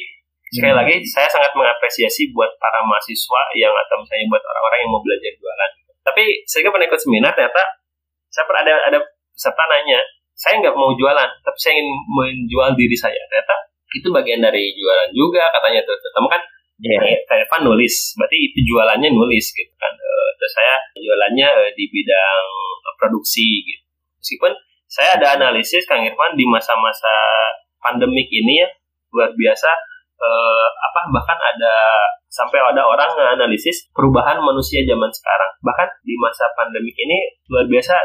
sekali 0.53 0.73
hmm. 0.77 0.81
lagi 0.85 0.95
saya 1.09 1.29
sangat 1.33 1.53
mengapresiasi 1.57 2.29
buat 2.37 2.53
para 2.61 2.85
mahasiswa 2.85 3.43
yang 3.57 3.73
atau 3.73 3.97
misalnya 4.05 4.29
buat 4.29 4.45
orang-orang 4.45 4.79
yang 4.85 4.91
mau 4.93 5.03
belajar 5.03 5.33
jualan. 5.33 5.71
Tapi 6.03 6.25
saya 6.45 6.69
pernah 6.69 6.87
ikut 6.89 7.01
seminar 7.01 7.33
ternyata 7.33 7.63
saya 8.33 8.45
pernah 8.49 8.63
ada 8.65 8.75
ada 8.89 8.99
peserta 9.33 9.65
nanya, 9.69 10.01
saya 10.33 10.61
nggak 10.61 10.77
mau 10.77 10.93
jualan, 10.97 11.31
tapi 11.45 11.59
saya 11.61 11.77
ingin 11.77 11.89
menjual 12.09 12.71
diri 12.77 12.97
saya. 12.97 13.21
Ternyata 13.29 13.57
itu 13.93 14.09
bagian 14.09 14.41
dari 14.41 14.73
jualan 14.73 15.11
juga 15.13 15.53
katanya 15.53 15.85
tuh. 15.85 15.97
Terutama 16.01 16.37
kan 16.37 16.43
yeah. 16.81 17.17
kayak 17.29 17.45
apa 17.49 17.57
nulis, 17.65 18.17
berarti 18.17 18.37
itu 18.41 18.59
jualannya 18.73 19.09
nulis 19.13 19.47
gitu 19.53 19.73
kan. 19.77 19.93
Uh, 19.93 20.29
terus 20.41 20.53
saya 20.57 20.75
jualannya 20.97 21.49
uh, 21.49 21.71
di 21.77 21.85
bidang 21.93 22.47
uh, 22.89 22.95
produksi 22.97 23.65
gitu. 23.69 23.85
Meskipun 24.21 24.53
saya 24.93 25.17
ada 25.17 25.41
analisis 25.41 25.89
Kang 25.89 26.05
Irfan 26.05 26.37
di 26.37 26.45
masa-masa 26.45 27.15
pandemik 27.81 28.29
ini 28.29 28.61
ya 28.61 28.69
luar 29.17 29.33
biasa. 29.33 29.71
Eh, 30.23 30.67
apa 30.69 31.01
bahkan 31.11 31.35
ada 31.35 31.75
sampai 32.29 32.61
ada 32.61 32.85
orang 32.85 33.11
analisis 33.41 33.89
perubahan 33.97 34.37
manusia 34.45 34.85
zaman 34.85 35.09
sekarang. 35.09 35.51
Bahkan 35.65 35.89
di 36.05 36.15
masa 36.21 36.45
pandemi 36.53 36.93
ini 36.93 37.19
luar 37.49 37.65
biasa 37.67 37.97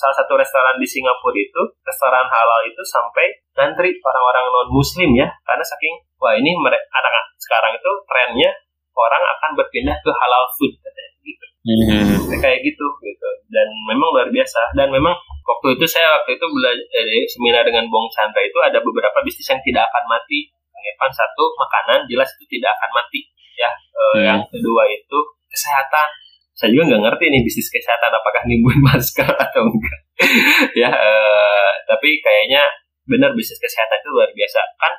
salah 0.00 0.16
satu 0.16 0.40
restoran 0.40 0.80
di 0.80 0.88
Singapura 0.88 1.36
itu 1.36 1.62
restoran 1.84 2.24
halal 2.24 2.60
itu 2.64 2.82
sampai 2.88 3.44
ngantri 3.60 3.92
orang-orang 4.00 4.48
non 4.48 4.68
muslim 4.72 5.12
ya. 5.12 5.28
Karena 5.44 5.62
saking 5.62 5.94
wah 6.18 6.32
ini 6.32 6.56
anak 6.56 7.12
sekarang 7.36 7.76
itu 7.76 7.90
trennya 8.08 8.50
orang 8.96 9.22
akan 9.22 9.50
berpindah 9.60 9.96
ke 10.00 10.10
halal 10.10 10.48
food 10.56 10.72
katanya 10.80 11.12
gitu. 11.20 11.46
Hmm. 11.68 12.40
kayak 12.40 12.64
gitu 12.64 12.86
gitu. 13.04 13.28
Dan 13.52 13.68
memang 13.92 14.08
luar 14.10 14.28
biasa. 14.32 14.72
Dan 14.72 14.88
memang 14.88 15.14
waktu 15.44 15.66
itu 15.76 15.84
saya 15.84 16.08
waktu 16.20 16.40
itu 16.40 16.46
belajar 16.48 17.04
eh, 17.04 17.24
seminar 17.28 17.62
dengan 17.68 17.84
Bong 17.92 18.08
Chandra 18.08 18.40
itu 18.40 18.58
ada 18.64 18.80
beberapa 18.80 19.20
bisnis 19.20 19.46
yang 19.48 19.60
tidak 19.60 19.84
akan 19.92 20.04
mati. 20.08 20.48
Evan 20.84 21.12
satu 21.16 21.48
makanan 21.56 22.04
jelas 22.12 22.28
itu 22.36 22.44
tidak 22.60 22.76
akan 22.76 22.90
mati. 22.92 23.20
Ya 23.56 23.70
hmm. 23.70 24.20
yang 24.20 24.40
kedua 24.48 24.84
itu 24.90 25.18
kesehatan. 25.48 26.08
Saya 26.54 26.70
juga 26.70 26.92
nggak 26.92 27.02
ngerti 27.08 27.24
nih 27.32 27.40
bisnis 27.40 27.68
kesehatan 27.72 28.10
apakah 28.12 28.42
nimbun 28.44 28.78
masker 28.88 29.28
atau 29.28 29.62
enggak. 29.64 30.00
Ya 30.80 30.90
uh, 30.90 31.70
tapi 31.88 32.20
kayaknya 32.20 32.64
benar 33.04 33.32
bisnis 33.32 33.60
kesehatan 33.60 34.00
itu 34.00 34.08
luar 34.12 34.30
biasa. 34.32 34.60
Kan 34.80 34.92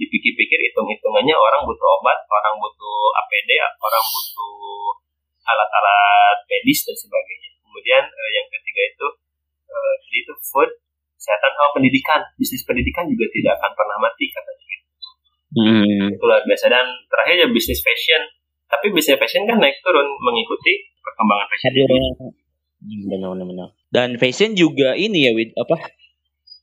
dipikir-pikir 0.00 0.58
hitung-hitungannya 0.70 1.36
orang 1.36 1.60
butuh 1.68 1.88
obat 2.00 2.16
orang 2.24 2.56
butuh 2.56 3.00
APD 3.20 3.50
orang 3.60 4.04
butuh 4.08 4.96
alat-alat 5.44 6.36
medis 6.48 6.84
dan 6.84 6.96
sebagainya. 6.96 7.48
Kemudian 7.64 8.04
uh, 8.04 8.30
yang 8.32 8.46
ketiga 8.48 8.82
itu 8.92 9.06
uh, 9.70 9.94
itu 10.10 10.34
food 10.42 10.70
kesehatan 11.16 11.52
oh 11.54 11.70
pendidikan. 11.72 12.20
Bisnis 12.34 12.66
pendidikan 12.66 13.06
juga 13.06 13.30
tidak 13.30 13.52
akan 13.62 13.72
pernah 13.78 13.96
mati 14.02 14.26
katanya 14.28 14.64
gitu 14.66 14.86
hmm. 15.56 16.14
itu 16.18 16.24
luar 16.26 16.42
biasa. 16.42 16.66
Dan 16.66 16.86
terakhir 17.06 17.34
ya 17.46 17.48
bisnis 17.48 17.80
fashion. 17.80 18.22
Tapi 18.70 18.90
bisnis 18.90 19.18
fashion 19.18 19.46
kan 19.46 19.58
naik 19.62 19.78
turun 19.82 20.06
mengikuti 20.22 20.90
perkembangan 21.00 21.46
fashion. 21.50 21.72
Benar-benar 22.80 23.70
dan 23.90 24.16
fashion 24.22 24.54
juga 24.54 24.94
ini 24.94 25.26
ya 25.26 25.32
Wid, 25.34 25.50
apa? 25.58 25.90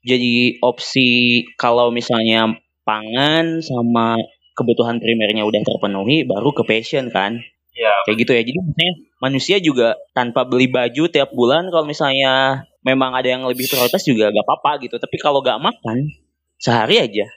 Jadi 0.07 0.63
opsi 0.63 1.43
kalau 1.59 1.91
misalnya 1.91 2.55
pangan 2.87 3.59
sama 3.59 4.15
kebutuhan 4.55 5.03
primernya 5.03 5.43
udah 5.43 5.59
terpenuhi 5.67 6.23
baru 6.23 6.55
ke 6.55 6.63
fashion 6.63 7.11
kan? 7.11 7.43
Ya. 7.77 7.93
kayak 8.09 8.17
gitu 8.25 8.31
ya. 8.33 8.41
Jadi 8.41 8.57
misalnya 8.57 8.93
manusia 9.21 9.57
juga 9.61 10.01
tanpa 10.17 10.49
beli 10.49 10.65
baju 10.65 11.13
tiap 11.13 11.29
bulan 11.29 11.69
kalau 11.69 11.85
misalnya 11.85 12.65
memang 12.87 13.11
ada 13.11 13.27
yang 13.27 13.43
lebih 13.43 13.67
prioritas 13.67 14.07
juga 14.07 14.31
gak 14.31 14.45
apa-apa 14.47 14.87
gitu 14.87 14.95
tapi 14.95 15.19
kalau 15.19 15.43
gak 15.43 15.59
makan 15.59 16.07
sehari 16.55 17.03
aja 17.03 17.27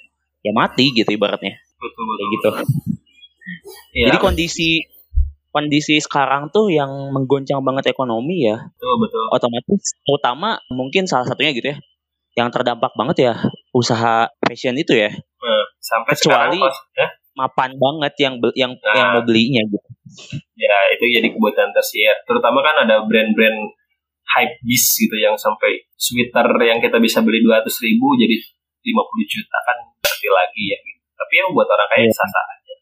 ya 0.41 0.53
mati 0.55 0.95
gitu 0.95 1.11
ibaratnya 1.11 1.59
betul, 1.83 2.03
betul, 2.07 2.15
kayak 2.15 2.31
gitu 2.31 2.49
ya. 3.99 4.07
jadi 4.09 4.19
kondisi 4.23 4.71
kondisi 5.51 5.99
sekarang 5.99 6.55
tuh 6.55 6.71
yang 6.71 7.11
menggoncang 7.11 7.59
banget 7.67 7.91
ekonomi 7.91 8.47
ya 8.47 8.71
betul 8.79 8.95
betul 9.03 9.25
otomatis 9.35 9.99
terutama 10.07 10.63
mungkin 10.71 11.11
salah 11.11 11.27
satunya 11.27 11.51
gitu 11.51 11.75
ya 11.75 11.79
yang 12.39 12.49
terdampak 12.55 12.95
banget 12.95 13.17
ya 13.27 13.35
usaha 13.75 14.31
fashion 14.43 14.79
itu 14.79 14.95
ya. 14.95 15.11
Hmm, 15.11 15.65
sampai 15.83 16.15
kecuali 16.15 16.59
sekarang, 16.59 16.95
ya? 16.95 17.09
mapan 17.35 17.71
banget 17.75 18.15
yang 18.23 18.35
yang 18.55 18.73
nah, 18.79 18.95
yang 18.95 19.07
mau 19.19 19.23
belinya 19.27 19.63
gitu. 19.67 19.89
Ya 20.59 20.77
itu 20.95 21.05
jadi 21.11 21.29
kebutuhan 21.33 21.71
tersier. 21.75 22.15
Terutama 22.27 22.63
kan 22.63 22.87
ada 22.87 23.03
brand-brand 23.07 23.59
hype 24.37 24.55
beast 24.63 24.95
gitu 24.97 25.17
yang 25.19 25.35
sampai 25.35 25.83
sweater 25.99 26.47
yang 26.63 26.79
kita 26.79 26.97
bisa 27.03 27.21
beli 27.21 27.43
dua 27.43 27.61
ratus 27.61 27.83
ribu 27.83 28.15
jadi 28.15 28.37
50 28.81 28.97
juta 29.29 29.59
kan 29.67 29.77
berarti 30.01 30.29
lagi 30.31 30.65
ya 30.73 30.79
gitu. 30.81 31.01
Tapi 31.17 31.33
ya 31.37 31.45
buat 31.53 31.69
orang 31.69 31.89
kaya 31.93 32.05
yeah. 32.09 32.17
sah-sah 32.17 32.47
aja. 32.49 32.75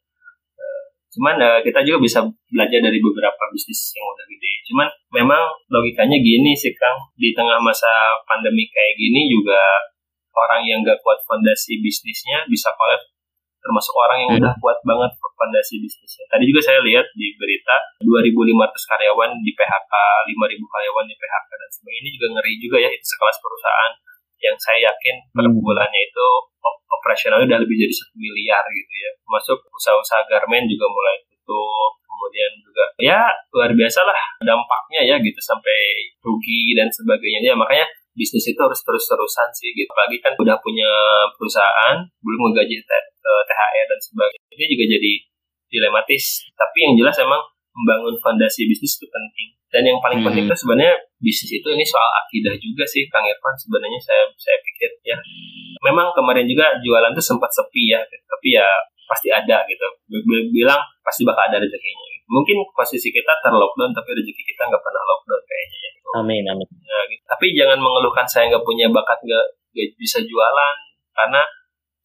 Uh, 0.55 0.83
cuman 1.11 1.35
uh, 1.43 1.59
kita 1.59 1.79
juga 1.83 1.99
bisa 1.99 2.19
belajar 2.47 2.79
dari 2.79 2.99
beberapa 3.03 3.43
bisnis 3.51 3.91
yang 3.91 4.07
udah 4.07 4.25
gede. 4.29 4.51
Cuman 4.71 4.87
memang 5.11 5.43
logikanya 5.67 6.17
gini 6.23 6.55
sih 6.55 6.71
Kang, 6.77 6.95
di 7.19 7.35
tengah 7.35 7.59
masa 7.59 7.89
pandemi 8.23 8.69
kayak 8.71 8.95
gini 8.95 9.27
juga 9.27 9.59
orang 10.39 10.63
yang 10.63 10.79
gak 10.87 11.03
kuat 11.03 11.19
fondasi 11.27 11.83
bisnisnya 11.83 12.47
bisa 12.47 12.71
kolab 12.79 13.01
termasuk 13.59 13.93
orang 13.95 14.17
yang 14.23 14.31
hmm. 14.35 14.39
udah 14.43 14.53
kuat 14.59 14.79
banget 14.87 15.11
fondasi 15.35 15.79
bisnisnya. 15.79 16.25
Tadi 16.31 16.43
juga 16.47 16.61
saya 16.63 16.79
lihat 16.83 17.07
di 17.15 17.35
berita 17.39 17.75
2.500 18.03 18.91
karyawan 18.91 19.31
di 19.39 19.51
PHK, 19.55 19.93
5.000 20.27 20.73
karyawan 20.73 21.05
di 21.07 21.15
PHK 21.15 21.49
dan 21.55 21.69
sebagainya 21.71 21.99
ini 21.99 22.09
juga 22.15 22.27
ngeri 22.35 22.53
juga 22.59 22.77
ya 22.83 22.89
itu 22.91 23.05
sekelas 23.05 23.37
perusahaan 23.39 23.93
yang 24.39 24.55
saya 24.55 24.79
yakin 24.87 25.15
per 25.35 25.45
hmm. 25.47 25.59
bulannya 25.59 26.01
itu 26.03 26.27
operasionalnya 26.89 27.45
udah 27.55 27.59
lebih 27.63 27.75
jadi 27.75 27.93
satu 27.95 28.15
miliar 28.15 28.63
gitu 28.71 28.93
ya. 28.95 29.11
Masuk 29.27 29.59
usaha-usaha 29.71 30.27
garmen 30.27 30.67
juga 30.67 30.87
mulai 30.87 31.15
tutup, 31.23 31.91
kemudian 32.19 32.51
juga 32.59 32.83
ya 32.99 33.19
luar 33.55 33.71
biasa 33.71 34.03
lah 34.03 34.19
dampaknya 34.43 35.01
ya 35.07 35.15
gitu 35.23 35.39
sampai 35.39 36.11
rugi 36.19 36.75
dan 36.75 36.91
sebagainya 36.91 37.51
ya 37.51 37.55
makanya 37.55 37.87
bisnis 38.19 38.51
itu 38.51 38.59
harus 38.59 38.83
terus-terusan 38.83 39.47
sih 39.55 39.71
gitu. 39.71 39.87
Apalagi 39.95 40.19
kan 40.19 40.35
udah 40.35 40.59
punya 40.59 40.91
perusahaan 41.39 41.95
belum 42.19 42.51
menggaji 42.51 42.83
THR 42.83 43.05
eh, 43.79 43.85
dan 43.87 43.99
sebagainya 44.03 44.51
ini 44.59 44.65
juga 44.75 44.85
jadi 44.99 45.13
dilematis. 45.71 46.43
Tapi 46.59 46.77
yang 46.83 46.93
jelas 46.99 47.15
emang 47.23 47.39
membangun 47.71 48.19
fondasi 48.19 48.67
bisnis 48.67 48.99
itu 48.99 49.07
penting. 49.07 49.55
Dan 49.71 49.87
yang 49.87 49.97
paling 50.03 50.19
hmm. 50.19 50.27
penting 50.27 50.43
itu 50.51 50.55
sebenarnya 50.59 50.99
bisnis 51.23 51.63
itu 51.63 51.67
ini 51.71 51.85
soal 51.87 52.09
akidah 52.25 52.51
juga 52.59 52.83
sih 52.83 53.07
Kang 53.07 53.23
Irfan 53.23 53.55
sebenarnya 53.55 53.99
saya 54.03 54.27
saya 54.35 54.59
pikir 54.59 54.91
ya. 55.07 55.15
Memang 55.87 56.11
kemarin 56.11 56.43
juga 56.43 56.75
jualan 56.83 57.15
tuh 57.15 57.23
sempat 57.23 57.47
sepi 57.55 57.95
ya 57.95 58.03
tapi 58.03 58.59
ya 58.59 58.67
pasti 59.07 59.31
ada 59.31 59.63
gitu. 59.71 59.87
Bilang 60.51 60.83
pasti 61.05 61.23
bakal 61.23 61.47
ada 61.47 61.63
rezekinya 61.63 62.18
mungkin 62.29 62.61
posisi 62.77 63.09
kita 63.09 63.33
terlockdown 63.41 63.91
tapi 63.91 64.13
rezeki 64.13 64.43
kita 64.53 64.61
nggak 64.69 64.83
pernah 64.85 65.03
lockdown 65.03 65.41
kayaknya 65.43 65.77
ya. 65.81 65.91
Amin 66.21 66.43
amin. 66.45 66.67
Ya, 66.85 66.99
gitu. 67.09 67.21
tapi 67.25 67.45
jangan 67.57 67.81
mengeluhkan 67.81 68.25
saya 68.29 68.53
nggak 68.53 68.65
punya 68.65 68.85
bakat 68.93 69.17
nggak 69.25 69.45
bisa 69.97 70.21
jualan. 70.21 70.75
Karena 71.17 71.41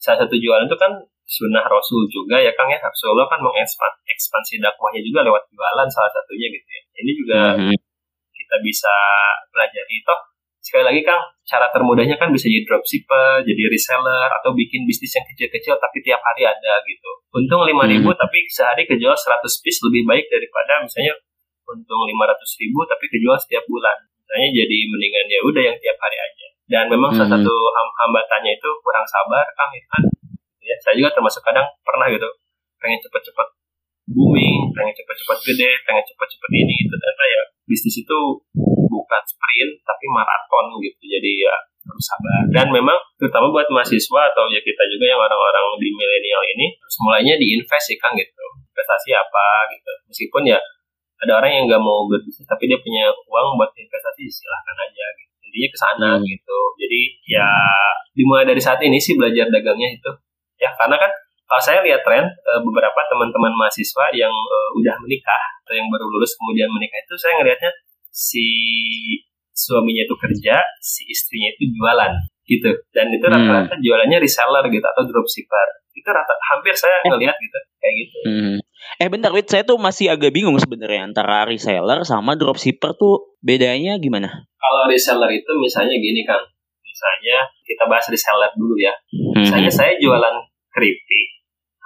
salah 0.01 0.25
satu 0.25 0.35
jualan 0.35 0.67
itu 0.67 0.77
kan 0.81 0.93
sunnah 1.25 1.65
Rasul 1.65 2.09
juga 2.09 2.41
ya 2.41 2.53
Kang 2.57 2.73
ya. 2.73 2.81
Rasulullah 2.81 3.29
kan 3.29 3.41
mengekspansi 3.41 4.01
ekspansi 4.09 4.61
dakwahnya 4.65 5.01
juga 5.05 5.25
lewat 5.29 5.45
jualan 5.53 5.89
salah 5.93 6.13
satunya 6.13 6.49
gitu 6.49 6.69
ya. 6.69 6.83
Ini 7.05 7.11
juga 7.13 7.41
mm 7.55 7.61
-hmm. 7.69 7.77
kita 8.33 8.57
bisa 8.65 8.95
pelajari. 9.53 9.97
Toh 10.05 10.21
sekali 10.65 10.81
lagi 10.81 11.05
Kang, 11.05 11.21
cara 11.45 11.69
termudahnya 11.69 12.17
kan 12.17 12.33
bisa 12.33 12.49
jadi 12.49 12.65
dropshipper, 12.65 13.45
jadi 13.45 13.63
reseller, 13.69 14.33
atau 14.41 14.57
bikin 14.57 14.89
bisnis 14.89 15.13
yang 15.13 15.27
kecil-kecil 15.29 15.77
tapi 15.77 16.01
tiap 16.01 16.25
hari 16.25 16.49
ada 16.49 16.81
gitu. 16.89 17.11
Untung 17.37 17.69
5 17.69 17.93
ribu 17.93 18.09
hmm. 18.09 18.17
tapi 18.17 18.49
sehari 18.49 18.89
kejual 18.89 19.13
100 19.13 19.45
piece 19.61 19.85
lebih 19.85 20.09
baik 20.09 20.25
daripada 20.33 20.81
misalnya 20.81 21.13
untung 21.69 22.09
500 22.09 22.61
ribu 22.65 22.81
tapi 22.89 23.05
kejual 23.13 23.37
setiap 23.37 23.65
bulan. 23.69 24.09
Misalnya 24.25 24.65
jadi 24.65 24.79
mendingan 24.89 25.27
ya 25.29 25.41
udah 25.45 25.63
yang 25.69 25.77
tiap 25.77 25.97
hari 26.01 26.17
aja. 26.17 26.47
Dan 26.65 26.85
memang 26.89 27.13
hmm. 27.13 27.19
salah 27.21 27.37
satu 27.37 27.55
hambatannya 28.01 28.57
itu 28.57 28.71
kurang 28.81 29.05
sabar 29.05 29.45
Kang 29.53 29.69
ya 29.77 29.85
kan. 29.93 30.03
Ya, 30.65 30.77
saya 30.81 30.97
juga 30.97 31.13
termasuk 31.13 31.45
kadang 31.45 31.69
pernah 31.85 32.09
gitu 32.09 32.25
pengen 32.81 33.01
cepet-cepet 33.01 33.49
booming, 34.13 34.69
pengen 34.77 34.93
cepet-cepet 34.93 35.39
gede, 35.41 35.71
pengen 35.89 36.05
cepet-cepet 36.05 36.51
ini, 36.53 36.77
ternyata 36.85 37.25
ya 37.25 37.43
bisnis 37.65 38.05
itu 38.05 38.19
bukan 38.89 39.23
sprint 39.25 39.73
tapi 39.85 40.05
maraton 40.13 40.79
gitu. 40.81 41.03
Jadi 41.05 41.31
ya 41.45 41.55
harus 41.85 42.05
sabar. 42.05 42.43
Dan 42.49 42.67
memang 42.73 42.97
terutama 43.21 43.53
buat 43.53 43.69
mahasiswa 43.69 44.21
atau 44.33 44.49
ya 44.49 44.61
kita 44.65 44.83
juga 44.89 45.05
yang 45.05 45.21
orang-orang 45.21 45.77
di 45.81 45.89
milenial 45.93 46.43
ini 46.57 46.67
harus 46.81 46.97
mulainya 47.05 47.35
diinvest 47.37 47.93
sih 47.93 47.99
kan 48.01 48.17
gitu. 48.17 48.45
Investasi 48.73 49.11
apa 49.13 49.47
gitu. 49.77 49.93
Meskipun 50.09 50.43
ya 50.49 50.59
ada 51.21 51.33
orang 51.41 51.51
yang 51.53 51.65
nggak 51.71 51.83
mau 51.83 52.05
berbisnis 52.09 52.45
tapi 52.49 52.69
dia 52.69 52.81
punya 52.81 53.09
uang 53.09 53.57
buat 53.61 53.71
investasi 53.77 54.29
silahkan 54.29 54.77
aja 54.77 55.07
gitu. 55.21 55.33
Intinya 55.45 55.69
ke 55.71 55.79
sana 55.79 56.11
hmm. 56.17 56.25
gitu. 56.25 56.59
Jadi 56.81 57.01
ya 57.29 57.49
dimulai 58.17 58.45
dari 58.49 58.61
saat 58.61 58.81
ini 58.81 58.97
sih 58.97 59.15
belajar 59.15 59.49
dagangnya 59.53 59.95
itu. 59.95 60.11
Ya 60.59 60.73
karena 60.81 60.97
kan 60.97 61.13
kalau 61.45 61.63
saya 61.63 61.81
lihat 61.85 62.01
tren 62.03 62.25
eh, 62.25 62.61
beberapa 62.65 63.01
teman-teman 63.13 63.53
mahasiswa 63.53 64.09
yang 64.17 64.33
uh, 64.33 64.69
udah 64.81 64.97
menikah 65.05 65.43
atau 65.65 65.77
yang 65.77 65.87
baru 65.93 66.09
lulus 66.09 66.35
kemudian 66.41 66.69
menikah 66.73 66.99
itu 66.99 67.15
saya 67.21 67.37
ngelihatnya 67.41 67.73
si 68.09 68.47
suaminya 69.55 70.03
itu 70.03 70.15
kerja, 70.19 70.59
si 70.83 71.07
istrinya 71.07 71.51
itu 71.55 71.71
jualan 71.79 72.13
gitu. 72.45 72.71
Dan 72.91 73.15
itu 73.15 73.25
hmm. 73.25 73.35
rata-rata 73.35 73.75
jualannya 73.81 74.19
reseller 74.21 74.65
gitu 74.69 74.85
atau 74.85 75.03
dropshipper. 75.07 75.69
Itu 75.95 76.09
rata 76.11 76.35
hampir 76.53 76.75
saya 76.75 77.01
eh. 77.07 77.09
ngelihat 77.09 77.37
gitu 77.39 77.59
kayak 77.81 77.95
gitu. 78.03 78.19
Hmm. 78.27 78.57
Eh 79.01 79.09
bentar 79.09 79.33
Wit, 79.33 79.49
saya 79.49 79.65
tuh 79.65 79.81
masih 79.81 80.13
agak 80.13 80.35
bingung 80.35 80.59
sebenarnya 80.61 81.09
antara 81.09 81.49
reseller 81.49 82.05
sama 82.05 82.37
dropshipper 82.37 82.99
tuh 82.99 83.39
bedanya 83.41 83.97
gimana? 83.97 84.45
Kalau 84.61 84.83
reseller 84.91 85.31
itu 85.33 85.53
misalnya 85.57 85.97
gini 85.97 86.27
Kang. 86.27 86.45
Misalnya 86.85 87.49
kita 87.65 87.89
bahas 87.89 88.07
reseller 88.11 88.53
dulu 88.59 88.77
ya. 88.77 88.93
Hmm. 89.11 89.41
Misalnya 89.41 89.73
saya 89.73 89.97
jualan 89.97 90.35
keripik. 90.75 91.34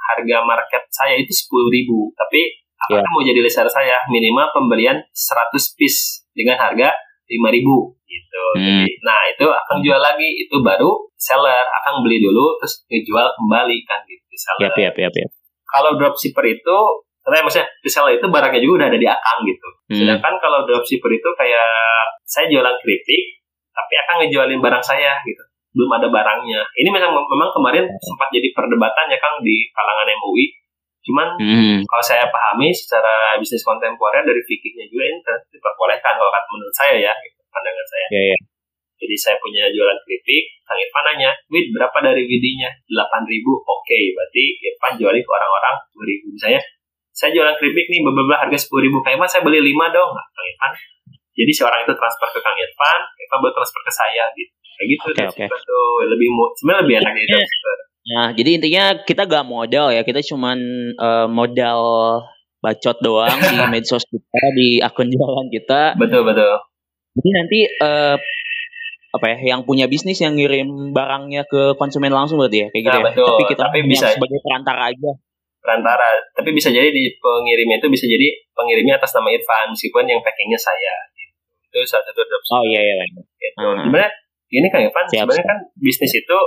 Harga 0.08 0.40
market 0.40 0.82
saya 0.88 1.20
itu 1.20 1.30
sepuluh 1.30 1.68
ribu, 1.68 2.08
tapi 2.16 2.64
apakah 2.78 3.04
yeah. 3.04 3.12
mau 3.12 3.22
jadi 3.22 3.40
reseller 3.44 3.68
saya 3.68 3.96
minimal 4.08 4.48
pembelian 4.56 4.96
100 5.12 5.76
piece 5.76 6.24
dengan 6.32 6.56
harga 6.56 6.94
5000 7.28 7.98
gitu. 8.08 8.42
Hmm. 8.56 8.64
Jadi, 8.64 8.92
nah 9.04 9.20
itu 9.28 9.46
akan 9.46 9.76
jual 9.84 10.00
lagi 10.00 10.28
itu 10.48 10.56
baru 10.64 10.90
seller 11.18 11.66
akan 11.66 12.00
beli 12.00 12.22
dulu 12.22 12.56
terus 12.62 12.86
ngejual 12.88 13.26
kembali 13.36 13.78
kan 13.84 14.00
gitu 14.08 14.24
seller. 14.32 14.72
Yap, 14.72 14.76
yap, 14.80 14.96
yap, 14.96 15.14
yap. 15.14 15.30
Kalau 15.68 16.00
dropshipper 16.00 16.46
itu 16.48 16.78
karena 17.20 17.44
maksudnya 17.44 17.68
reseller 17.84 18.16
itu 18.16 18.26
barangnya 18.32 18.60
juga 18.64 18.74
udah 18.80 18.88
ada 18.88 18.98
di 18.98 19.08
akang 19.08 19.38
gitu. 19.44 19.68
Hmm. 19.92 19.98
Sedangkan 20.00 20.34
kalau 20.40 20.64
dropshipper 20.64 21.12
itu 21.12 21.30
kayak 21.36 21.68
saya 22.24 22.48
jualan 22.48 22.76
keripik 22.80 23.22
tapi 23.76 23.94
akan 23.94 24.14
ngejualin 24.24 24.60
barang 24.64 24.82
saya 24.82 25.20
gitu 25.22 25.42
belum 25.76 25.90
ada 26.00 26.08
barangnya. 26.08 26.60
Ini 26.64 26.88
memang 26.88 27.12
memang 27.12 27.50
kemarin 27.52 27.84
sempat 28.00 28.28
jadi 28.32 28.48
perdebatan 28.56 29.12
ya 29.12 29.18
kang 29.20 29.40
di 29.44 29.68
kalangan 29.72 30.08
MUI 30.16 30.46
cuman 31.08 31.28
hmm. 31.40 31.78
kalau 31.88 32.04
saya 32.04 32.28
pahami 32.28 32.68
secara 32.68 33.38
bisnis 33.40 33.64
kontemporer 33.64 34.20
dari 34.28 34.44
fikihnya 34.44 34.84
juga 34.92 35.08
ini 35.08 35.18
diperbolehkan 35.56 36.20
kalau 36.20 36.28
menurut 36.52 36.74
saya 36.74 37.00
ya 37.00 37.12
gitu, 37.24 37.38
pandangan 37.48 37.86
saya. 37.86 38.06
Yeah, 38.12 38.24
yeah. 38.34 38.40
jadi 39.00 39.14
saya 39.16 39.36
punya 39.40 39.72
jualan 39.72 39.96
keripik 40.04 40.44
Kang 40.68 40.76
Irfan 40.76 41.04
nanya 41.08 41.30
Wid 41.48 41.72
berapa 41.72 41.96
dari 42.04 42.28
widinya? 42.28 42.68
8 42.92 43.24
ribu. 43.24 43.56
Oke 43.56 43.88
okay, 43.88 44.02
berarti 44.12 44.44
Irfan 44.60 44.92
jualin 45.00 45.22
ke 45.24 45.32
orang-orang 45.32 45.74
10 45.96 46.12
ribu 46.12 46.26
misalnya. 46.36 46.62
Saya 47.16 47.30
jualan 47.34 47.56
keripik 47.56 47.86
nih 47.88 48.00
beberapa 48.04 48.36
harga 48.36 48.58
10 48.68 48.84
ribu. 48.84 49.00
Kang 49.00 49.16
Irfan 49.16 49.30
saya 49.32 49.42
beli 49.48 49.64
5 49.64 49.96
dong. 49.96 50.10
Nah, 50.12 50.26
Kang 50.28 50.44
Irfan 50.44 50.72
jadi 51.38 51.52
si 51.54 51.62
orang 51.62 51.86
itu 51.86 51.94
transfer 51.94 52.28
ke 52.34 52.40
Kang 52.42 52.58
Irfan 52.58 53.00
Irfan 53.14 53.38
buat 53.38 53.54
transfer 53.54 53.80
ke 53.86 53.92
saya 53.94 54.26
gitu 54.34 54.50
kayak 54.78 54.88
gitu 54.94 55.06
okay, 55.10 55.26
okay. 55.26 55.46
tuh 55.50 55.86
lebih 56.06 56.28
sebenarnya 56.62 56.80
lebih 56.86 56.94
enak 57.02 57.14
gitu 57.18 57.38
Nah, 58.08 58.32
jadi 58.32 58.50
intinya 58.56 58.84
kita 59.04 59.28
gak 59.28 59.44
modal 59.44 59.92
ya, 59.92 60.00
kita 60.00 60.24
cuman 60.24 60.58
uh, 60.96 61.28
modal 61.28 61.80
bacot 62.64 62.96
doang 63.04 63.36
di 63.36 63.56
medsos 63.72 64.02
kita, 64.08 64.42
di 64.56 64.80
akun 64.80 65.12
jualan 65.12 65.46
kita. 65.52 65.92
Betul 66.00 66.24
betul. 66.24 66.56
Jadi 67.20 67.28
nanti 67.36 67.58
uh, 67.84 68.16
apa 69.08 69.26
ya, 69.36 69.56
yang 69.56 69.68
punya 69.68 69.84
bisnis 69.88 70.20
yang 70.24 70.40
ngirim 70.40 70.96
barangnya 70.96 71.44
ke 71.44 71.76
konsumen 71.76 72.08
langsung 72.08 72.40
berarti 72.40 72.64
ya, 72.64 72.68
kayak 72.72 72.84
gitu 72.88 72.96
nah, 72.96 73.02
ya. 73.04 73.08
Betul. 73.12 73.28
Tapi 73.28 73.44
kita 73.52 73.62
tapi 73.68 73.80
bisa 73.84 74.06
sebagai 74.16 74.40
perantara 74.40 74.82
aja. 74.88 75.12
Perantara, 75.58 76.06
tapi 76.32 76.50
bisa 76.56 76.72
jadi 76.72 76.88
di 76.88 77.12
pengirimnya 77.20 77.76
itu 77.76 77.92
bisa 77.92 78.08
jadi 78.08 78.40
pengirimnya 78.56 78.96
atas 78.96 79.12
nama 79.12 79.28
Irfan 79.28 79.76
meskipun 79.76 80.08
yang 80.08 80.24
packingnya 80.24 80.56
saya. 80.56 80.94
Gitu. 81.12 81.36
Itu 81.68 81.78
salah 81.84 82.08
satu 82.08 82.24
Oh 82.56 82.64
iya 82.64 82.80
iya. 82.80 83.04
Gitu. 83.12 83.60
Uh-huh. 83.60 83.84
Sebenarnya 83.84 84.10
ini 84.48 84.66
kan 84.72 84.80
Irfan, 84.80 85.04
sebenarnya 85.12 85.44
kan 85.44 85.58
bisnis 85.76 86.12
itu 86.16 86.38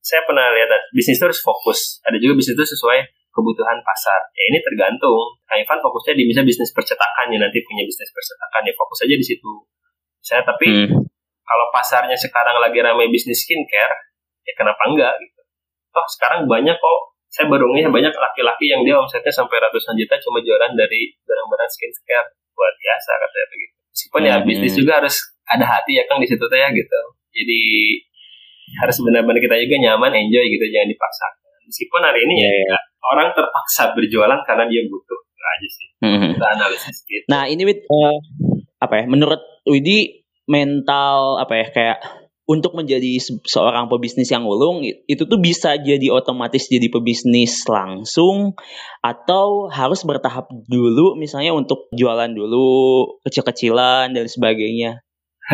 saya 0.00 0.24
pernah 0.24 0.48
lihat 0.56 0.72
bisnis 0.96 1.20
itu 1.20 1.24
harus 1.28 1.40
fokus. 1.44 2.00
Ada 2.08 2.16
juga 2.16 2.40
bisnis 2.40 2.56
itu 2.56 2.64
sesuai 2.64 2.98
kebutuhan 3.38 3.78
pasar. 3.84 4.20
Ya 4.32 4.44
ini 4.50 4.58
tergantung. 4.64 5.36
Kang 5.44 5.60
Ivan 5.60 5.78
fokusnya 5.84 6.16
di 6.16 6.24
misalnya 6.26 6.48
bisnis 6.48 6.72
percetakan 6.74 7.28
ya 7.30 7.38
nanti 7.38 7.60
punya 7.62 7.84
bisnis 7.84 8.10
percetakan 8.10 8.66
ya 8.66 8.74
fokus 8.74 8.98
aja 9.04 9.14
di 9.14 9.26
situ. 9.26 9.52
Saya 10.24 10.42
tapi 10.42 10.88
hmm. 10.88 10.98
kalau 11.44 11.66
pasarnya 11.70 12.16
sekarang 12.18 12.56
lagi 12.58 12.80
ramai 12.82 13.12
bisnis 13.12 13.44
skincare, 13.44 13.94
ya 14.42 14.52
kenapa 14.56 14.82
enggak 14.88 15.14
gitu. 15.22 15.40
Toh 15.94 16.06
sekarang 16.18 16.48
banyak 16.48 16.74
kok 16.74 17.00
saya 17.28 17.46
baru 17.52 17.68
ngelihat 17.68 17.92
banyak 17.92 18.12
laki-laki 18.16 18.72
yang 18.72 18.82
dia 18.82 18.96
omsetnya 18.96 19.28
sampai 19.28 19.60
ratusan 19.60 19.92
juta 19.94 20.16
cuma 20.24 20.40
jualan 20.40 20.72
dari 20.72 21.12
barang-barang 21.28 21.70
skincare. 21.70 22.28
Luar 22.56 22.72
biasa 22.74 23.10
katanya 23.20 23.46
begitu. 23.52 23.74
Meskipun 23.92 24.20
ya 24.24 24.34
hmm. 24.34 24.40
ya 24.42 24.46
bisnis 24.48 24.74
juga 24.74 24.92
harus 25.04 25.16
ada 25.48 25.64
hati 25.64 26.00
ya 26.00 26.04
Kang 26.08 26.18
di 26.18 26.26
situ 26.26 26.44
ya 26.50 26.68
gitu. 26.72 27.00
Jadi 27.32 27.62
harus 28.76 28.96
benar-benar 29.00 29.40
kita 29.40 29.56
juga 29.56 29.76
nyaman, 29.80 30.12
enjoy 30.12 30.44
gitu, 30.44 30.64
jangan 30.68 30.88
dipaksakan. 30.92 31.48
Meskipun 31.68 32.00
hari 32.00 32.20
ini 32.24 32.34
yeah, 32.40 32.52
ya 32.52 32.64
yeah. 32.72 32.80
orang 33.12 33.28
terpaksa 33.36 33.92
berjualan 33.92 34.40
karena 34.48 34.64
dia 34.68 34.82
butuh 34.88 35.20
nah, 35.20 35.50
aja 35.52 35.68
sih. 35.68 35.88
Mm-hmm. 36.00 36.30
Kita 36.36 36.46
analisis 36.56 36.96
gitu. 37.04 37.24
Nah 37.28 37.42
ini 37.48 37.62
Wid, 37.68 37.80
uh, 37.88 38.16
apa 38.80 38.94
ya? 39.00 39.04
Menurut 39.04 39.42
Widi 39.68 40.24
mental 40.48 41.36
apa 41.44 41.54
ya 41.60 41.66
kayak 41.68 41.98
untuk 42.48 42.72
menjadi 42.72 43.20
se 43.20 43.36
seorang 43.44 43.92
pebisnis 43.92 44.32
yang 44.32 44.48
ulung 44.48 44.80
itu 44.80 45.22
tuh 45.28 45.36
bisa 45.36 45.76
jadi 45.76 46.08
otomatis 46.08 46.64
jadi 46.64 46.88
pebisnis 46.88 47.68
langsung 47.68 48.56
atau 49.04 49.68
harus 49.68 50.00
bertahap 50.08 50.48
dulu 50.64 51.12
misalnya 51.20 51.52
untuk 51.52 51.92
jualan 51.92 52.32
dulu 52.32 53.20
kecil-kecilan 53.28 54.16
dan 54.16 54.24
sebagainya 54.24 55.04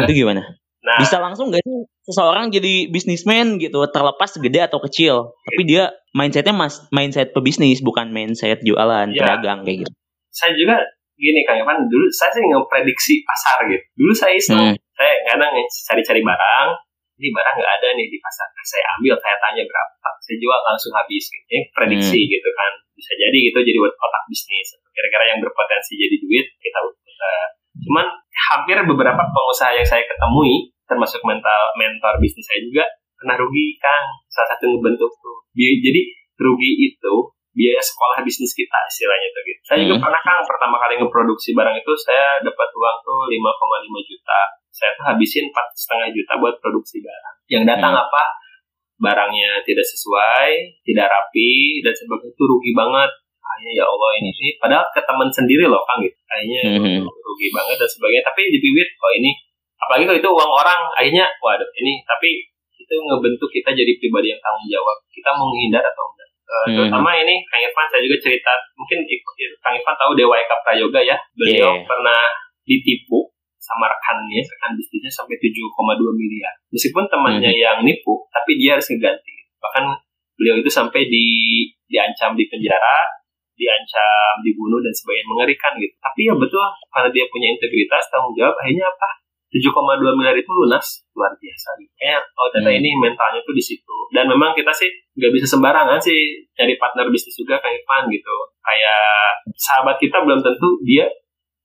itu 0.07 0.23
gimana? 0.23 0.55
Nah, 0.85 1.01
bisa 1.01 1.17
langsung 1.17 1.49
gak 1.49 1.65
sih 1.65 1.89
seseorang 2.05 2.53
jadi 2.53 2.93
bisnismen 2.93 3.57
gitu 3.57 3.81
terlepas 3.89 4.37
gede 4.37 4.69
atau 4.69 4.85
kecil 4.85 5.33
tapi 5.33 5.65
dia 5.65 5.89
mindsetnya 6.13 6.53
mas 6.53 6.85
mindset 6.93 7.33
pebisnis 7.33 7.81
bukan 7.81 8.13
mindset 8.13 8.61
jualan 8.61 9.09
ya, 9.17 9.25
pedagang 9.25 9.65
kayak 9.65 9.89
gitu. 9.89 9.93
Saya 10.29 10.53
juga 10.53 10.77
gini 11.17 11.41
kang 11.49 11.65
Evan 11.65 11.89
dulu 11.89 12.05
saya 12.13 12.37
sih 12.37 12.45
ngeprediksi 12.45 13.25
pasar 13.25 13.65
gitu. 13.73 13.81
Dulu 13.97 14.13
saya 14.13 14.37
iseng 14.37 14.61
hmm. 14.61 14.77
saya 14.77 15.13
kadang 15.25 15.57
cari-cari 15.57 16.21
barang 16.21 16.69
ini 17.17 17.29
barang 17.33 17.55
nggak 17.57 17.73
ada 17.81 17.89
nih 17.97 18.07
di 18.13 18.19
pasar. 18.21 18.45
Nah, 18.53 18.65
saya 18.69 18.85
ambil 19.01 19.15
saya 19.17 19.37
tanya 19.41 19.65
berapa 19.65 20.09
saya 20.21 20.37
jual 20.37 20.61
langsung 20.69 20.93
habis 20.93 21.25
gitu. 21.33 21.47
Ini 21.49 21.61
prediksi 21.73 22.21
hmm. 22.21 22.29
gitu 22.29 22.49
kan 22.61 22.73
bisa 22.93 23.13
jadi 23.17 23.39
gitu 23.41 23.59
jadi 23.65 23.79
buat 23.81 23.95
otak 23.97 24.25
bisnis. 24.29 24.77
Kira-kira 24.93 25.33
yang 25.33 25.41
berpotensi 25.41 25.97
jadi 25.97 26.17
duit 26.21 26.47
kita 26.61 26.79
uh, 26.85 27.49
cuman 27.89 28.07
hampir 28.53 28.77
beberapa 28.85 29.23
pengusaha 29.33 29.73
yang 29.81 29.87
saya 29.89 30.05
ketemui 30.05 30.74
termasuk 30.85 31.21
mental 31.25 31.63
mentor 31.81 32.21
bisnis 32.21 32.45
saya 32.45 32.61
juga 32.65 32.85
pernah 33.15 33.41
rugi 33.41 33.81
kan 33.81 34.05
salah 34.29 34.57
satu 34.57 34.69
ngebentuk 34.69 35.11
tuh 35.21 35.39
jadi 35.57 36.03
rugi 36.37 36.93
itu 36.93 37.15
biaya 37.55 37.79
sekolah 37.79 38.27
bisnis 38.27 38.51
kita 38.51 38.79
istilahnya 38.91 39.29
tuh 39.31 39.43
gitu. 39.47 39.61
Saya 39.63 39.79
juga 39.87 39.97
hmm. 39.97 40.05
pernah 40.05 40.21
kan 40.27 40.43
pertama 40.43 40.77
kali 40.83 40.99
ngeproduksi 40.99 41.55
barang 41.55 41.77
itu 41.79 41.93
saya 41.95 42.43
dapat 42.43 42.69
uang 42.75 42.97
tuh 43.07 43.21
5,5 43.31 44.11
juta. 44.11 44.41
Saya 44.75 44.91
tuh 44.99 45.05
habisin 45.07 45.47
empat 45.55 45.71
setengah 45.79 46.11
juta 46.11 46.33
buat 46.43 46.59
produksi 46.59 46.99
barang. 46.99 47.37
Yang 47.47 47.65
datang 47.71 47.95
hmm. 47.95 48.03
apa? 48.05 48.25
Barangnya 48.99 49.63
tidak 49.63 49.87
sesuai, 49.87 50.83
tidak 50.83 51.07
rapi 51.07 51.79
dan 51.87 51.95
sebagainya 51.95 52.35
itu 52.35 52.43
rugi 52.43 52.73
banget. 52.75 53.11
Akhirnya 53.39 53.73
ya 53.79 53.85
Allah 53.87 54.11
ini 54.19 54.31
sih. 54.35 54.51
Padahal 54.59 54.87
ke 54.91 55.01
teman 55.07 55.31
sendiri 55.31 55.71
loh 55.71 55.83
kan 55.87 56.03
gitu. 56.03 56.19
Akhirnya 56.27 56.63
hmm. 56.75 57.07
rugi 57.07 57.49
banget 57.55 57.77
dan 57.79 57.91
sebagainya. 57.91 58.25
Tapi 58.27 58.51
di 58.51 58.59
bibir 58.59 58.87
kok 58.99 59.15
ini 59.15 59.31
apalagi 59.81 60.05
kalau 60.07 60.19
itu 60.19 60.31
uang 60.31 60.53
orang 60.53 60.81
akhirnya 60.95 61.27
waduh 61.43 61.69
ini 61.81 62.01
tapi 62.07 62.55
itu 62.85 62.95
ngebentuk 63.01 63.49
kita 63.49 63.73
jadi 63.73 63.93
pribadi 63.97 64.37
yang 64.37 64.41
tanggung 64.45 64.69
jawab. 64.69 64.97
Kita 65.09 65.33
mau 65.35 65.49
menghindar 65.49 65.83
atau 65.83 66.05
enggak? 66.13 66.29
Uh, 66.45 66.53
hmm. 66.53 66.77
terutama 66.77 67.17
ini 67.17 67.41
Kang 67.49 67.65
Irfan 67.65 67.89
saya 67.89 68.05
juga 68.05 68.21
cerita 68.21 68.53
mungkin 68.77 69.01
Kang 69.65 69.73
Irfan 69.73 69.97
tahu 69.97 70.13
Dewa 70.13 70.37
Eka 70.37 70.61
Prayoga 70.61 71.01
ya? 71.01 71.17
Beliau 71.33 71.81
yeah. 71.81 71.89
pernah 71.89 72.21
ditipu 72.69 73.33
sama 73.57 73.89
rekannya 73.89 74.45
rekan 74.45 74.77
bisnisnya 74.77 75.09
sampai 75.09 75.41
7,2 75.41 76.05
miliar. 76.13 76.53
Meskipun 76.69 77.09
temannya 77.09 77.49
hmm. 77.49 77.63
yang 77.65 77.79
nipu 77.81 78.29
tapi 78.29 78.61
dia 78.61 78.77
harus 78.77 78.85
ngeganti. 78.93 79.49
Bahkan 79.57 79.85
beliau 80.37 80.61
itu 80.61 80.69
sampai 80.69 81.09
di 81.09 81.25
diancam 81.89 82.37
di 82.37 82.45
penjara 82.53 83.09
diancam 83.55 84.43
dibunuh 84.45 84.83
dan 84.85 84.93
sebagainya 84.93 85.27
mengerikan 85.31 85.73
gitu. 85.81 85.95
Tapi 85.97 86.29
ya 86.29 86.35
betul 86.37 86.67
karena 86.93 87.09
dia 87.09 87.25
punya 87.33 87.49
integritas 87.57 88.05
tanggung 88.13 88.37
jawab 88.37 88.53
akhirnya 88.61 88.85
apa 88.85 89.24
7,2 89.55 90.19
miliar 90.19 90.35
itu 90.35 90.51
lunas 90.51 91.07
luar 91.15 91.31
biasa 91.39 91.79
Kayaknya 91.79 92.19
oh 92.35 92.51
ternyata 92.51 92.75
hmm. 92.75 92.81
ini 92.83 92.91
mentalnya 92.99 93.41
tuh 93.47 93.55
di 93.55 93.63
situ. 93.63 93.97
Dan 94.11 94.27
memang 94.27 94.51
kita 94.51 94.75
sih 94.75 94.91
nggak 95.15 95.31
bisa 95.31 95.47
sembarangan 95.47 96.03
sih 96.03 96.43
cari 96.59 96.75
partner 96.75 97.07
bisnis 97.15 97.39
juga 97.39 97.63
kayak 97.63 97.87
Ivan 97.87 98.11
gitu. 98.11 98.37
Kayak 98.59 99.07
sahabat 99.55 100.03
kita 100.03 100.27
belum 100.27 100.43
tentu 100.43 100.83
dia 100.83 101.07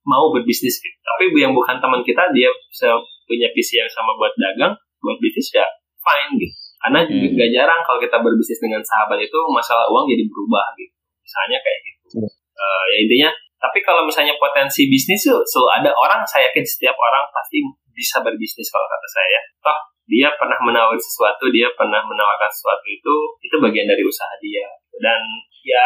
mau 0.06 0.30
berbisnis 0.30 0.78
gitu. 0.78 0.98
Tapi 1.02 1.34
yang 1.42 1.58
bukan 1.58 1.82
teman 1.82 2.06
kita 2.06 2.30
dia 2.30 2.54
bisa 2.70 2.94
punya 3.26 3.50
visi 3.58 3.82
yang 3.82 3.90
sama 3.90 4.14
buat 4.14 4.38
dagang, 4.38 4.78
buat 5.02 5.18
bisnis 5.18 5.50
ya 5.50 5.66
fine 5.98 6.38
gitu. 6.38 6.56
Karena 6.80 7.00
hmm. 7.04 7.36
gak 7.36 7.50
jarang 7.52 7.82
kalau 7.84 8.00
kita 8.00 8.18
berbisnis 8.22 8.62
dengan 8.62 8.86
sahabat 8.86 9.18
itu 9.18 9.40
masalah 9.50 9.90
uang 9.90 10.06
jadi 10.06 10.24
berubah 10.30 10.78
gitu. 10.78 10.94
Misalnya 11.26 11.58
kayak 11.58 11.80
gitu. 11.90 12.06
Hmm. 12.22 12.30
Uh, 12.60 12.84
ya 12.94 12.98
intinya 13.02 13.30
tapi 13.60 13.84
kalau 13.84 14.08
misalnya 14.08 14.34
potensi 14.40 14.88
bisnis 14.88 15.28
tuh 15.28 15.44
so 15.44 15.68
ada 15.68 15.92
orang, 15.92 16.24
saya 16.24 16.48
yakin 16.48 16.64
setiap 16.64 16.96
orang 16.96 17.28
pasti 17.36 17.60
bisa 17.92 18.24
berbisnis 18.24 18.72
kalau 18.72 18.88
kata 18.88 19.08
saya. 19.12 19.40
Toh 19.60 19.80
dia 20.10 20.32
pernah 20.40 20.58
menawar 20.64 20.98
sesuatu, 20.98 21.52
dia 21.54 21.70
pernah 21.78 22.02
menawarkan 22.02 22.50
sesuatu 22.50 22.82
itu, 22.90 23.16
itu 23.46 23.56
bagian 23.62 23.86
dari 23.86 24.02
usaha 24.02 24.32
dia. 24.42 24.66
Dan 24.96 25.22
ya 25.62 25.86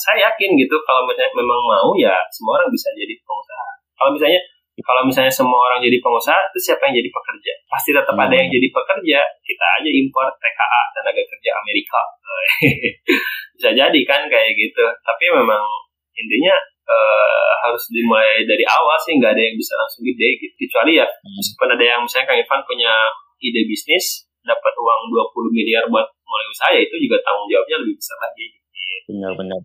saya 0.00 0.30
yakin 0.30 0.56
gitu 0.56 0.80
kalau 0.86 1.04
misalnya 1.04 1.34
memang 1.36 1.60
mau 1.60 1.90
ya 1.98 2.14
semua 2.30 2.62
orang 2.62 2.70
bisa 2.72 2.88
jadi 2.94 3.14
pengusaha. 3.20 3.70
Kalau 4.00 4.10
misalnya 4.16 4.40
kalau 4.80 5.04
misalnya 5.04 5.28
semua 5.28 5.60
orang 5.60 5.84
jadi 5.84 6.00
pengusaha, 6.00 6.40
itu 6.54 6.72
siapa 6.72 6.88
yang 6.88 7.04
jadi 7.04 7.10
pekerja? 7.12 7.52
Pasti 7.68 7.90
tetap 7.92 8.16
hmm. 8.16 8.24
ada 8.24 8.34
yang 8.38 8.48
jadi 8.48 8.68
pekerja. 8.72 9.18
Kita 9.44 9.66
aja 9.76 9.90
impor 9.92 10.26
TKA, 10.40 10.82
tenaga 10.96 11.20
kerja 11.20 11.50
Amerika. 11.60 12.00
bisa 13.60 13.70
jadi 13.76 14.00
kan 14.08 14.24
kayak 14.30 14.56
gitu. 14.56 14.84
Tapi 15.04 15.24
memang 15.36 15.60
intinya 16.16 16.56
uh, 16.90 17.50
harus 17.66 17.86
dimulai 17.94 18.42
dari 18.42 18.66
awal 18.66 18.98
sih 18.98 19.14
nggak 19.14 19.32
ada 19.32 19.42
yang 19.42 19.56
bisa 19.56 19.78
langsung 19.78 20.02
gede 20.02 20.28
gitu. 20.42 20.54
Kecuali 20.66 20.98
ya 20.98 21.06
hmm. 21.06 21.34
meskipun 21.38 21.68
ada 21.78 21.84
yang 21.84 22.00
misalnya 22.02 22.26
Kang 22.26 22.40
Ivan 22.42 22.60
punya 22.66 22.92
ide 23.40 23.62
bisnis 23.64 24.26
dapat 24.42 24.74
uang 24.74 25.00
20 25.12 25.56
miliar 25.56 25.84
buat 25.88 26.06
mulai 26.24 26.46
usaha 26.48 26.70
ya 26.72 26.80
itu 26.82 26.96
juga 26.96 27.20
tanggung 27.22 27.48
jawabnya 27.48 27.76
lebih 27.86 27.94
besar 28.00 28.18
lagi. 28.18 28.46
Gitu. 28.50 29.12
benar-benar 29.12 29.60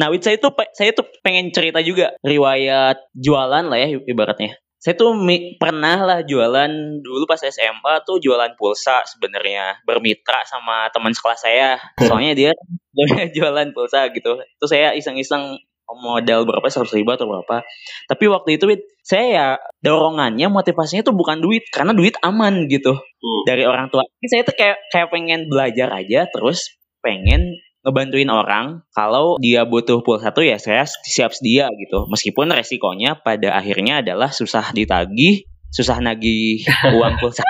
nah 0.00 0.08
saya 0.16 0.40
tuh 0.40 0.52
saya 0.72 0.90
tuh 0.96 1.04
pengen 1.20 1.52
cerita 1.52 1.84
juga 1.84 2.16
riwayat 2.24 2.96
jualan 3.12 3.64
lah 3.68 3.78
ya 3.78 4.00
ibaratnya. 4.08 4.56
Saya 4.80 4.96
tuh 4.96 5.12
pernah 5.60 6.00
lah 6.00 6.18
jualan 6.24 6.72
dulu 7.04 7.28
pas 7.28 7.36
SMA 7.36 8.00
tuh 8.08 8.16
jualan 8.16 8.56
pulsa 8.56 9.04
sebenarnya 9.04 9.76
bermitra 9.84 10.40
sama 10.48 10.88
teman 10.88 11.12
sekolah 11.12 11.36
saya. 11.36 11.76
Soalnya 12.00 12.32
dia 12.32 12.52
jualan 13.36 13.76
pulsa 13.76 14.08
gitu. 14.08 14.40
Terus 14.40 14.70
saya 14.72 14.96
iseng-iseng 14.96 15.60
modal 15.98 16.46
berapa 16.46 16.62
seratus 16.70 16.94
ribu 16.94 17.10
atau 17.10 17.26
berapa. 17.26 17.66
Tapi 18.06 18.24
waktu 18.30 18.60
itu 18.60 18.64
Wid, 18.70 18.82
saya 19.02 19.26
ya 19.26 19.46
dorongannya 19.82 20.46
motivasinya 20.46 21.02
tuh 21.02 21.16
bukan 21.16 21.42
duit 21.42 21.66
karena 21.74 21.90
duit 21.90 22.14
aman 22.22 22.70
gitu. 22.70 22.94
Hmm. 23.20 23.44
dari 23.44 23.68
orang 23.68 23.92
tua 23.92 24.00
saya 24.24 24.48
tuh 24.48 24.56
kayak 24.56 24.80
kayak 24.88 25.12
pengen 25.12 25.52
belajar 25.52 25.92
aja 25.92 26.24
terus 26.32 26.80
pengen 27.04 27.60
ngebantuin 27.84 28.32
orang. 28.32 28.80
Kalau 28.96 29.36
dia 29.36 29.68
butuh 29.68 30.00
pulsa 30.00 30.32
satu 30.32 30.40
ya 30.40 30.56
saya 30.56 30.88
siap 30.88 31.36
sedia 31.36 31.68
gitu. 31.68 32.08
Meskipun 32.08 32.48
resikonya 32.48 33.20
pada 33.20 33.60
akhirnya 33.60 34.00
adalah 34.00 34.32
susah 34.32 34.72
ditagih 34.72 35.44
susah 35.70 36.02
nagih 36.02 36.66
uang 36.98 37.14
pulsa 37.22 37.46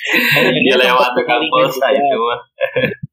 dia 0.64 0.76
lewat 0.80 1.12
tukang 1.12 1.44
pulsa 1.52 1.92
itu 1.92 2.16
mah 2.16 2.40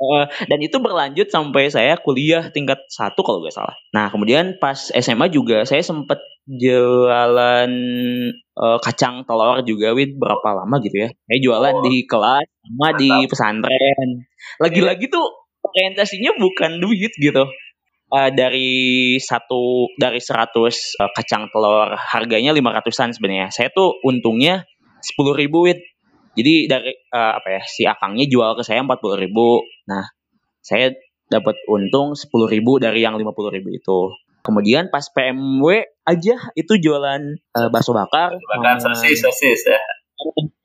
Uh, 0.00 0.24
dan 0.48 0.56
itu 0.64 0.80
berlanjut 0.80 1.28
sampai 1.28 1.68
saya 1.68 2.00
kuliah 2.00 2.48
tingkat 2.48 2.80
satu 2.88 3.20
kalau 3.20 3.44
nggak 3.44 3.52
salah. 3.52 3.76
Nah 3.92 4.08
kemudian 4.08 4.56
pas 4.56 4.88
SMA 4.96 5.28
juga 5.28 5.68
saya 5.68 5.84
sempat 5.84 6.24
jualan 6.48 7.70
uh, 8.56 8.78
kacang 8.80 9.28
telur 9.28 9.60
juga 9.68 9.92
wid 9.92 10.16
berapa 10.16 10.64
lama 10.64 10.80
gitu 10.80 11.04
ya. 11.04 11.08
Saya 11.12 11.38
jualan 11.44 11.74
oh. 11.76 11.84
di 11.84 12.08
kelas 12.08 12.48
sama 12.48 12.88
di 12.96 13.10
pesantren. 13.28 14.08
Lagi-lagi 14.56 15.12
tuh 15.12 15.26
orientasinya 15.68 16.32
bukan 16.40 16.80
duit 16.80 17.12
gitu. 17.20 17.44
Uh, 18.10 18.30
dari 18.32 19.20
satu 19.20 19.86
dari 20.00 20.18
seratus 20.18 20.96
uh, 20.96 21.12
kacang 21.12 21.52
telur 21.52 21.92
harganya 21.92 22.56
lima 22.56 22.72
ratusan 22.72 23.12
sebenarnya. 23.12 23.52
Saya 23.52 23.68
tuh 23.68 24.00
untungnya 24.00 24.64
sepuluh 25.04 25.36
ribu 25.36 25.68
wid 25.68 25.78
jadi 26.40 26.54
dari 26.66 26.92
uh, 27.12 27.32
apa 27.36 27.48
ya 27.60 27.62
si 27.68 27.82
akangnya 27.84 28.26
jual 28.26 28.56
ke 28.56 28.62
saya 28.64 28.80
empat 28.80 28.98
puluh 29.04 29.20
ribu. 29.20 29.60
Nah 29.86 30.08
saya 30.64 30.96
dapat 31.30 31.60
untung 31.68 32.16
sepuluh 32.16 32.48
ribu 32.48 32.80
dari 32.80 33.04
yang 33.04 33.20
lima 33.20 33.36
puluh 33.36 33.52
ribu 33.52 33.68
itu. 33.70 34.10
Kemudian 34.40 34.88
pas 34.88 35.04
PMW 35.12 35.84
aja 36.08 36.34
itu 36.56 36.72
jualan 36.80 37.22
uh, 37.54 37.68
bakso 37.68 37.92
bakar. 37.92 38.34
Bakar 38.40 38.80
sosis 38.80 39.20
sosis 39.20 39.68
ya. 39.68 39.80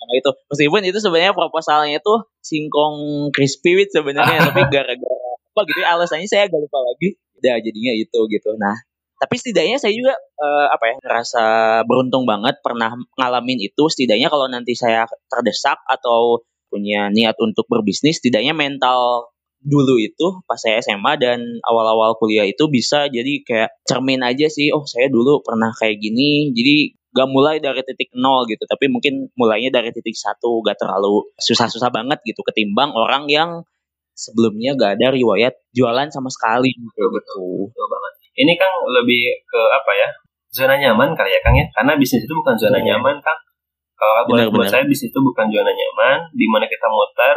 Nah, 0.05 0.13
itu 0.13 0.29
meskipun 0.51 0.81
itu 0.85 0.99
sebenarnya 1.01 1.33
proposalnya 1.33 1.97
itu 1.97 2.13
singkong 2.43 3.29
crispy 3.33 3.73
with 3.73 3.89
sebenarnya 3.89 4.43
tapi 4.51 4.61
gara-gara 4.69 5.25
apa 5.55 5.59
gitu 5.71 5.79
ya 5.81 5.95
alasannya 5.95 6.27
saya 6.27 6.51
agak 6.51 6.59
lupa 6.61 6.83
lagi 6.83 7.15
udah 7.39 7.55
jadinya 7.63 7.93
itu 7.95 8.19
gitu 8.27 8.53
nah 8.59 8.75
tapi 9.15 9.35
setidaknya 9.39 9.79
saya 9.79 9.95
juga 9.95 10.13
uh, 10.15 10.67
apa 10.69 10.83
ya 10.91 10.95
ngerasa 10.99 11.43
beruntung 11.87 12.27
banget 12.27 12.59
pernah 12.59 12.91
ngalamin 13.15 13.63
itu. 13.63 13.87
Setidaknya 13.87 14.27
kalau 14.27 14.51
nanti 14.51 14.75
saya 14.75 15.07
terdesak 15.31 15.79
atau 15.87 16.43
punya 16.67 17.07
niat 17.07 17.39
untuk 17.39 17.63
berbisnis 17.71 18.19
setidaknya 18.19 18.51
mental 18.51 19.31
dulu 19.65 19.97
itu 19.97 20.43
pas 20.45 20.59
saya 20.61 20.77
SMA 20.83 21.17
dan 21.17 21.39
awal-awal 21.65 22.19
kuliah 22.21 22.45
itu 22.45 22.69
bisa 22.69 23.09
jadi 23.09 23.33
kayak 23.41 23.71
cermin 23.87 24.21
aja 24.21 24.45
sih 24.45 24.69
oh 24.69 24.85
saya 24.85 25.09
dulu 25.09 25.41
pernah 25.41 25.73
kayak 25.73 25.97
gini 25.97 26.53
jadi 26.53 26.93
gak 27.15 27.31
mulai 27.31 27.63
dari 27.63 27.79
titik 27.87 28.11
nol 28.11 28.43
gitu. 28.51 28.67
Tapi 28.67 28.91
mungkin 28.91 29.31
mulainya 29.39 29.71
dari 29.79 29.95
titik 29.95 30.19
satu 30.19 30.59
gak 30.67 30.75
terlalu 30.83 31.31
susah-susah 31.39 31.87
banget 31.87 32.19
gitu 32.27 32.43
ketimbang 32.43 32.91
orang 32.91 33.31
yang 33.31 33.63
sebelumnya 34.11 34.75
gak 34.75 34.99
ada 34.99 35.15
riwayat 35.15 35.55
jualan 35.71 36.11
sama 36.11 36.27
sekali. 36.27 36.75
Gitu. 36.75 36.91
Betul, 36.91 37.09
betul, 37.15 37.71
betul 37.71 37.87
banget 37.87 38.14
ini 38.35 38.53
kan 38.59 38.71
lebih 38.83 39.43
ke 39.47 39.61
apa 39.71 39.91
ya? 39.95 40.09
Zona 40.51 40.75
nyaman 40.79 41.11
kali 41.15 41.35
ya 41.35 41.39
Kang 41.43 41.55
ya? 41.55 41.67
Karena 41.71 41.99
bisnis 41.99 42.23
itu 42.23 42.33
bukan 42.35 42.55
zona 42.55 42.79
hmm. 42.79 42.87
nyaman 42.87 43.15
Kang. 43.19 43.39
Kalau 43.95 44.27
buat, 44.27 44.51
buat 44.51 44.67
saya 44.67 44.83
bisnis 44.83 45.11
itu 45.11 45.19
bukan 45.23 45.47
zona 45.51 45.71
nyaman 45.71 46.31
di 46.35 46.45
mana 46.51 46.67
kita 46.67 46.87
muter 46.91 47.35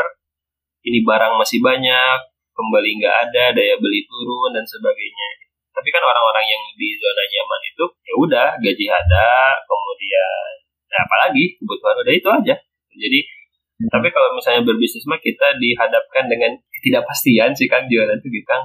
ini 0.86 1.02
barang 1.02 1.34
masih 1.38 1.58
banyak 1.62 2.18
kembali 2.54 2.90
nggak 2.98 3.14
ada 3.30 3.44
daya 3.54 3.74
beli 3.78 4.02
turun 4.06 4.50
dan 4.50 4.66
sebagainya. 4.66 5.28
Tapi 5.70 5.88
kan 5.94 6.02
orang-orang 6.02 6.46
yang 6.50 6.62
di 6.74 6.90
zona 6.98 7.22
nyaman 7.22 7.60
itu 7.62 7.84
ya 8.02 8.14
udah 8.18 8.48
gaji 8.58 8.86
ada 8.90 9.28
kemudian 9.62 10.50
ya 10.90 10.98
apalagi 11.06 11.44
kebutuhan 11.62 11.96
udah 12.02 12.14
itu 12.14 12.28
aja. 12.42 12.54
Jadi 12.90 13.20
hmm. 13.22 13.90
tapi 13.94 14.08
kalau 14.10 14.34
misalnya 14.34 14.66
berbisnis 14.66 15.06
mah 15.06 15.22
kita 15.22 15.54
dihadapkan 15.62 16.26
dengan 16.26 16.58
ketidakpastian 16.74 17.54
sih 17.54 17.70
kan 17.70 17.86
jualan 17.86 18.18
itu 18.18 18.30
kita 18.42 18.56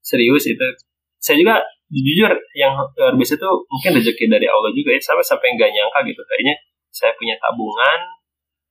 serius 0.00 0.48
itu. 0.48 0.64
Saya 1.20 1.40
juga 1.40 1.64
jujur 1.92 2.32
yang 2.56 2.72
luar 2.76 3.14
biasa 3.14 3.36
itu 3.36 3.50
mungkin 3.68 3.90
rezeki 4.00 4.24
dari 4.30 4.46
Allah 4.48 4.70
juga 4.72 4.94
ya. 4.94 5.00
Sampai 5.00 5.24
sampai 5.24 5.48
nggak 5.56 5.70
nyangka 5.72 5.98
gitu. 6.08 6.22
Kayaknya 6.24 6.54
saya 6.94 7.12
punya 7.18 7.34
tabungan 7.42 8.00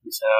bisa 0.04 0.32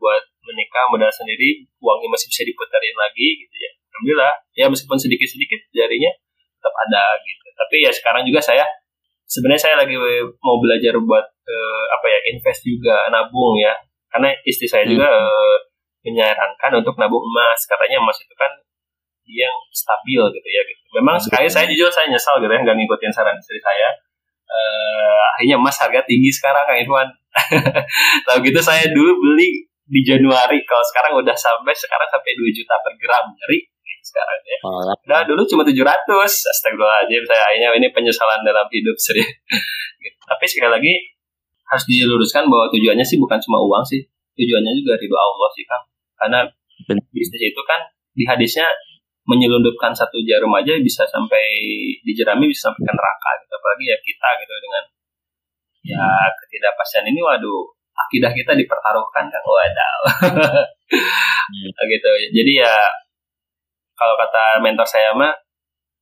buat 0.00 0.24
menikah 0.48 0.88
modal 0.88 1.12
sendiri 1.12 1.68
uangnya 1.78 2.08
masih 2.08 2.28
bisa 2.32 2.42
diputarin 2.48 2.96
lagi 2.96 3.28
gitu 3.44 3.56
ya. 3.56 3.70
Alhamdulillah 3.92 4.32
ya 4.56 4.66
meskipun 4.72 4.98
sedikit 4.98 5.28
sedikit 5.28 5.60
jarinya 5.76 6.10
tetap 6.56 6.74
ada 6.88 7.04
gitu. 7.22 7.46
Tapi 7.52 7.76
ya 7.84 7.90
sekarang 7.92 8.22
juga 8.24 8.40
saya 8.40 8.64
sebenarnya 9.28 9.62
saya 9.68 9.74
lagi 9.84 9.96
mau 10.40 10.56
belajar 10.60 10.96
buat 11.00 11.26
uh, 11.28 11.84
apa 12.00 12.06
ya 12.08 12.18
invest 12.32 12.64
juga 12.64 13.08
nabung 13.12 13.60
ya. 13.60 13.76
Karena 14.12 14.28
istri 14.44 14.68
saya 14.68 14.84
juga 14.84 15.08
uh, 15.08 15.56
menyarankan 16.04 16.84
untuk 16.84 16.96
nabung 17.00 17.24
emas. 17.24 17.64
Katanya 17.64 18.00
emas 18.00 18.18
itu 18.20 18.34
kan 18.36 18.52
yang 19.28 19.54
stabil 19.70 20.20
gitu 20.34 20.48
ya 20.48 20.62
gitu. 20.66 20.82
Memang 20.98 21.16
nah, 21.18 21.22
sekali 21.22 21.46
saya 21.46 21.64
jujur 21.70 21.88
saya 21.88 22.10
nyesal 22.10 22.42
gitu 22.42 22.50
ya 22.50 22.60
nggak 22.62 22.76
ngikutin 22.76 23.12
saran 23.14 23.38
istri 23.38 23.58
saya. 23.62 23.90
Uh, 24.52 25.22
akhirnya 25.32 25.56
emas 25.56 25.76
harga 25.80 26.04
tinggi 26.04 26.28
sekarang 26.28 26.64
Kang 26.68 26.78
Irwan. 26.82 27.08
Tahu 28.28 28.38
gitu 28.44 28.60
saya 28.60 28.84
dulu 28.92 29.16
beli 29.22 29.64
di 29.88 30.00
Januari 30.04 30.60
kalau 30.68 30.84
sekarang 30.84 31.12
udah 31.16 31.36
sampai 31.36 31.72
sekarang 31.72 32.08
sampai 32.08 32.32
2 32.36 32.52
juta 32.52 32.74
per 32.80 32.92
gram 33.00 33.24
ngeri 33.32 33.58
gitu 33.64 34.04
sekarang 34.12 34.38
ya. 34.44 34.58
Udah 35.08 35.20
dulu 35.24 35.42
cuma 35.48 35.62
700. 35.64 35.78
Astagfirullahaladzim 36.28 37.24
saya 37.24 37.42
akhirnya 37.48 37.68
ini 37.80 37.88
penyesalan 37.94 38.44
dalam 38.44 38.66
hidup 38.68 38.96
serius. 38.98 39.30
gitu. 40.04 40.18
Tapi 40.28 40.44
sekali 40.44 40.70
lagi 40.72 40.92
harus 41.72 41.84
diluruskan 41.88 42.52
bahwa 42.52 42.68
tujuannya 42.68 43.04
sih 43.06 43.16
bukan 43.16 43.40
cuma 43.40 43.56
uang 43.64 43.84
sih. 43.86 44.04
Tujuannya 44.36 44.72
juga 44.76 45.00
ridho 45.00 45.16
Allah 45.16 45.48
sih 45.56 45.64
Kang. 45.64 45.84
Karena 46.20 46.38
bisnis 47.12 47.40
itu 47.40 47.62
kan 47.64 47.80
di 48.12 48.24
hadisnya 48.28 48.68
menyelundupkan 49.22 49.94
satu 49.94 50.18
jarum 50.26 50.50
aja 50.58 50.74
bisa 50.82 51.06
sampai 51.06 51.44
dijerami 52.02 52.50
bisa 52.50 52.70
sampai 52.70 52.82
ke 52.82 52.92
neraka 52.92 53.30
gitu. 53.42 53.52
Apalagi 53.54 53.84
ya 53.86 53.98
kita 54.02 54.28
gitu 54.42 54.54
dengan 54.58 54.84
ya 55.82 56.06
ketidakpastian 56.42 57.06
ini 57.10 57.20
waduh 57.22 57.62
akidah 57.92 58.32
kita 58.34 58.52
dipertaruhkan 58.54 59.30
kan 59.30 59.42
wadah 59.46 59.92
hmm. 61.50 61.70
gitu. 61.70 62.10
Jadi 62.34 62.52
ya 62.58 62.74
kalau 63.94 64.18
kata 64.18 64.58
mentor 64.58 64.86
saya 64.88 65.14
mah 65.14 65.30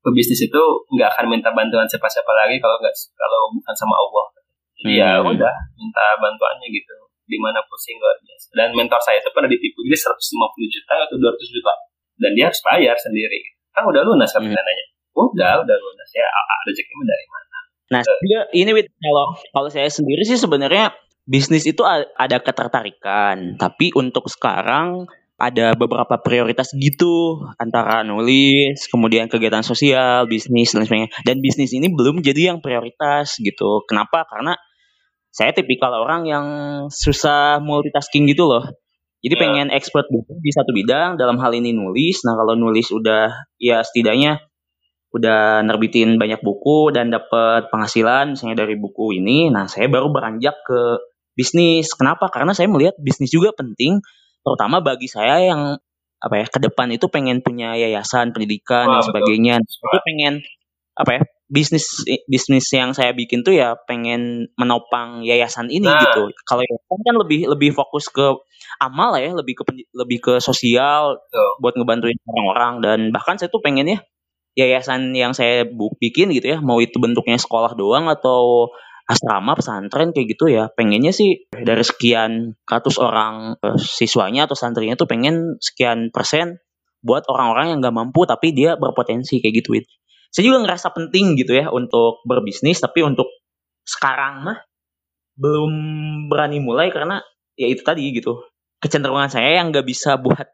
pebisnis 0.00 0.48
itu 0.48 0.62
nggak 0.96 1.12
akan 1.12 1.28
minta 1.28 1.52
bantuan 1.52 1.84
siapa-siapa 1.84 2.32
lagi 2.32 2.56
kalau 2.56 2.80
nggak 2.80 2.94
kalau 3.16 3.52
bukan 3.52 3.74
sama 3.76 3.94
Allah. 4.00 4.24
Jadi 4.80 4.96
ya 4.96 5.20
hmm. 5.20 5.28
ya 5.28 5.28
udah 5.36 5.54
minta 5.76 6.04
bantuannya 6.16 6.68
gitu. 6.72 6.96
Di 7.30 7.38
mana 7.38 7.60
pusing 7.68 8.00
luar 8.00 8.16
biasa. 8.18 8.48
Dan 8.56 8.68
mentor 8.74 8.98
saya 9.04 9.20
itu 9.20 9.30
pernah 9.30 9.46
ditipu. 9.46 9.86
Jadi 9.86 9.98
150 10.02 10.74
juta 10.74 10.94
atau 11.04 11.14
200 11.14 11.36
juta 11.54 11.72
dan 12.20 12.30
dia 12.36 12.52
harus 12.52 12.60
bayar 12.62 12.96
sendiri 13.00 13.40
kan 13.72 13.82
udah 13.88 14.02
lunas 14.04 14.30
kan 14.30 14.44
hmm. 14.44 14.52
dananya 14.52 14.86
udah 15.16 15.52
udah 15.64 15.76
lunas 15.76 16.10
ya 16.12 16.26
rezekinya 16.68 17.04
dari 17.08 17.26
mana 17.26 17.58
nah 17.90 18.02
juga 18.06 18.40
ini 18.54 18.70
Wid, 18.70 18.86
kalau 19.02 19.26
kalau 19.50 19.68
saya 19.72 19.90
sendiri 19.90 20.22
sih 20.22 20.38
sebenarnya 20.38 20.94
bisnis 21.26 21.66
itu 21.66 21.82
ada 21.88 22.38
ketertarikan 22.38 23.58
tapi 23.58 23.90
untuk 23.96 24.30
sekarang 24.30 25.10
ada 25.40 25.72
beberapa 25.72 26.20
prioritas 26.20 26.68
gitu 26.76 27.40
antara 27.56 28.04
nulis, 28.04 28.84
kemudian 28.92 29.24
kegiatan 29.32 29.64
sosial, 29.64 30.28
bisnis 30.28 30.76
dan 30.76 30.84
sebagainya. 30.84 31.10
Dan 31.24 31.40
bisnis 31.40 31.72
ini 31.72 31.88
belum 31.88 32.20
jadi 32.20 32.52
yang 32.52 32.60
prioritas 32.60 33.40
gitu. 33.40 33.80
Kenapa? 33.88 34.28
Karena 34.28 34.60
saya 35.32 35.56
tipikal 35.56 35.96
orang 35.96 36.28
yang 36.28 36.46
susah 36.92 37.58
multitasking 37.64 38.28
gitu 38.28 38.44
loh. 38.44 38.68
Jadi 39.20 39.34
yeah. 39.36 39.42
pengen 39.44 39.68
expert 39.68 40.08
di 40.10 40.50
satu 40.52 40.72
bidang 40.72 41.20
dalam 41.20 41.36
hal 41.36 41.52
ini 41.52 41.76
nulis. 41.76 42.24
Nah 42.24 42.34
kalau 42.36 42.56
nulis 42.56 42.88
udah 42.88 43.32
ya 43.60 43.84
setidaknya 43.84 44.40
udah 45.10 45.66
nerbitin 45.66 46.16
banyak 46.16 46.38
buku 46.40 46.94
dan 46.94 47.10
dapat 47.10 47.68
penghasilan 47.68 48.38
misalnya 48.38 48.64
dari 48.64 48.80
buku 48.80 49.20
ini. 49.20 49.52
Nah 49.52 49.68
saya 49.68 49.90
baru 49.92 50.08
beranjak 50.08 50.56
ke 50.64 51.02
bisnis. 51.36 51.92
Kenapa? 51.92 52.32
Karena 52.32 52.56
saya 52.56 52.70
melihat 52.70 52.96
bisnis 52.96 53.28
juga 53.28 53.52
penting, 53.52 54.00
terutama 54.40 54.80
bagi 54.80 55.10
saya 55.10 55.42
yang 55.42 55.76
apa 56.20 56.34
ya 56.36 56.46
ke 56.52 56.60
depan 56.60 56.92
itu 56.92 57.08
pengen 57.08 57.40
punya 57.40 57.72
yayasan 57.80 58.36
pendidikan 58.36 58.88
Wah, 58.88 59.00
dan 59.00 59.02
sebagainya. 59.08 59.54
Itu 59.64 59.98
pengen 60.04 60.44
apa 60.96 61.10
ya 61.16 61.22
bisnis 61.50 62.06
bisnis 62.30 62.70
yang 62.70 62.94
saya 62.94 63.10
bikin 63.10 63.42
tuh 63.42 63.58
ya 63.58 63.74
pengen 63.74 64.46
menopang 64.54 65.26
yayasan 65.26 65.66
ini 65.66 65.90
nah. 65.90 65.98
gitu. 65.98 66.30
Kalau 66.46 66.62
yayasan 66.62 66.98
kan 67.02 67.14
lebih 67.18 67.40
lebih 67.50 67.70
fokus 67.74 68.06
ke 68.06 68.38
amal 68.78 69.18
ya, 69.18 69.34
lebih 69.34 69.58
ke 69.58 69.62
lebih 69.92 70.18
ke 70.22 70.34
sosial 70.38 71.18
Betul. 71.18 71.50
buat 71.58 71.74
ngebantuin 71.74 72.18
orang-orang 72.24 72.72
dan 72.80 72.98
bahkan 73.10 73.34
saya 73.36 73.50
tuh 73.50 73.60
pengen 73.60 73.90
ya 73.90 73.98
yayasan 74.54 75.14
yang 75.14 75.34
saya 75.34 75.66
bikin 75.98 76.30
gitu 76.30 76.54
ya, 76.54 76.58
mau 76.62 76.78
itu 76.78 77.02
bentuknya 77.02 77.38
sekolah 77.38 77.74
doang 77.74 78.06
atau 78.06 78.70
asrama 79.10 79.58
pesantren 79.58 80.14
kayak 80.14 80.38
gitu 80.38 80.46
ya 80.46 80.70
pengennya 80.70 81.10
sih 81.10 81.50
dari 81.50 81.82
sekian 81.82 82.54
ratus 82.62 83.02
orang 83.02 83.58
eh, 83.58 83.74
siswanya 83.74 84.46
atau 84.46 84.54
santrinya 84.54 84.94
tuh 84.94 85.10
pengen 85.10 85.58
sekian 85.58 86.14
persen 86.14 86.62
buat 87.02 87.26
orang-orang 87.26 87.74
yang 87.74 87.78
nggak 87.82 87.96
mampu 87.96 88.22
tapi 88.22 88.54
dia 88.54 88.78
berpotensi 88.78 89.42
kayak 89.42 89.64
gitu 89.64 89.82
saya 90.30 90.44
juga 90.46 90.58
ngerasa 90.66 90.94
penting 90.94 91.34
gitu 91.38 91.58
ya 91.58 91.68
untuk 91.70 92.22
berbisnis 92.26 92.78
tapi 92.78 93.02
untuk 93.02 93.26
sekarang 93.82 94.46
mah 94.46 94.58
belum 95.34 95.72
berani 96.30 96.62
mulai 96.62 96.94
karena 96.94 97.18
ya 97.58 97.66
itu 97.66 97.82
tadi 97.82 98.14
gitu 98.14 98.40
kecenderungan 98.80 99.28
saya 99.28 99.60
yang 99.60 99.74
nggak 99.74 99.84
bisa 99.84 100.16
buat 100.16 100.48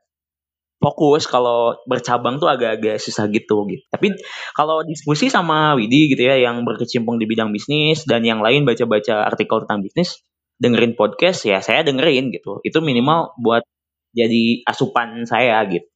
fokus 0.76 1.24
kalau 1.24 1.74
bercabang 1.88 2.36
tuh 2.36 2.52
agak-agak 2.52 3.00
susah 3.00 3.26
gitu 3.32 3.64
gitu. 3.70 3.82
Tapi 3.88 4.12
kalau 4.52 4.84
diskusi 4.84 5.32
sama 5.32 5.72
Widi 5.74 6.12
gitu 6.12 6.22
ya 6.28 6.36
yang 6.36 6.62
berkecimpung 6.68 7.16
di 7.16 7.24
bidang 7.24 7.50
bisnis 7.50 8.04
dan 8.04 8.22
yang 8.22 8.44
lain 8.44 8.68
baca-baca 8.68 9.24
artikel 9.24 9.64
tentang 9.64 9.80
bisnis, 9.80 10.20
dengerin 10.60 10.94
podcast 10.94 11.48
ya 11.48 11.64
saya 11.64 11.80
dengerin 11.82 12.28
gitu. 12.30 12.60
Itu 12.60 12.84
minimal 12.84 13.34
buat 13.40 13.64
jadi 14.12 14.64
asupan 14.68 15.24
saya 15.24 15.64
gitu. 15.68 15.88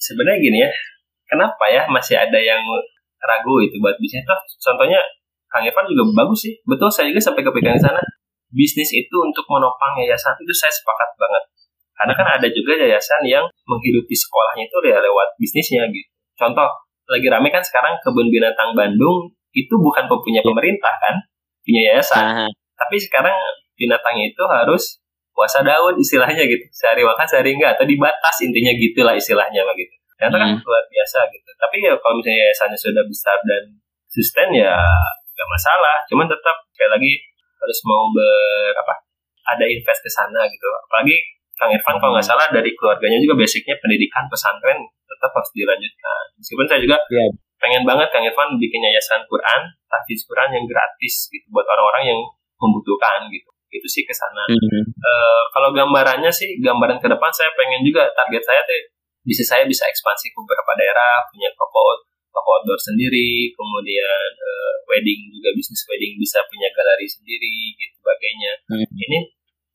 Sebenarnya 0.00 0.38
gini 0.40 0.58
ya, 0.64 0.70
kenapa 1.28 1.64
ya 1.68 1.82
masih 1.92 2.16
ada 2.16 2.38
yang 2.40 2.62
ragu 3.24 3.60
itu 3.60 3.76
buat 3.80 3.96
bisnis? 4.00 4.24
Tuh, 4.24 4.38
contohnya 4.70 5.00
Kang 5.50 5.66
Evan 5.66 5.84
juga 5.90 6.24
bagus 6.24 6.46
sih. 6.46 6.54
Betul 6.64 6.88
saya 6.88 7.10
juga 7.10 7.20
sampai 7.20 7.42
kepikiran 7.42 7.78
sana. 7.78 8.02
Bisnis 8.50 8.90
itu 8.94 9.16
untuk 9.22 9.46
menopang 9.46 9.94
yayasan 10.02 10.34
itu 10.42 10.50
saya 10.50 10.74
sepakat 10.74 11.14
banget 11.14 11.44
karena 12.00 12.16
kan 12.16 12.26
ada 12.40 12.48
juga 12.48 12.80
yayasan 12.80 13.20
yang 13.28 13.44
menghidupi 13.68 14.16
sekolahnya 14.16 14.64
itu 14.64 14.76
ya 14.88 15.04
lewat 15.04 15.36
bisnisnya 15.36 15.84
gitu. 15.92 16.08
Contoh, 16.32 16.64
lagi 17.04 17.28
rame 17.28 17.52
kan 17.52 17.60
sekarang 17.60 17.92
kebun 18.00 18.32
binatang 18.32 18.72
Bandung 18.72 19.28
itu 19.52 19.74
bukan 19.76 20.08
punya 20.08 20.40
pemerintah 20.40 20.96
kan, 20.96 21.20
punya 21.60 21.92
yayasan. 21.92 22.24
Aha. 22.24 22.46
Tapi 22.80 22.96
sekarang 22.96 23.36
binatangnya 23.76 24.32
itu 24.32 24.44
harus 24.48 24.96
puasa 25.36 25.60
daun 25.60 26.00
istilahnya 26.00 26.40
gitu. 26.48 26.64
Sehari 26.72 27.04
makan, 27.04 27.28
sehari 27.28 27.52
enggak. 27.52 27.76
Atau 27.76 27.84
dibatas 27.84 28.36
intinya 28.40 28.72
gitulah 28.80 29.12
istilahnya 29.12 29.60
begitu. 29.68 29.99
Ternyata 30.20 30.36
kan 30.36 30.50
hmm. 30.52 30.60
luar 30.68 30.84
biasa 30.84 31.18
gitu. 31.32 31.48
Tapi 31.56 31.76
ya 31.80 31.96
kalau 31.96 32.20
misalnya 32.20 32.44
yayasannya 32.44 32.76
sudah 32.76 33.04
besar 33.08 33.40
dan 33.48 33.62
sustain 34.04 34.52
ya 34.52 34.76
nggak 35.32 35.48
masalah. 35.48 35.96
Cuman 36.12 36.28
tetap 36.28 36.60
sekali 36.76 36.92
lagi 36.92 37.12
harus 37.56 37.78
mau 37.88 38.12
ber 38.12 38.76
apa 38.76 39.00
ada 39.56 39.64
invest 39.64 40.04
ke 40.04 40.12
sana 40.12 40.44
gitu. 40.44 40.68
Apalagi 40.84 41.16
Kang 41.56 41.72
Irfan 41.72 41.96
kalau 41.96 42.12
nggak 42.12 42.28
salah 42.28 42.52
dari 42.52 42.76
keluarganya 42.76 43.16
juga 43.16 43.40
basicnya 43.40 43.80
pendidikan 43.80 44.28
pesantren 44.28 44.84
tetap 45.08 45.32
harus 45.32 45.50
dilanjutkan. 45.56 46.22
Meskipun 46.36 46.68
saya 46.68 46.80
juga 46.84 47.00
yeah. 47.08 47.32
pengen 47.56 47.88
banget 47.88 48.12
Kang 48.12 48.24
Irfan 48.28 48.60
bikin 48.60 48.84
yayasan 48.84 49.24
Quran, 49.24 49.72
tapi 49.88 50.12
Quran 50.20 50.48
yang 50.52 50.64
gratis 50.68 51.32
gitu 51.32 51.48
buat 51.48 51.64
orang-orang 51.64 52.12
yang 52.12 52.20
membutuhkan 52.60 53.24
gitu. 53.32 53.48
Itu 53.72 53.88
sih 53.88 54.04
ke 54.04 54.12
sana. 54.12 54.44
Mm 54.52 54.56
-hmm. 54.60 54.84
uh, 55.00 55.42
kalau 55.56 55.72
gambarannya 55.72 56.28
sih, 56.28 56.60
gambaran 56.60 57.00
ke 57.00 57.08
depan 57.08 57.30
saya 57.32 57.48
pengen 57.56 57.80
juga 57.80 58.04
target 58.12 58.44
saya 58.44 58.60
tuh 58.68 58.99
bisa 59.26 59.42
saya 59.44 59.64
bisa 59.68 59.84
ekspansi 59.88 60.32
ke 60.32 60.36
beberapa 60.40 60.72
daerah, 60.76 61.24
punya 61.28 61.48
toko 61.56 62.00
toko 62.30 62.48
outdoor 62.62 62.78
sendiri, 62.78 63.50
kemudian 63.52 64.30
uh, 64.38 64.74
wedding 64.86 65.28
juga 65.34 65.50
bisnis 65.56 65.82
wedding 65.90 66.14
bisa 66.16 66.38
punya 66.46 66.70
galeri 66.70 67.06
sendiri 67.06 67.74
gitu 67.74 67.94
sebagainya. 68.00 68.52
Mm 68.70 68.76
-hmm. 68.86 69.04
Ini 69.08 69.18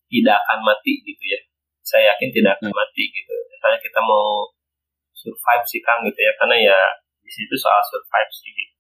tidak 0.06 0.38
akan 0.40 0.60
mati 0.64 0.94
gitu 1.04 1.24
ya 1.26 1.40
saya 1.86 2.12
yakin 2.12 2.30
tidak 2.34 2.58
akan 2.60 2.74
mati 2.74 3.04
gitu. 3.14 3.36
Misalnya 3.54 3.80
kita 3.80 4.00
mau 4.02 4.50
survive 5.14 5.66
sih 5.70 5.82
Kang 5.86 6.02
gitu 6.02 6.18
ya, 6.18 6.34
karena 6.42 6.58
ya 6.58 6.80
di 7.22 7.32
situ 7.32 7.54
soal 7.54 7.80
survive 7.86 8.32
sih 8.34 8.50
gitu. 8.50 8.74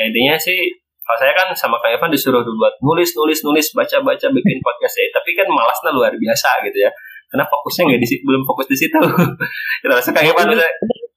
Ya 0.00 0.02
intinya 0.08 0.34
sih 0.40 0.58
kalau 1.04 1.18
saya 1.20 1.32
kan 1.36 1.52
sama 1.52 1.76
Kang 1.84 1.92
Evan 1.94 2.10
disuruh 2.10 2.42
buat 2.42 2.74
nulis 2.82 3.12
nulis 3.14 3.44
nulis 3.44 3.66
baca 3.76 4.00
baca 4.00 4.26
bikin 4.32 4.58
podcast 4.64 4.96
ya, 4.96 5.06
tapi 5.12 5.36
kan 5.36 5.46
malasnya 5.46 5.92
luar 5.92 6.16
biasa 6.16 6.64
gitu 6.66 6.80
ya. 6.80 6.90
Karena 7.26 7.44
fokusnya 7.46 7.82
nggak 7.90 8.00
di 8.02 8.08
belum 8.22 8.42
fokus 8.46 8.66
di 8.70 8.76
situ. 8.78 8.98
kita 9.82 9.92
rasa 9.92 10.10
Kang 10.14 10.26
Evan 10.26 10.46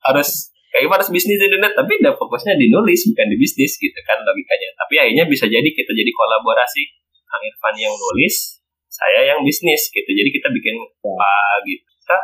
harus 0.10 0.30
Kang 0.70 0.82
Evan 0.86 0.98
harus 1.02 1.12
bisnis 1.14 1.38
internet, 1.38 1.74
tapi 1.78 2.02
udah 2.02 2.14
fokusnya 2.18 2.58
di 2.58 2.70
nulis 2.74 3.10
bukan 3.14 3.28
di 3.30 3.38
bisnis 3.38 3.78
gitu 3.78 4.00
kan 4.06 4.18
logikanya. 4.26 4.70
Tapi 4.78 4.94
akhirnya 4.98 5.26
bisa 5.30 5.46
jadi 5.46 5.70
kita 5.70 5.92
jadi 5.94 6.12
kolaborasi. 6.14 6.84
Kang 7.30 7.46
Irfan 7.46 7.78
yang 7.78 7.94
nulis, 7.94 8.58
saya 8.90 9.22
yang 9.22 9.46
bisnis 9.46 9.94
gitu. 9.94 10.10
Jadi 10.10 10.30
kita 10.34 10.50
bikin 10.50 10.82
apa 10.82 11.34
gitu. 11.70 11.86
Kita 11.86 12.18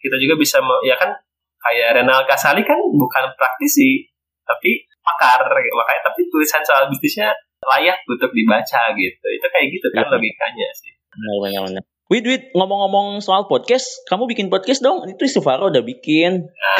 kita 0.00 0.16
juga 0.20 0.34
bisa 0.36 0.60
ya 0.84 0.96
kan 1.00 1.16
kayak 1.64 1.96
Renal 1.96 2.28
Kasali 2.28 2.60
kan 2.60 2.76
bukan 2.76 3.24
praktisi 3.36 4.04
tapi 4.44 4.84
pakar 5.00 5.44
makanya 5.48 6.00
tapi 6.12 6.28
tulisan 6.28 6.60
soal 6.60 6.92
bisnisnya 6.92 7.32
layak 7.64 8.04
untuk 8.04 8.28
dibaca 8.36 8.92
gitu. 8.92 9.26
Itu 9.32 9.46
kayak 9.48 9.66
gitu 9.72 9.88
kan 9.96 10.04
ya. 10.04 10.12
logikanya 10.12 10.68
sih. 10.76 10.92
Benar 11.08 11.36
benar 11.40 11.84
Wid, 12.10 12.26
Wid, 12.26 12.42
ngomong-ngomong 12.58 13.22
soal 13.22 13.46
podcast, 13.46 13.86
kamu 14.10 14.26
bikin 14.34 14.50
podcast 14.50 14.82
dong? 14.82 15.06
Itu 15.06 15.30
Sufaro 15.30 15.70
udah 15.70 15.78
bikin. 15.86 16.42
Nah, 16.42 16.78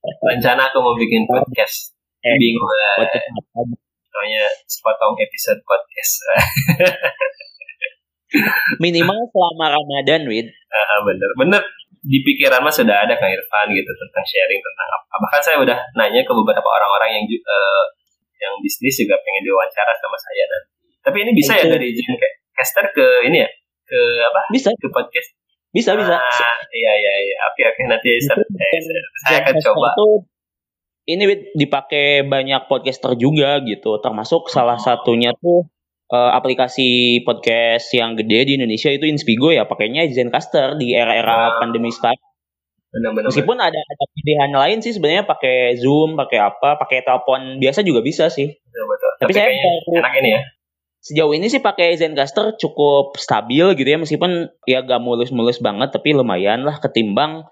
rencana 0.32 0.72
aku 0.72 0.80
mau 0.80 0.96
bikin 0.96 1.28
podcast. 1.28 1.92
Eh, 2.24 2.32
Bingung 2.40 2.64
lah. 2.64 3.04
Soalnya 4.08 4.48
sepotong 4.64 5.20
episode 5.20 5.60
podcast. 5.68 6.12
Minimal 8.80 9.20
selama 9.28 9.76
Ramadan, 9.76 10.32
Wid. 10.32 10.48
Uh, 10.48 11.00
bener, 11.04 11.30
bener. 11.36 11.62
Di 12.00 12.24
pikiran 12.24 12.64
mas 12.64 12.80
sudah 12.80 13.04
ada 13.04 13.12
Kang 13.20 13.36
Irfan 13.36 13.68
gitu 13.68 13.92
tentang 14.00 14.24
sharing 14.24 14.64
tentang 14.64 14.88
apa. 14.96 15.14
Bahkan 15.28 15.40
saya 15.44 15.56
udah 15.60 15.76
nanya 16.00 16.24
ke 16.24 16.32
beberapa 16.32 16.68
orang-orang 16.72 17.20
yang 17.20 17.24
uh, 17.28 17.84
yang 18.40 18.56
bisnis 18.64 18.96
juga 18.96 19.20
pengen 19.20 19.44
diwawancara 19.44 19.92
sama 20.00 20.16
saya 20.16 20.44
nanti. 20.48 20.72
Tapi 21.04 21.16
ini 21.20 21.32
bisa 21.36 21.52
ya 21.60 21.68
dari 21.68 21.92
Jen 21.92 22.16
caster 22.56 22.88
ke 22.96 23.28
ini 23.28 23.44
ya? 23.44 23.48
Ke 23.94 24.02
apa? 24.26 24.40
Bisa. 24.50 24.74
Ke 24.74 24.90
podcast? 24.90 25.28
Bisa, 25.70 25.94
bisa. 25.94 26.18
Ah, 26.18 26.56
iya, 26.74 26.92
iya, 26.98 27.14
iya. 27.30 27.36
Oke, 27.50 27.62
oke. 27.70 27.82
Nanti 27.86 28.18
saya, 28.26 28.42
saya 29.22 29.38
akan 29.46 29.54
coba. 29.62 29.90
Itu, 29.94 30.08
ini 31.06 31.24
dipakai 31.54 32.26
banyak 32.26 32.66
podcaster 32.66 33.14
juga 33.14 33.62
gitu. 33.62 34.02
Termasuk 34.02 34.50
salah 34.50 34.82
satunya 34.82 35.30
tuh 35.38 35.70
uh, 36.10 36.30
aplikasi 36.34 37.20
podcast 37.22 37.92
yang 37.94 38.18
gede 38.18 38.50
di 38.50 38.52
Indonesia 38.58 38.90
itu 38.90 39.06
Inspigo 39.06 39.54
ya 39.54 39.68
pakainya 39.68 40.06
Zencaster 40.10 40.74
di 40.74 40.92
era-era 40.92 41.60
pandemi 41.62 41.94
start. 41.94 42.18
Benar-benar. 42.94 43.28
Meskipun 43.34 43.58
ada 43.58 43.74
ada 43.74 44.04
pilihan 44.14 44.50
lain 44.54 44.78
sih 44.78 44.94
sebenarnya 44.94 45.26
pakai 45.26 45.74
Zoom, 45.74 46.14
pakai 46.14 46.38
apa, 46.38 46.78
pakai 46.78 47.02
telepon 47.02 47.58
biasa 47.58 47.82
juga 47.82 48.00
bisa 48.00 48.30
sih. 48.30 48.46
Betul, 48.54 48.84
betul. 48.86 49.10
Tapi, 49.18 49.30
Tapi 49.30 49.32
saya 49.34 49.48
enak 49.98 50.12
ini 50.22 50.30
ya. 50.30 50.40
Sejauh 51.04 51.36
ini 51.36 51.52
sih 51.52 51.60
pakai 51.60 52.00
Zencaster 52.00 52.56
cukup 52.56 53.20
stabil 53.20 53.76
gitu 53.76 53.84
ya 53.84 54.00
meskipun 54.00 54.48
ya 54.64 54.80
gak 54.80 55.04
mulus-mulus 55.04 55.60
banget 55.60 55.92
tapi 55.92 56.16
lumayan 56.16 56.64
lah 56.64 56.80
ketimbang 56.80 57.44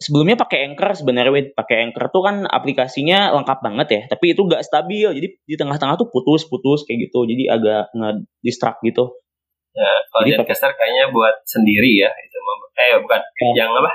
sebelumnya 0.00 0.36
pakai 0.40 0.68
Anchor 0.68 0.96
sebenarnya 0.96 1.52
pakai 1.52 1.88
Anchor 1.88 2.08
tuh 2.08 2.24
kan 2.24 2.48
aplikasinya 2.48 3.36
lengkap 3.36 3.58
banget 3.60 3.88
ya 3.88 4.00
tapi 4.08 4.32
itu 4.32 4.44
nggak 4.44 4.64
stabil. 4.64 5.08
Jadi 5.12 5.28
di 5.44 5.54
tengah-tengah 5.60 6.00
tuh 6.00 6.08
putus-putus 6.08 6.88
kayak 6.88 7.08
gitu 7.08 7.28
jadi 7.28 7.56
agak 7.56 7.92
nge-distract 7.92 8.80
gitu. 8.84 9.12
Ya 9.76 9.92
kalau 10.12 10.24
jadi 10.28 10.40
Zencaster 10.40 10.72
kayaknya 10.76 11.12
buat 11.12 11.36
sendiri 11.44 12.04
ya 12.04 12.10
itu 12.20 12.36
eh 12.80 12.96
bukan 12.96 13.20
ya. 13.20 13.64
yang 13.64 13.70
apa? 13.76 13.90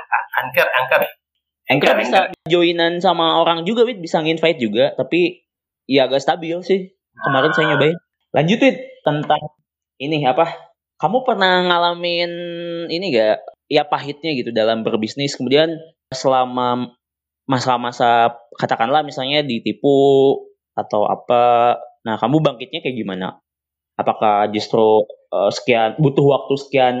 Anchor 0.46 0.68
Anchor. 0.70 1.02
Anchor, 1.66 1.98
bisa 1.98 2.18
joinan 2.46 3.02
sama 3.02 3.42
orang 3.42 3.66
juga 3.66 3.82
Wid. 3.82 3.98
Bisa 3.98 4.22
nginvite 4.22 4.62
juga 4.62 4.94
tapi 4.94 5.42
ya 5.90 6.06
agak 6.06 6.22
stabil 6.22 6.54
sih. 6.62 6.94
Kemarin 7.18 7.50
saya 7.50 7.74
nyobain. 7.74 7.98
Lanjut 8.30 8.62
Wid 8.62 8.76
tentang 9.06 9.38
ini 10.02 10.26
apa? 10.26 10.74
Kamu 10.98 11.22
pernah 11.22 11.62
ngalamin 11.62 12.30
ini 12.90 13.04
gak 13.14 13.46
ya 13.70 13.86
pahitnya 13.86 14.34
gitu 14.34 14.50
dalam 14.50 14.82
berbisnis. 14.82 15.38
Kemudian 15.38 15.78
selama 16.10 16.90
masa-masa 17.46 18.34
katakanlah 18.58 19.06
misalnya 19.06 19.46
ditipu 19.46 20.34
atau 20.74 21.06
apa 21.06 21.76
nah 22.02 22.18
kamu 22.18 22.42
bangkitnya 22.42 22.82
kayak 22.82 22.96
gimana? 22.98 23.38
Apakah 23.96 24.50
justru 24.52 25.06
uh, 25.32 25.48
sekian 25.48 25.96
butuh 25.96 26.26
waktu 26.26 26.54
sekian 26.60 26.96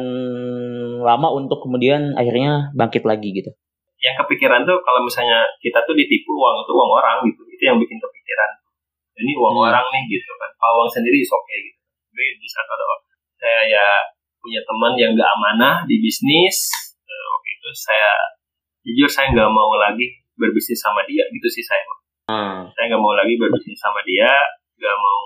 lama 1.04 1.28
untuk 1.34 1.60
kemudian 1.60 2.16
akhirnya 2.16 2.72
bangkit 2.72 3.04
lagi 3.04 3.32
gitu? 3.34 3.50
Yang 4.00 4.24
kepikiran 4.24 4.64
tuh 4.64 4.80
kalau 4.84 5.04
misalnya 5.04 5.44
kita 5.60 5.82
tuh 5.84 5.96
ditipu 5.96 6.36
uang 6.36 6.64
itu 6.64 6.72
uang 6.72 6.90
orang 6.92 7.16
gitu. 7.28 7.42
Itu 7.48 7.62
yang 7.68 7.76
bikin 7.80 7.96
kepikiran. 8.00 8.50
Ini 9.16 9.32
uang 9.40 9.56
hmm. 9.56 9.66
orang 9.72 9.86
nih 9.92 10.04
gitu 10.08 10.30
kan. 10.36 10.50
Kalau 10.56 10.84
uang 10.84 10.90
sendiri 10.92 11.20
oke 11.24 11.32
okay 11.32 11.58
gitu 11.64 11.75
tapi 12.16 12.40
di 12.40 12.48
saat 12.48 12.64
ada 12.64 12.84
saya 13.36 13.60
ya 13.76 13.86
punya 14.40 14.64
teman 14.64 14.96
yang 14.96 15.12
gak 15.12 15.30
amanah 15.36 15.84
di 15.84 16.00
bisnis. 16.00 16.72
Uh, 17.04 17.26
waktu 17.36 17.48
itu 17.60 17.68
saya 17.76 18.12
jujur 18.88 19.04
saya 19.04 19.36
nggak 19.36 19.52
mau 19.52 19.76
lagi 19.76 20.16
berbisnis 20.40 20.80
sama 20.80 21.04
dia. 21.04 21.28
Gitu 21.28 21.44
sih 21.52 21.60
saya 21.60 21.84
hmm. 22.32 22.72
saya 22.72 22.84
nggak 22.88 23.02
mau 23.04 23.12
lagi 23.12 23.36
berbisnis 23.36 23.76
sama 23.76 24.00
dia. 24.08 24.32
Nggak 24.80 24.96
mau 24.96 25.20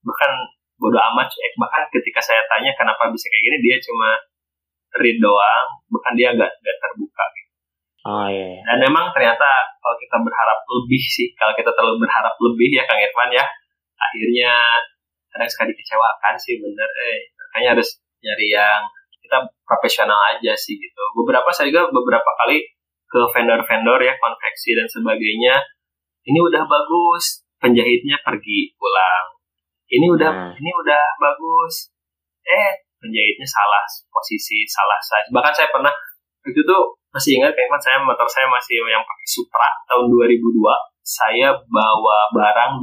bahkan 0.00 0.32
bodoh 0.80 0.96
amat 1.12 1.28
eh, 1.44 1.52
bahkan 1.60 1.84
ketika 1.92 2.24
saya 2.24 2.40
tanya 2.48 2.72
kenapa 2.72 3.12
bisa 3.12 3.28
kayak 3.28 3.44
gini 3.44 3.56
dia 3.60 3.76
cuma 3.76 4.16
read 4.96 5.20
doang. 5.20 5.68
Bahkan 5.92 6.12
dia 6.16 6.32
nggak 6.32 6.52
nggak 6.56 6.76
terbuka 6.80 7.24
gitu. 7.36 7.52
Oh, 8.06 8.32
iya, 8.32 8.48
iya. 8.48 8.62
dan 8.64 8.78
memang 8.80 9.12
ternyata 9.12 9.76
kalau 9.76 9.96
kita 10.00 10.16
berharap 10.24 10.58
lebih 10.72 11.04
sih 11.04 11.28
kalau 11.36 11.52
kita 11.52 11.68
terlalu 11.76 12.00
berharap 12.00 12.32
lebih 12.40 12.80
ya 12.80 12.86
kang 12.88 13.02
Irfan 13.02 13.34
ya 13.34 13.44
akhirnya 13.98 14.54
kadang 15.36 15.50
sekali 15.52 15.72
kecewakan 15.76 16.34
sih 16.40 16.56
bener. 16.56 16.88
Eh 16.88 17.28
makanya 17.36 17.76
harus 17.76 18.00
nyari 18.24 18.48
yang 18.48 18.80
kita 19.20 19.36
profesional 19.68 20.16
aja 20.32 20.56
sih 20.56 20.80
gitu. 20.80 21.02
Beberapa 21.12 21.52
saya 21.52 21.68
juga 21.68 21.92
beberapa 21.92 22.30
kali 22.40 22.64
ke 23.06 23.20
vendor-vendor 23.36 24.00
ya 24.00 24.16
konveksi 24.16 24.72
dan 24.72 24.88
sebagainya. 24.88 25.60
Ini 26.24 26.38
udah 26.40 26.64
bagus 26.64 27.44
penjahitnya 27.60 28.18
pergi 28.24 28.74
pulang. 28.80 29.26
Ini 29.86 30.06
udah 30.10 30.30
Nah. 30.32 30.52
ini 30.56 30.70
udah 30.72 31.04
bagus. 31.20 31.92
Eh 32.42 32.82
penjahitnya 32.98 33.46
salah 33.46 33.84
posisi 34.08 34.64
salah 34.66 34.98
size. 35.04 35.30
Bahkan 35.30 35.52
saya 35.54 35.68
pernah 35.70 35.92
itu 36.46 36.60
tuh 36.64 36.96
masih 37.16 37.40
ingat 37.40 37.56
kayak 37.56 37.80
saya 37.80 37.96
motor 38.04 38.28
saya 38.28 38.44
masih 38.52 38.76
yang 38.84 39.00
pakai 39.00 39.26
Supra 39.26 39.68
tahun 39.88 40.12
2002 40.12 40.60
saya 41.06 41.54
bawa 41.54 42.18
barang 42.34 42.82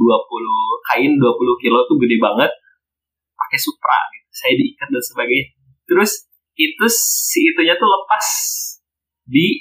kain 0.90 1.12
20 1.20 1.62
kilo 1.62 1.78
tuh 1.84 1.96
gede 2.00 2.16
banget 2.16 2.50
pakai 3.36 3.58
Supra 3.60 3.98
gitu. 4.10 4.28
saya 4.32 4.52
diikat 4.56 4.88
dan 4.88 5.04
sebagainya. 5.04 5.46
Terus 5.84 6.12
itu 6.56 6.86
si 6.88 7.52
itunya 7.52 7.76
tuh 7.76 7.86
lepas 7.86 8.26
di 9.28 9.60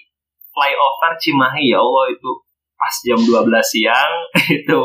flyover 0.55 1.13
Cimahi. 1.19 1.75
Ya 1.75 1.83
Allah 1.83 2.15
itu 2.15 2.31
pas 2.79 2.95
jam 3.03 3.19
12 3.19 3.51
siang 3.67 4.13
itu 4.63 4.79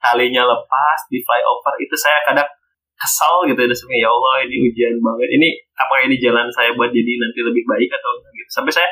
talinya 0.00 0.48
lepas 0.48 0.98
di 1.12 1.20
flyover. 1.20 1.74
Itu 1.84 1.94
saya 2.00 2.24
kadang 2.24 2.48
kesal 2.96 3.44
gitu 3.50 3.58
dan 3.58 3.74
sebenarnya 3.76 4.06
ya 4.06 4.10
Allah 4.10 4.34
ini 4.48 4.56
ujian 4.72 4.94
banget. 5.04 5.28
Ini 5.36 5.48
apa 5.76 5.94
ini 6.08 6.16
jalan 6.16 6.48
saya 6.48 6.72
buat 6.72 6.88
jadi 6.88 7.12
nanti 7.20 7.40
lebih 7.44 7.64
baik 7.68 7.90
atau 7.92 8.10
gitu. 8.32 8.48
Sampai 8.48 8.72
saya 8.72 8.88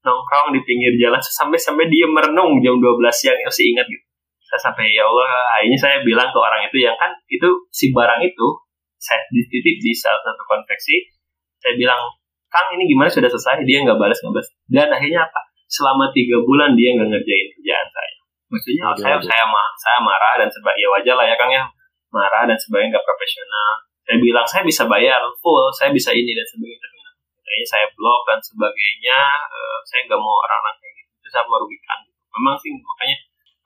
nongkrong 0.00 0.56
di 0.56 0.60
pinggir 0.64 0.92
jalan 0.96 1.20
sampai 1.20 1.60
sampai 1.60 1.84
dia 1.92 2.08
merenung 2.08 2.56
jam 2.64 2.76
12 2.76 2.84
siang 3.12 3.36
masih 3.44 3.72
ingat 3.76 3.86
gitu. 3.88 4.04
Saya 4.50 4.70
sampai 4.72 4.90
ya 4.90 5.06
Allah 5.06 5.28
akhirnya 5.60 5.78
saya 5.78 5.96
bilang 6.02 6.26
ke 6.32 6.38
orang 6.40 6.66
itu 6.66 6.76
yang 6.82 6.96
kan 6.98 7.12
itu 7.30 7.48
si 7.70 7.94
barang 7.94 8.18
itu 8.24 8.46
saya 8.98 9.22
dititip 9.30 9.76
di 9.80 9.92
salah 9.94 10.20
satu 10.20 10.42
konveksi. 10.44 11.06
Saya 11.60 11.76
bilang 11.76 12.00
Kang 12.50 12.66
ini 12.74 12.82
gimana? 12.90 13.06
Sudah 13.06 13.30
selesai. 13.30 13.62
Dia 13.62 13.86
nggak 13.86 13.94
balas 13.94 14.18
nggak 14.18 14.34
balas. 14.34 14.48
Dan 14.66 14.90
akhirnya 14.90 15.22
apa? 15.22 15.40
Selama 15.70 16.10
tiga 16.10 16.42
bulan 16.42 16.74
dia 16.74 16.98
nggak 16.98 17.08
ngerjain 17.14 17.46
kerjaan 17.54 17.86
saya. 17.94 18.14
Maksudnya 18.50 18.82
Aduh, 18.90 18.98
saya 18.98 19.14
aduh. 19.22 19.26
saya 19.30 19.44
ma- 19.46 19.74
saya 19.78 19.98
marah 20.02 20.34
dan 20.42 20.48
sebagainya 20.50 20.82
ya 20.82 20.88
wajar 20.98 21.14
lah 21.14 21.26
ya 21.30 21.36
Kang 21.38 21.52
ya. 21.54 21.62
Marah 22.10 22.42
dan 22.50 22.58
sebagainya 22.58 22.98
nggak 22.98 23.06
profesional. 23.06 23.70
Saya 24.02 24.16
bilang 24.18 24.46
saya 24.50 24.62
bisa 24.66 24.82
bayar 24.90 25.22
full 25.38 25.70
saya 25.70 25.94
bisa 25.94 26.10
ini 26.10 26.34
dan 26.34 26.42
sebagainya. 26.42 26.80
tapi? 26.82 26.98
Kayaknya 27.50 27.66
saya 27.66 27.86
blok 27.98 28.22
dan 28.30 28.38
sebagainya 28.38 29.18
eh, 29.50 29.78
saya 29.82 30.06
nggak 30.06 30.20
mau 30.22 30.34
orang-orang 30.46 30.78
kayak 30.78 30.94
gitu. 31.02 31.10
Itu 31.18 31.28
saya 31.34 31.44
merugikan 31.50 31.98
memang 32.30 32.54
sih 32.62 32.70
makanya 32.78 33.16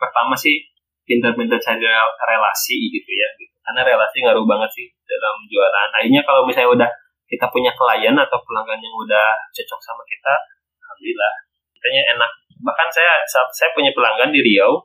pertama 0.01 0.33
sih 0.33 0.57
pintar-pintar 1.05 1.61
cari 1.61 1.85
rel- 1.85 2.17
relasi 2.17 2.89
gitu 2.89 3.11
ya 3.13 3.29
gitu. 3.37 3.53
karena 3.61 3.81
relasi 3.85 4.25
ngaruh 4.25 4.45
banget 4.49 4.71
sih 4.73 4.87
dalam 5.05 5.37
jualan. 5.49 5.89
Akhirnya 5.93 6.25
kalau 6.25 6.49
misalnya 6.49 6.73
udah 6.73 6.91
kita 7.29 7.49
punya 7.53 7.73
klien 7.77 8.17
atau 8.17 8.39
pelanggan 8.41 8.81
yang 8.81 8.95
udah 8.97 9.29
cocok 9.53 9.81
sama 9.85 10.03
kita 10.09 10.33
alhamdulillah. 10.81 11.35
Kitanya 11.77 12.03
enak. 12.17 12.31
Bahkan 12.65 12.89
saya 12.89 13.21
saya 13.29 13.71
punya 13.77 13.93
pelanggan 13.93 14.33
di 14.33 14.41
Riau. 14.41 14.81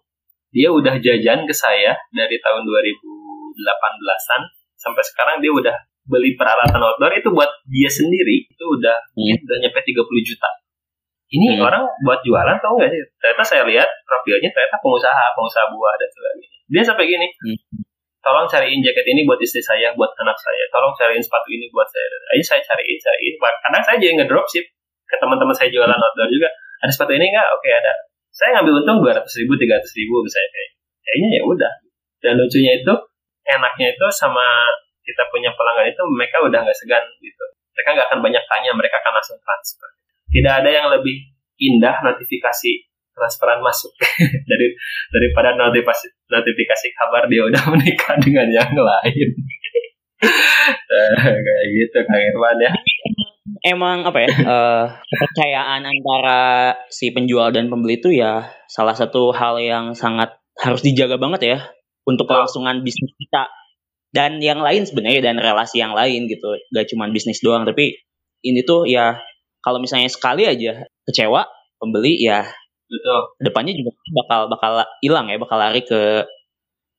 Dia 0.50 0.74
udah 0.74 0.98
jajan 0.98 1.46
ke 1.46 1.54
saya 1.54 1.94
dari 2.10 2.36
tahun 2.42 2.66
2018an 2.66 4.42
sampai 4.82 5.04
sekarang 5.06 5.38
dia 5.46 5.54
udah 5.54 5.76
beli 6.10 6.34
peralatan 6.34 6.82
outdoor 6.82 7.14
itu 7.14 7.30
buat 7.30 7.48
dia 7.70 7.86
sendiri 7.90 8.50
itu 8.50 8.64
udah 8.66 8.98
Hmm. 9.14 9.38
udah 9.46 9.58
nyampe 9.62 9.80
30 9.86 10.22
juta. 10.26 10.50
Ini 11.30 11.56
Hmm. 11.56 11.62
orang 11.70 11.86
buat 12.02 12.26
jualan 12.26 12.58
tau 12.58 12.74
nggak 12.82 12.90
sih? 12.90 13.02
Ternyata 13.22 13.44
saya 13.46 13.64
lihat 13.70 13.86
profilnya 14.10 14.50
ternyata 14.50 14.82
pengusaha 14.82 15.26
pengusaha 15.38 15.66
buah 15.70 15.94
dan 16.02 16.10
sebagainya. 16.10 16.48
Dia 16.74 16.82
sampai 16.82 17.06
gini 17.06 17.28
Hmm. 17.46 17.58
tolong 18.20 18.50
cariin 18.50 18.82
jaket 18.82 19.06
ini 19.06 19.24
buat 19.30 19.38
istri 19.40 19.62
saya 19.62 19.94
buat 19.94 20.10
anak 20.18 20.36
saya. 20.36 20.66
Tolong 20.74 20.92
cariin 20.98 21.22
sepatu 21.22 21.48
ini 21.54 21.70
buat 21.70 21.86
saya. 21.86 22.10
Ayo 22.34 22.42
saya 22.42 22.62
cariin 22.66 22.98
cariin. 22.98 23.34
Kadang 23.40 23.84
saya 23.86 23.96
jadi 24.02 24.14
ngedropship 24.18 24.66
ke 25.06 25.16
teman-teman 25.22 25.54
saya 25.54 25.70
jualan 25.70 25.94
outdoor 25.96 26.28
juga. 26.28 26.50
Ada 26.82 26.92
sepatu 26.92 27.14
ini 27.14 27.30
nggak? 27.30 27.48
Oke 27.56 27.70
ada. 27.70 27.94
Saya 28.34 28.60
ngambil 28.60 28.82
untung 28.82 28.98
dua 29.06 29.14
ratus 29.14 29.34
ribu 29.42 29.54
tiga 29.58 29.78
ratus 29.78 29.94
ribu 29.94 30.22
misalnya 30.26 30.50
kayak 30.54 30.70
kayaknya 31.06 31.30
ya 31.38 31.42
udah. 31.46 31.74
Dan 32.20 32.34
lucunya 32.42 32.74
itu 32.82 32.94
enaknya 33.48 33.88
itu 33.94 34.08
sama 34.14 34.46
kita 35.10 35.26
punya 35.34 35.50
pelanggan 35.58 35.90
itu 35.90 36.04
mereka 36.14 36.38
udah 36.46 36.60
nggak 36.62 36.78
segan 36.78 37.02
gitu. 37.18 37.46
Mereka 37.74 37.90
nggak 37.98 38.08
akan 38.14 38.20
banyak 38.22 38.44
tanya 38.46 38.72
mereka 38.78 39.02
akan 39.02 39.14
langsung 39.18 39.38
transfer. 39.42 39.90
Tidak 40.30 40.54
ada 40.62 40.70
yang 40.70 40.88
lebih 40.94 41.34
indah 41.58 42.06
notifikasi 42.06 42.72
transferan 43.18 43.60
masuk 43.60 43.92
dari 44.50 44.68
daripada 45.12 45.58
notifikasi 45.58 46.08
notifikasi 46.32 46.88
kabar 46.96 47.28
dia 47.28 47.42
udah 47.44 47.64
menikah 47.74 48.16
dengan 48.22 48.48
yang 48.48 48.74
lain. 48.78 49.30
Eh, 50.70 51.16
kayak 51.24 51.66
gitu 51.72 51.98
kang 52.06 52.20
Irwan 52.20 52.60
ya. 52.60 52.72
Emang 53.64 54.04
apa 54.04 54.20
ya 54.20 54.30
eh, 54.30 54.86
kepercayaan 54.92 55.82
antara 55.88 56.76
si 56.92 57.10
penjual 57.16 57.50
dan 57.56 57.72
pembeli 57.72 57.98
itu 57.98 58.12
ya 58.12 58.52
salah 58.68 58.94
satu 58.94 59.32
hal 59.32 59.58
yang 59.64 59.96
sangat 59.96 60.36
harus 60.60 60.84
dijaga 60.84 61.16
banget 61.16 61.42
ya 61.48 61.58
untuk 62.04 62.28
kelangsungan 62.28 62.84
bisnis 62.84 63.16
kita 63.16 63.48
dan 64.10 64.42
yang 64.42 64.60
lain 64.62 64.86
sebenarnya 64.90 65.22
dan 65.22 65.38
relasi 65.38 65.82
yang 65.82 65.94
lain 65.94 66.26
gitu 66.26 66.58
gak 66.74 66.90
cuma 66.90 67.10
bisnis 67.14 67.42
doang 67.46 67.66
tapi 67.66 68.02
ini 68.42 68.66
tuh 68.66 68.90
ya 68.90 69.22
kalau 69.62 69.78
misalnya 69.78 70.10
sekali 70.10 70.50
aja 70.50 70.88
kecewa 71.06 71.46
pembeli 71.78 72.18
ya 72.18 72.48
betul 72.90 73.20
depannya 73.38 73.78
juga 73.78 73.94
bakal 74.26 74.40
bakal 74.50 74.72
hilang 75.06 75.30
ya 75.30 75.38
bakal 75.38 75.58
lari 75.62 75.86
ke 75.86 76.26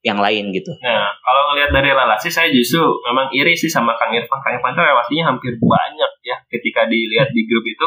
yang 0.01 0.17
lain 0.17 0.49
gitu 0.57 0.73
Nah, 0.81 1.13
kalau 1.21 1.53
ngelihat 1.53 1.77
dari 1.77 1.93
relasi, 1.93 2.33
saya 2.33 2.49
justru 2.49 2.81
memang 3.05 3.29
iri 3.37 3.53
sih 3.53 3.69
sama 3.69 3.93
Kang 4.01 4.17
Irfan. 4.17 4.41
Kang 4.41 4.57
Irfan 4.57 4.73
itu 4.73 4.81
relasinya 4.81 5.25
hampir 5.29 5.53
banyak 5.61 6.13
ya 6.25 6.41
ketika 6.49 6.89
dilihat 6.89 7.29
di 7.37 7.45
grup 7.45 7.69
itu. 7.69 7.85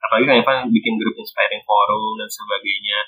Apalagi 0.00 0.24
Kang 0.24 0.38
Irfan 0.40 0.58
bikin 0.72 0.96
grup 0.96 1.12
Inspiring 1.20 1.60
Forum 1.68 2.16
dan 2.16 2.32
sebagainya 2.32 2.98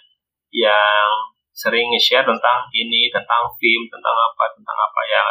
yang 0.52 1.32
sering 1.60 1.92
nge-share 1.92 2.24
tentang 2.24 2.64
ini, 2.72 3.12
tentang 3.12 3.52
film, 3.60 3.84
tentang 3.92 4.16
apa, 4.16 4.44
tentang 4.56 4.78
apa 4.80 5.00
ya 5.04 5.24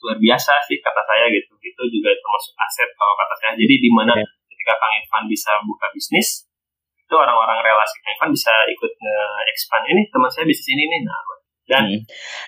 luar 0.00 0.16
biasa 0.16 0.52
sih 0.64 0.80
kata 0.80 1.02
saya 1.04 1.28
gitu. 1.28 1.52
Itu 1.60 1.82
juga 1.92 2.16
termasuk 2.16 2.52
aset 2.56 2.88
kalau 2.96 3.14
kata 3.20 3.34
saya. 3.36 3.52
Jadi 3.60 3.74
di 3.76 3.90
mana 3.92 4.16
Oke. 4.16 4.24
ketika 4.48 4.72
Kang 4.80 4.92
Irfan 4.96 5.24
bisa 5.28 5.52
buka 5.68 5.92
bisnis, 5.92 6.48
itu 6.96 7.14
orang-orang 7.14 7.60
relasi 7.60 7.96
Kang 8.00 8.12
Irfan 8.16 8.30
bisa 8.32 8.52
ikut 8.72 8.92
nge-expand 8.96 9.84
ini 9.92 10.02
teman 10.08 10.30
saya 10.32 10.44
bisnis 10.48 10.68
ini 10.72 10.84
nih. 10.88 11.00
Nah, 11.04 11.20
dan 11.66 11.84
Hmm. 11.84 12.00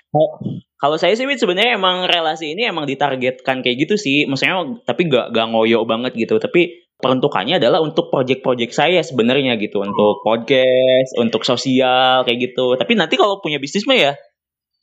Kalau- 0.09 0.35
Kalau 0.79 0.95
saya 0.95 1.11
sih 1.11 1.27
sebenarnya 1.27 1.75
emang 1.75 2.07
relasi 2.07 2.55
ini 2.55 2.63
emang 2.63 2.87
ditargetkan 2.87 3.59
kayak 3.59 3.83
gitu 3.83 3.99
sih. 3.99 4.23
Maksudnya 4.23 4.79
tapi 4.87 5.11
gak, 5.11 5.35
gak 5.35 5.51
ngoyo 5.51 5.83
banget 5.83 6.15
gitu. 6.15 6.39
Tapi 6.39 6.87
peruntukannya 6.99 7.57
adalah 7.57 7.79
untuk 7.79 8.11
project-project 8.11 8.71
saya 8.71 8.99
sebenarnya 9.01 9.55
gitu. 9.55 9.79
Untuk 9.81 10.19
podcast, 10.21 11.15
untuk 11.15 11.41
sosial 11.41 12.27
kayak 12.27 12.51
gitu. 12.51 12.75
Tapi 12.75 12.93
nanti 12.93 13.15
kalau 13.15 13.39
punya 13.39 13.57
bisnis 13.57 13.87
mah 13.87 13.95
ya 13.95 14.11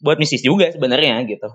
buat 0.01 0.17
bisnis 0.17 0.41
juga 0.41 0.69
sebenarnya 0.73 1.25
gitu. 1.25 1.49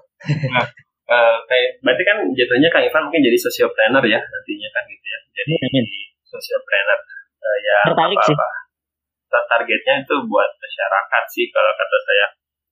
Eh, 1.11 1.37
kayak 1.43 1.69
berarti 1.83 2.03
kan 2.07 2.17
jatuhnya 2.31 2.69
Kang 2.71 2.87
Ivan 2.87 3.03
mungkin 3.03 3.19
jadi 3.19 3.35
sociopreneur 3.35 3.99
ya 4.07 4.15
nantinya 4.15 4.69
kan 4.71 4.83
gitu 4.87 5.05
ya 5.05 5.19
jadi 5.35 5.53
Amin. 5.59 5.85
sociopreneur 6.23 6.99
Eh, 7.41 7.57
ya 7.65 7.77
Tertarik 7.89 8.15
apa 8.15 8.25
sih. 8.29 8.35
apa 8.37 9.39
targetnya 9.49 9.95
itu 10.05 10.15
buat 10.29 10.49
masyarakat 10.55 11.23
sih 11.27 11.45
kalau 11.49 11.73
kata 11.75 11.97
saya 12.05 12.27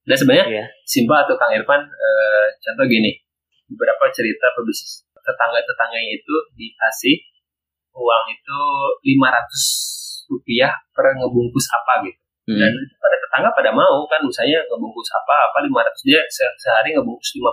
dan 0.06 0.16
sebenarnya 0.16 0.46
Iya. 0.48 0.64
Simba 0.88 1.26
atau 1.26 1.36
Kang 1.36 1.52
Irfan 1.52 1.84
eh, 1.84 2.46
contoh 2.56 2.86
gini 2.88 3.12
beberapa 3.68 4.08
cerita 4.08 4.46
pebisnis 4.56 5.04
tetangga 5.20 5.60
tetangganya 5.60 6.16
itu 6.16 6.34
dikasih 6.56 7.20
uang 8.00 8.24
itu 8.32 8.58
500 9.20 10.30
rupiah 10.30 10.72
per 10.90 11.12
ngebungkus 11.12 11.66
apa 11.70 12.06
gitu. 12.06 12.16
Hmm. 12.50 12.56
dan 12.58 12.72
pada 12.98 13.16
tetangga 13.20 13.50
pada 13.54 13.70
mau 13.70 14.02
kan 14.10 14.18
misalnya 14.26 14.58
ngebungkus 14.66 15.06
apa 15.14 15.52
apa 15.52 15.58
500 15.62 16.08
dia 16.08 16.18
se- 16.26 16.56
sehari 16.58 16.96
ngebungkus 16.96 17.36
50 17.36 17.46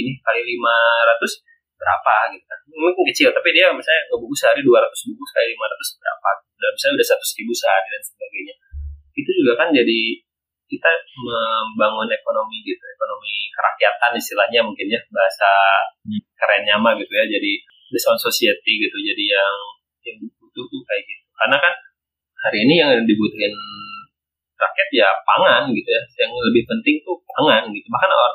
ini 0.00 0.16
kali 0.22 0.40
500 0.46 1.44
berapa 1.76 2.14
gitu 2.32 2.44
kan. 2.46 2.58
Mungkin 2.70 3.04
kecil 3.12 3.28
tapi 3.34 3.48
dia 3.52 3.68
misalnya 3.74 4.02
ngebungkus 4.08 4.40
sehari 4.40 4.60
200 4.64 5.06
bungkus 5.10 5.30
kali 5.34 5.46
500 5.52 6.00
berapa. 6.00 6.30
Dan 6.56 6.70
misalnya 6.72 6.94
udah 6.96 7.06
100 7.20 7.38
ribu 7.40 7.52
sehari 7.52 7.88
dan 7.90 8.02
sebagainya. 8.04 8.54
Itu 9.12 9.30
juga 9.34 9.52
kan 9.60 9.68
jadi 9.72 10.00
kita 10.70 10.90
membangun 11.18 12.06
ekonomi 12.06 12.62
gitu 12.62 12.84
ekonomi 12.86 13.50
kerakyatan 13.50 14.12
istilahnya 14.14 14.60
mungkin 14.62 14.86
ya 14.86 15.00
bahasa 15.10 15.50
Hmm. 16.06 16.22
kerennya 16.38 16.76
mah 16.80 16.94
gitu 16.96 17.12
ya. 17.12 17.26
Jadi 17.26 17.60
based 17.90 18.08
on 18.08 18.16
society 18.16 18.72
gitu 18.78 18.96
jadi 19.02 19.36
yang 19.36 19.56
yang 20.06 20.16
butuh 20.20 20.64
tuh 20.66 20.80
kayak 20.86 21.02
gitu. 21.04 21.24
Karena 21.36 21.56
kan 21.60 21.74
hari 22.46 22.58
ini 22.64 22.74
yang 22.80 22.90
dibutuhin 23.04 23.54
rakyat 24.56 24.88
ya 24.92 25.08
pangan 25.24 25.72
gitu 25.72 25.88
ya. 25.88 26.02
Yang 26.26 26.32
lebih 26.50 26.62
penting 26.68 26.96
tuh 27.04 27.16
pangan 27.24 27.68
gitu. 27.72 27.86
Bahkan 27.88 28.10
or, 28.12 28.32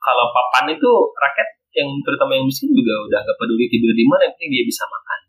kalau 0.00 0.26
papan 0.32 0.72
itu 0.72 0.90
rakyat 1.16 1.48
yang 1.70 1.88
terutama 2.02 2.34
yang 2.34 2.46
miskin 2.48 2.74
juga 2.74 2.98
udah 3.06 3.20
gak 3.22 3.36
peduli 3.38 3.70
tidur 3.70 3.94
di 3.94 4.04
mana 4.08 4.26
yang 4.26 4.34
penting 4.34 4.50
dia 4.50 4.64
bisa 4.66 4.84
makan. 4.90 5.20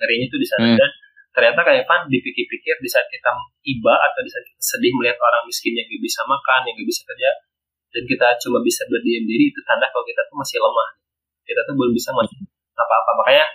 Ngerinya 0.00 0.26
tuh 0.32 0.38
di 0.40 0.48
sana. 0.48 0.66
Hmm. 0.70 0.78
dan 0.80 0.90
ternyata 1.34 1.60
kayak 1.66 1.84
Pan 1.90 2.06
dipikir-pikir 2.06 2.78
di 2.78 2.86
saat 2.86 3.10
kita 3.10 3.34
iba 3.66 3.94
atau 3.98 4.20
di 4.22 4.30
saat 4.30 4.46
kita 4.46 4.62
sedih 4.62 4.94
melihat 4.94 5.18
orang 5.18 5.42
miskin 5.50 5.74
yang 5.74 5.86
gak 5.86 6.02
bisa 6.02 6.22
makan 6.24 6.60
yang 6.62 6.74
gak 6.78 6.88
bisa 6.88 7.02
kerja 7.10 7.30
dan 7.94 8.02
kita 8.10 8.26
cuma 8.42 8.58
bisa 8.62 8.82
berdiam 8.90 9.22
diri 9.22 9.50
itu 9.50 9.60
tanda 9.62 9.86
kalau 9.90 10.02
kita 10.02 10.22
tuh 10.26 10.34
masih 10.34 10.58
lemah. 10.58 10.90
Kita 11.46 11.60
tuh 11.62 11.74
belum 11.78 11.92
bisa 11.94 12.10
masih 12.10 12.38
apa-apa. 12.74 13.10
Makanya 13.22 13.46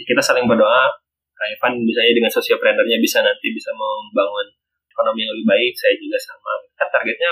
ya 0.00 0.04
kita 0.08 0.22
saling 0.24 0.48
berdoa 0.48 0.88
kayak 1.36 1.56
Pan 1.60 1.72
misalnya 1.76 2.12
dengan 2.16 2.32
sociopreneurnya 2.32 2.96
bisa 3.00 3.20
nanti 3.20 3.52
bisa 3.52 3.68
membangun 3.76 4.48
ekonomi 4.88 5.24
yang 5.24 5.32
lebih 5.36 5.46
baik 5.48 5.72
saya 5.76 5.94
juga 6.00 6.16
sama 6.16 6.52
kan 6.76 6.88
targetnya 6.88 7.30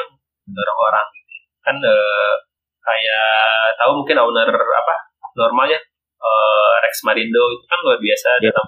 mendorong 0.48 0.80
orang 0.80 1.06
gitu. 1.16 1.32
Ya. 1.32 1.42
kan 1.64 1.76
uh, 1.80 2.34
kayak 2.80 3.76
tahu 3.76 4.00
mungkin 4.00 4.16
owner 4.16 4.48
apa 4.48 4.96
normalnya 5.36 5.80
uh, 6.20 6.72
Rex 6.84 7.04
Marindo 7.04 7.52
itu 7.52 7.64
kan 7.68 7.78
luar 7.84 8.00
biasa 8.00 8.40
yeah. 8.40 8.52
dalam 8.52 8.66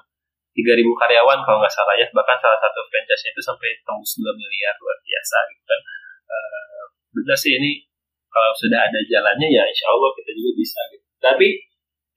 3000 0.52 0.84
karyawan 0.84 1.38
kalau 1.40 1.58
nggak 1.62 1.72
salah 1.72 1.96
ya 1.96 2.04
bahkan 2.12 2.36
salah 2.36 2.58
satu 2.60 2.84
franchise 2.88 3.32
itu 3.32 3.40
sampai 3.40 3.70
tembus 3.80 4.20
2 4.20 4.28
miliar 4.36 4.74
luar 4.76 4.98
biasa 5.00 5.36
gitu 5.48 5.62
kan 5.64 5.80
uh, 6.28 6.84
benar 7.16 7.38
sih 7.38 7.56
ini 7.56 7.84
kalau 8.28 8.52
sudah 8.54 8.84
ada 8.84 9.00
jalannya 9.08 9.48
ya 9.48 9.64
insya 9.64 9.88
Allah 9.88 10.10
kita 10.20 10.30
juga 10.36 10.50
bisa 10.58 10.80
gitu 10.92 11.06
tapi 11.20 11.48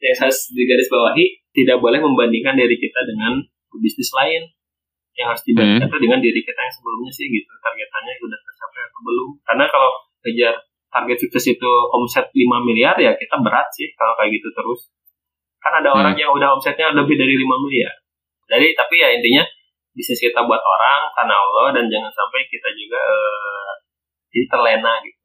yang 0.04 0.16
saya 0.20 0.34
di 0.52 0.64
garis 0.68 0.92
bawahi 0.92 1.43
tidak 1.54 1.78
boleh 1.80 2.02
membandingkan 2.02 2.58
diri 2.58 2.76
kita 2.76 3.06
dengan 3.06 3.46
bisnis 3.78 4.10
lain 4.14 4.50
yang 5.14 5.30
harus 5.30 5.46
dibandingkan 5.46 5.90
hmm. 5.90 6.02
dengan 6.02 6.20
diri 6.22 6.42
kita 6.42 6.58
yang 6.58 6.74
sebelumnya 6.74 7.12
sih 7.14 7.30
gitu. 7.30 7.52
Targetannya 7.62 8.14
sudah 8.18 8.40
tercapai 8.42 8.82
atau 8.90 9.00
belum. 9.06 9.30
Karena 9.46 9.66
kalau 9.70 9.92
kejar 10.26 10.56
target 10.90 11.18
sukses 11.22 11.46
itu 11.58 11.72
omset 11.94 12.26
5 12.34 12.38
miliar 12.66 12.98
ya 12.98 13.14
kita 13.14 13.38
berat 13.42 13.70
sih 13.74 13.94
kalau 13.94 14.18
kayak 14.18 14.42
gitu 14.42 14.50
terus. 14.58 14.90
Kan 15.62 15.80
ada 15.82 15.94
hmm. 15.94 16.00
orang 16.02 16.16
yang 16.18 16.34
udah 16.34 16.58
omsetnya 16.58 16.90
lebih 16.98 17.14
dari 17.14 17.38
5 17.38 17.66
miliar. 17.70 17.94
Jadi 18.50 18.68
tapi 18.74 18.96
ya 18.98 19.10
intinya 19.14 19.46
bisnis 19.94 20.18
kita 20.18 20.42
buat 20.42 20.62
orang 20.62 21.14
karena 21.14 21.36
Allah 21.38 21.68
dan 21.78 21.86
jangan 21.86 22.10
sampai 22.10 22.50
kita 22.50 22.74
juga 22.74 22.98
uh, 22.98 23.74
jadi 24.34 24.46
terlena 24.50 24.94
gitu. 25.06 25.18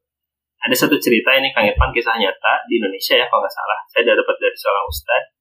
Ada 0.59 0.75
satu 0.85 0.97
cerita 1.01 1.33
ini 1.39 1.49
Kang 1.55 1.65
Irfan 1.65 1.95
kisah 1.97 2.19
nyata 2.21 2.53
di 2.69 2.77
Indonesia 2.77 3.17
ya 3.17 3.25
kalau 3.33 3.41
nggak 3.41 3.55
salah. 3.57 3.79
Saya 3.89 4.13
dapat 4.13 4.37
dari 4.37 4.57
seorang 4.59 4.85
ustadz 4.85 5.38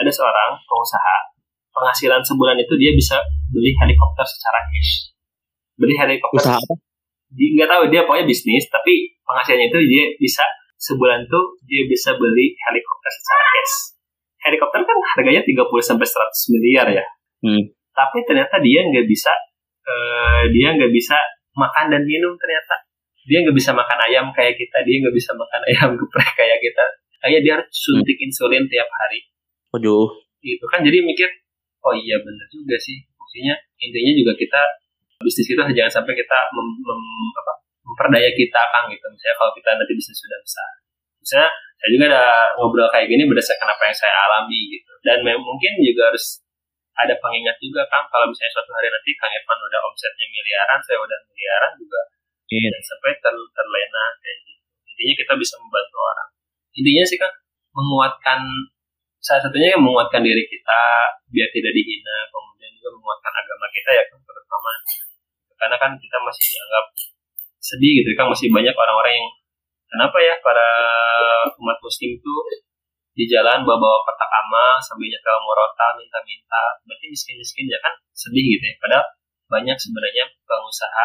ada 0.00 0.10
seorang 0.10 0.56
pengusaha 0.64 1.30
penghasilan 1.70 2.20
sebulan 2.24 2.56
itu 2.58 2.74
dia 2.80 2.92
bisa 2.96 3.16
beli 3.52 3.72
helikopter 3.78 4.26
secara 4.26 4.58
cash. 4.72 5.14
Beli 5.78 5.94
helikopter. 5.96 6.40
Usaha 6.40 6.58
apa? 6.58 6.74
Nggak 7.30 7.68
tahu 7.70 7.82
dia 7.94 8.00
pokoknya 8.04 8.26
bisnis 8.26 8.66
tapi 8.66 9.14
penghasilannya 9.22 9.70
itu 9.70 9.78
dia 9.86 10.04
bisa 10.18 10.44
sebulan 10.80 11.28
tuh 11.30 11.60
dia 11.68 11.86
bisa 11.86 12.16
beli 12.18 12.56
helikopter 12.68 13.10
secara 13.12 13.44
cash. 13.54 13.74
Helikopter 14.40 14.80
kan 14.82 14.96
harganya 15.16 15.42
30 15.44 15.68
sampai 15.84 16.06
100 16.06 16.54
miliar 16.56 16.88
ya. 16.90 17.06
Hmm. 17.40 17.72
tapi 17.96 18.20
ternyata 18.28 18.60
dia 18.60 18.84
nggak 18.84 19.08
bisa 19.08 19.32
uh, 19.88 20.44
dia 20.52 20.76
nggak 20.76 20.92
bisa 20.92 21.16
makan 21.56 21.88
dan 21.88 22.04
minum 22.04 22.36
ternyata. 22.36 22.84
Dia 23.24 23.44
nggak 23.44 23.56
bisa 23.56 23.72
makan 23.72 23.98
ayam 24.08 24.28
kayak 24.36 24.60
kita 24.60 24.84
dia 24.84 25.00
nggak 25.00 25.16
bisa 25.16 25.32
makan 25.32 25.60
ayam 25.72 25.88
geprek 25.96 26.30
kayak 26.36 26.60
kita. 26.60 26.84
Kayak 27.20 27.40
dia 27.44 27.52
harus 27.60 27.68
suntik 27.72 28.16
hmm. 28.16 28.26
insulin 28.28 28.64
tiap 28.68 28.88
hari 28.88 29.30
Waduh. 29.74 30.08
Itu 30.40 30.64
kan 30.72 30.80
jadi 30.82 30.98
mikir, 31.04 31.28
oh 31.84 31.94
iya 31.94 32.16
benar 32.20 32.46
juga 32.50 32.76
sih. 32.80 32.96
Maksudnya 33.14 33.54
intinya 33.78 34.12
juga 34.16 34.32
kita 34.34 34.60
bisnis 35.20 35.52
itu 35.52 35.60
jangan 35.60 35.92
sampai 36.00 36.16
kita 36.16 36.38
mem, 36.56 36.68
mem, 36.80 37.02
apa, 37.36 37.52
memperdaya 37.84 38.30
kita 38.32 38.60
kang 38.72 38.88
gitu. 38.88 39.06
Misalnya 39.12 39.36
kalau 39.36 39.52
kita 39.52 39.68
nanti 39.76 39.92
bisnis 39.94 40.18
sudah 40.18 40.38
besar. 40.40 40.70
Misalnya 41.20 41.50
saya 41.80 41.90
juga 41.92 42.04
ada 42.12 42.24
ngobrol 42.56 42.88
kayak 42.92 43.06
gini 43.08 43.22
berdasarkan 43.28 43.68
apa 43.68 43.82
yang 43.88 43.96
saya 43.96 44.14
alami 44.26 44.60
gitu. 44.72 44.92
Dan 45.04 45.22
mungkin 45.24 45.72
juga 45.84 46.12
harus 46.12 46.40
ada 47.00 47.14
pengingat 47.16 47.56
juga 47.60 47.86
kang 47.88 48.04
kalau 48.12 48.28
misalnya 48.28 48.52
suatu 48.52 48.70
hari 48.76 48.88
nanti 48.92 49.10
kang 49.16 49.32
Evan 49.32 49.58
udah 49.60 49.80
omsetnya 49.88 50.26
miliaran, 50.28 50.78
saya 50.84 50.98
udah 51.00 51.18
miliaran 51.28 51.72
juga. 51.76 52.00
Iya. 52.50 52.68
Dan 52.74 52.82
sampai 52.82 53.12
ter, 53.22 53.34
terlena 53.54 54.04
kayak 54.20 54.38
gitu. 54.42 54.64
Intinya 54.90 55.14
kita 55.22 55.32
bisa 55.38 55.54
membantu 55.60 55.96
orang. 56.02 56.28
Intinya 56.74 57.04
sih 57.06 57.18
kan 57.20 57.32
menguatkan 57.70 58.40
salah 59.20 59.40
satunya 59.44 59.76
yang 59.76 59.84
menguatkan 59.84 60.24
diri 60.24 60.44
kita 60.48 60.80
biar 61.28 61.48
tidak 61.52 61.72
dihina 61.76 62.16
kemudian 62.32 62.72
juga 62.80 62.90
menguatkan 62.96 63.32
agama 63.36 63.66
kita 63.68 63.90
ya 63.92 64.04
kan 64.08 64.18
terutama. 64.24 64.72
Karena 65.60 65.76
kan 65.76 65.92
kita 66.00 66.16
masih 66.24 66.44
dianggap 66.56 66.86
sedih 67.60 67.92
gitu 68.00 68.10
kan 68.16 68.26
masih 68.32 68.48
banyak 68.48 68.72
orang-orang 68.72 69.14
yang 69.20 69.28
kenapa 69.92 70.16
ya 70.24 70.34
para 70.40 70.70
umat 71.60 71.78
muslim 71.84 72.16
itu 72.16 72.34
di 73.12 73.28
jalan 73.28 73.68
bawa-bawa 73.68 74.00
kotak 74.08 74.30
amal 74.32 74.80
sambil 74.80 75.12
nyetel 75.12 75.38
morota 75.44 75.92
minta-minta 76.00 76.80
berarti 76.88 77.12
miskin-miskin 77.12 77.68
ya 77.68 77.76
kan 77.84 77.92
sedih 78.16 78.40
gitu 78.56 78.64
ya. 78.64 78.74
Padahal 78.80 79.06
banyak 79.52 79.76
sebenarnya 79.76 80.24
pengusaha 80.48 81.04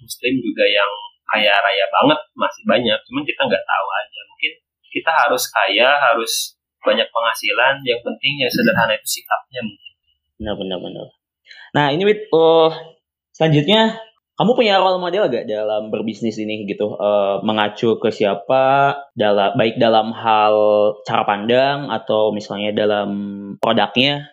muslim 0.00 0.34
juga 0.40 0.64
yang 0.64 0.88
kaya 1.28 1.52
raya 1.52 1.86
banget 1.92 2.20
masih 2.32 2.64
banyak. 2.64 2.98
Cuman 3.04 3.22
kita 3.28 3.40
nggak 3.44 3.64
tahu 3.68 3.86
aja 3.92 4.20
mungkin 4.24 4.52
kita 4.88 5.10
harus 5.12 5.44
kaya 5.52 5.88
harus 6.00 6.56
banyak 6.82 7.08
penghasilan 7.08 7.74
yang 7.86 8.00
penting 8.02 8.42
yang 8.42 8.50
sederhana 8.50 8.92
itu 8.98 9.22
sikapnya 9.22 9.60
mungkin. 9.62 9.92
Benar 10.42 10.54
benar 10.58 10.78
benar. 10.82 11.06
Nah 11.72 11.86
ini 11.94 12.02
Wit 12.04 12.28
uh, 12.34 12.70
selanjutnya 13.32 13.96
kamu 14.32 14.58
punya 14.58 14.80
role 14.82 14.98
model 14.98 15.30
gak 15.30 15.46
dalam 15.46 15.92
berbisnis 15.94 16.40
ini 16.42 16.66
gitu? 16.66 16.98
Uh, 16.98 17.38
mengacu 17.46 17.94
ke 18.02 18.08
siapa 18.10 18.96
dalam 19.14 19.54
baik 19.54 19.78
dalam 19.78 20.10
hal 20.10 20.54
cara 21.06 21.22
pandang 21.22 21.86
atau 21.92 22.34
misalnya 22.34 22.74
dalam 22.74 23.10
produknya 23.62 24.26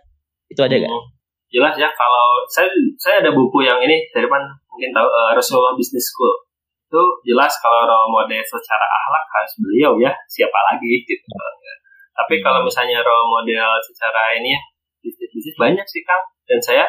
itu 0.49 0.59
ada 0.65 0.75
gak? 0.81 0.89
Hmm, 0.89 1.05
jelas 1.53 1.75
ya 1.77 1.89
kalau 1.93 2.41
saya 2.49 2.71
saya 2.97 3.21
ada 3.21 3.31
buku 3.35 3.61
yang 3.61 3.77
ini 3.83 4.09
dari 4.09 4.25
depan 4.25 4.41
mungkin 4.71 4.89
tahu 4.97 5.07
uh, 5.07 5.31
Rasulullah 5.37 5.77
Business 5.77 6.09
School. 6.09 6.47
Itu 6.89 7.01
jelas 7.21 7.53
kalau 7.61 7.85
role 7.85 8.09
model 8.09 8.41
secara 8.41 8.85
akhlak 8.89 9.25
harus 9.29 9.53
beliau 9.61 9.93
ya 10.01 10.09
siapa 10.25 10.57
lagi 10.73 11.05
gitu 11.05 11.29
tapi 12.19 12.35
hmm. 12.39 12.43
kalau 12.43 12.61
misalnya 12.67 12.99
role 12.99 13.31
model 13.31 13.79
secara 13.79 14.35
ini 14.35 14.51
ya 14.51 14.61
bisnis-bisnis 14.99 15.55
banyak 15.55 15.87
sih 15.87 16.03
Kang. 16.03 16.23
Dan 16.43 16.59
saya 16.59 16.85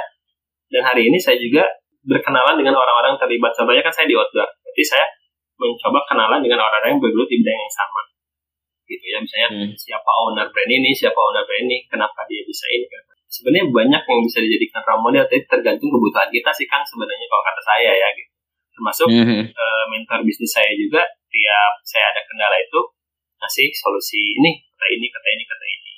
dan 0.70 0.82
hari 0.82 1.06
ini 1.06 1.18
saya 1.18 1.38
juga 1.38 1.62
berkenalan 2.02 2.58
dengan 2.58 2.74
orang-orang 2.74 3.14
terlibat. 3.20 3.54
Contohnya 3.54 3.82
kan 3.84 3.94
saya 3.94 4.06
di 4.10 4.16
outdoor. 4.18 4.48
Berarti 4.48 4.82
saya 4.82 5.06
mencoba 5.60 6.00
kenalan 6.08 6.40
dengan 6.40 6.64
orang-orang 6.64 6.96
yang 6.96 7.02
bergelut 7.02 7.28
di 7.28 7.36
bidang 7.38 7.58
yang 7.58 7.74
sama. 7.74 8.02
Gitu 8.90 9.06
ya, 9.06 9.18
misalnya 9.22 9.48
hmm. 9.54 9.70
siapa 9.78 10.10
owner 10.26 10.50
brand 10.50 10.72
ini, 10.72 10.90
siapa 10.90 11.14
owner 11.14 11.46
brand 11.46 11.62
ini, 11.68 11.86
kenapa 11.86 12.26
dia 12.26 12.42
bisa 12.42 12.66
ini. 12.74 12.90
Sebenarnya 13.30 13.70
banyak 13.70 14.02
yang 14.02 14.20
bisa 14.26 14.42
dijadikan 14.42 14.82
role 14.82 15.02
model, 15.06 15.22
tapi 15.30 15.46
tergantung 15.46 15.94
kebutuhan 15.94 16.26
kita 16.26 16.50
sih 16.50 16.66
Kang 16.66 16.82
sebenarnya 16.82 17.26
kalau 17.30 17.44
kata 17.46 17.62
saya 17.62 17.92
ya 17.94 18.08
gitu. 18.18 18.30
Termasuk 18.74 19.06
hmm. 19.12 19.42
uh, 19.54 19.84
mentor 19.92 20.26
bisnis 20.26 20.50
saya 20.50 20.72
juga, 20.74 21.06
tiap 21.30 21.72
saya 21.86 22.10
ada 22.10 22.20
kendala 22.26 22.56
itu, 22.58 22.80
ngasih 23.38 23.68
solusi 23.70 24.34
ini 24.40 24.69
kata 24.80 24.86
ini 24.96 25.06
kata 25.12 25.28
ini 25.36 25.44
kata 25.44 25.64
ini 25.68 25.92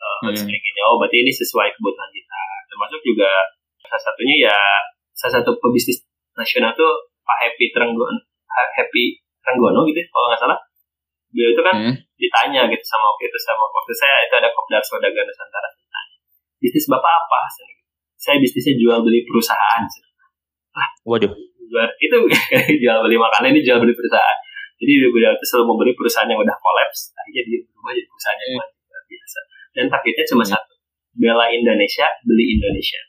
uh, 0.00 0.18
hmm. 0.24 0.48
kayak 0.48 0.62
gini 0.64 0.80
oh 0.88 0.96
berarti 0.96 1.16
ini 1.20 1.32
sesuai 1.32 1.68
kebutuhan 1.76 2.08
kita. 2.08 2.42
Termasuk 2.72 3.00
juga 3.04 3.30
salah 3.84 4.00
satunya 4.00 4.48
ya 4.48 4.56
salah 5.12 5.44
satu 5.44 5.52
pebisnis 5.60 6.00
nasional 6.32 6.72
tuh 6.72 7.12
Pak 7.20 7.36
Happy 7.44 7.68
Trenggono 7.76 8.24
Happy 8.48 9.20
Trenggono 9.44 9.84
gitu 9.84 10.00
ya, 10.00 10.06
kalau 10.08 10.26
nggak 10.32 10.40
salah. 10.40 10.58
Beliau 11.30 11.52
itu 11.52 11.62
kan 11.62 11.76
hmm. 11.76 11.94
ditanya 12.16 12.66
gitu 12.72 12.84
sama 12.88 13.12
waktu 13.12 13.28
itu 13.28 13.38
sama 13.38 13.62
waktu 13.68 13.92
saya 13.94 14.16
itu 14.24 14.34
ada 14.40 14.48
Kopdar 14.50 14.82
Saudagar 14.82 15.22
Nusantara 15.28 15.68
ditanya 15.76 16.16
bisnis 16.60 16.86
bapak 16.88 17.12
apa? 17.12 17.40
Saya 18.20 18.36
bisnisnya 18.36 18.76
jual 18.76 19.00
beli 19.00 19.24
perusahaan. 19.24 19.82
Ah, 20.76 20.88
waduh. 21.08 21.32
itu 22.02 22.16
jual 22.82 22.98
beli 23.06 23.14
makanan 23.14 23.54
ini 23.54 23.62
jual 23.62 23.78
beli 23.78 23.94
perusahaan 23.94 24.38
jadi 24.80 25.12
itu 25.12 25.44
selalu 25.44 25.76
membeli 25.76 25.92
perusahaan 25.92 26.24
yang 26.24 26.40
udah 26.40 26.56
kolaps, 26.56 27.12
akhirnya 27.12 27.42
dia 27.44 27.58
berubah 27.68 27.92
jadi 27.92 28.08
perusahaan 28.08 28.38
yang 28.40 28.52
hmm. 28.56 29.04
biasa. 29.12 29.38
Dan 29.76 29.84
targetnya 29.92 30.24
cuma 30.32 30.44
hmm. 30.48 30.52
satu, 30.56 30.74
bela 31.20 31.46
Indonesia, 31.52 32.06
beli 32.24 32.56
Indonesia. 32.56 33.00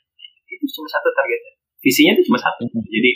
Itu 0.52 0.64
cuma 0.68 0.88
satu 0.92 1.08
targetnya. 1.16 1.52
Visinya 1.80 2.12
itu 2.12 2.28
cuma 2.28 2.36
satu. 2.36 2.68
Hmm. 2.68 2.84
Jadi 2.84 3.10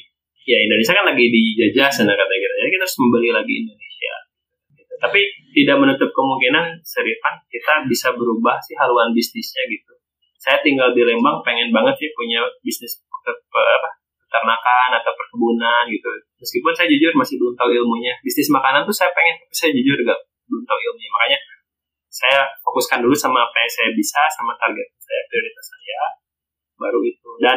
ya 0.49 0.59
Indonesia 0.65 0.93
kan 0.97 1.05
lagi 1.05 1.25
dijajah 1.29 1.89
sana 1.93 2.17
kata 2.17 2.33
gitu. 2.33 2.55
Jadi 2.65 2.71
kita 2.73 2.85
harus 2.89 2.99
membeli 3.05 3.29
lagi 3.29 3.53
Indonesia. 3.61 4.15
Gitu. 4.73 4.93
Tapi 5.05 5.21
tidak 5.53 5.77
menutup 5.77 6.11
kemungkinan 6.17 6.81
serifan 6.81 7.35
kita 7.53 7.85
bisa 7.85 8.17
berubah 8.17 8.57
sih 8.65 8.73
haluan 8.81 9.13
bisnisnya 9.13 9.69
gitu. 9.69 9.93
Saya 10.41 10.65
tinggal 10.65 10.97
di 10.97 11.05
Lembang 11.05 11.45
pengen 11.45 11.69
banget 11.77 12.01
sih 12.01 12.09
punya 12.17 12.41
bisnis 12.65 13.05
apa 13.05 13.91
peternakan 14.25 14.91
atau 14.97 15.13
perkebunan 15.13 15.93
gitu. 15.93 16.09
Meskipun 16.37 16.73
saya 16.77 16.89
jujur 16.93 17.13
masih 17.17 17.41
belum 17.41 17.57
tahu 17.57 17.71
ilmunya. 17.73 18.13
Bisnis 18.21 18.53
makanan 18.53 18.85
tuh 18.85 18.93
saya 18.93 19.11
pengen, 19.17 19.41
tapi 19.41 19.55
saya 19.57 19.71
jujur 19.73 19.97
gak 20.05 20.21
belum 20.49 20.65
tahu 20.69 20.79
ilmunya. 20.79 21.11
Makanya 21.13 21.39
saya 22.13 22.41
fokuskan 22.65 23.05
dulu 23.05 23.17
sama 23.17 23.45
apa 23.45 23.57
yang 23.61 23.73
saya 23.73 23.89
bisa, 23.97 24.21
sama 24.37 24.53
target 24.57 24.89
saya, 25.01 25.21
prioritas 25.29 25.65
saya, 25.65 26.01
baru 26.77 27.01
itu. 27.05 27.31
Dan 27.41 27.57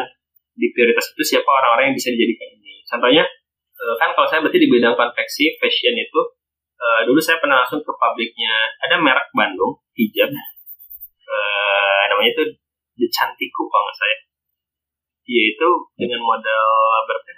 di 0.55 0.67
prioritas 0.71 1.11
itu 1.15 1.23
siapa 1.35 1.47
orang-orang 1.47 1.91
yang 1.91 1.95
bisa 1.95 2.11
dijadikan 2.11 2.49
ini. 2.59 2.83
Contohnya, 2.87 3.23
eh, 3.75 3.95
kan 3.99 4.11
kalau 4.15 4.27
saya 4.27 4.39
berarti 4.43 4.59
di 4.59 4.67
bidang 4.67 4.95
konveksi, 4.95 5.55
fashion 5.59 5.95
itu, 5.95 6.21
eh, 6.79 7.01
dulu 7.07 7.19
saya 7.19 7.39
pernah 7.39 7.63
langsung 7.63 7.79
ke 7.83 7.91
pabriknya, 7.95 8.67
ada 8.83 8.99
merek 8.99 9.27
Bandung, 9.31 9.79
hijab, 9.95 10.31
eh, 10.31 12.01
namanya 12.11 12.31
itu 12.35 12.43
The 12.99 13.07
Cantiku 13.07 13.67
kalau 13.71 13.87
nggak 13.87 13.99
saya 13.99 14.17
yaitu 15.29 15.69
dengan 15.93 16.25
modal 16.25 16.65
berapa 17.05 17.29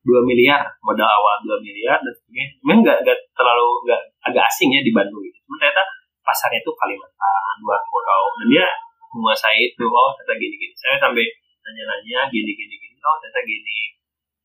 dua 0.00 0.20
miliar 0.24 0.64
modal 0.80 1.04
awal 1.04 1.36
dua 1.44 1.60
miliar 1.60 2.00
dan 2.00 2.12
sebagainya. 2.12 2.48
Memang 2.64 2.78
nggak 2.84 2.98
nggak 3.04 3.18
terlalu 3.36 3.68
nggak 3.84 4.00
agak 4.32 4.44
asing 4.48 4.72
ya 4.72 4.80
di 4.80 4.92
Bandung 4.92 5.20
gitu. 5.24 5.38
Cuma 5.44 5.60
ternyata 5.60 5.84
pasarnya 6.24 6.60
itu 6.60 6.72
Kalimantan 6.72 7.56
luar 7.60 7.80
pulau 7.88 8.22
dan 8.40 8.46
dia 8.48 8.66
menguasai 9.12 9.60
itu. 9.60 9.84
Oh 9.84 10.10
ternyata 10.16 10.34
gini 10.40 10.56
gini 10.56 10.74
saya 10.76 10.96
sampai 10.96 11.24
nanya-nanya 11.60 12.32
gini 12.32 12.52
gini 12.56 12.74
gini 12.80 12.96
oh 13.04 13.16
ternyata 13.20 13.42
gini. 13.44 13.78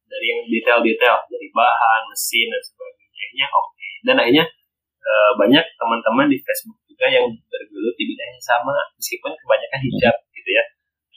Dari 0.05 0.25
yang 0.29 0.41
detail-detail. 0.45 1.17
Dari 1.27 1.47
bahan 1.49 2.01
mesin 2.11 2.47
dan 2.51 2.61
sebagainya. 2.61 3.47
Oke. 3.51 3.73
Okay. 3.73 3.91
dan 4.05 4.15
akhirnya 4.21 4.45
e, 5.01 5.13
banyak 5.33 5.65
teman-teman 5.81 6.29
di 6.29 6.37
Facebook 6.37 6.77
juga 6.85 7.09
yang 7.09 7.25
bergelut 7.25 7.95
di 7.97 8.05
bidang 8.05 8.29
yang 8.37 8.43
sama 8.43 8.75
meskipun 8.95 9.33
kebanyakan 9.33 9.79
hijab 9.81 10.15
gitu 10.29 10.49
ya. 10.53 10.63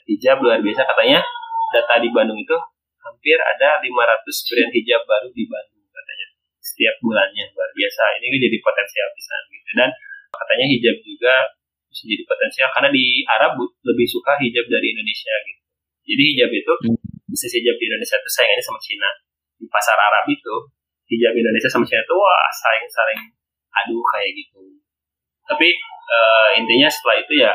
Hijab 0.09 0.37
luar 0.41 0.59
biasa. 0.65 0.89
Katanya 0.89 1.21
data 1.69 1.95
di 2.01 2.09
Bandung 2.09 2.41
itu 2.41 2.57
hampir 3.03 3.39
ada 3.39 3.79
500 3.81 3.89
brand 4.27 4.71
hijab 4.75 5.03
baru 5.07 5.29
di 5.31 5.45
Bandung 5.47 5.87
katanya. 5.91 6.27
Setiap 6.59 6.95
bulannya 7.03 7.45
luar 7.55 7.71
biasa. 7.73 8.03
Ini 8.19 8.37
jadi 8.39 8.59
potensial 8.63 9.09
bisa 9.15 9.35
gitu. 9.51 9.71
Dan 9.79 9.91
katanya 10.31 10.67
hijab 10.69 10.97
juga 11.03 11.35
bisa 11.89 12.05
jadi 12.05 12.25
potensial 12.29 12.69
karena 12.77 12.91
di 12.93 13.25
Arab 13.25 13.57
lebih 13.61 14.07
suka 14.07 14.37
hijab 14.39 14.67
dari 14.69 14.93
Indonesia 14.93 15.35
gitu. 15.47 15.63
Jadi 16.09 16.23
hijab 16.35 16.51
itu 16.53 16.73
hmm. 16.89 16.99
bisnis 17.29 17.53
hijab 17.61 17.77
di 17.77 17.85
Indonesia 17.89 18.17
itu 18.17 18.31
saingannya 18.33 18.65
sama 18.65 18.81
Cina. 18.81 19.11
Di 19.59 19.67
pasar 19.69 19.97
Arab 19.99 20.25
itu 20.31 20.55
hijab 21.09 21.33
Indonesia 21.33 21.69
sama 21.69 21.85
Cina 21.89 22.01
itu 22.05 22.15
wah 22.17 22.49
saling-saling 22.53 23.21
aduh 23.69 24.03
kayak 24.17 24.31
gitu. 24.37 24.61
Tapi 25.49 25.69
uh, 26.13 26.49
intinya 26.61 26.89
setelah 26.93 27.17
itu 27.25 27.33
ya 27.41 27.53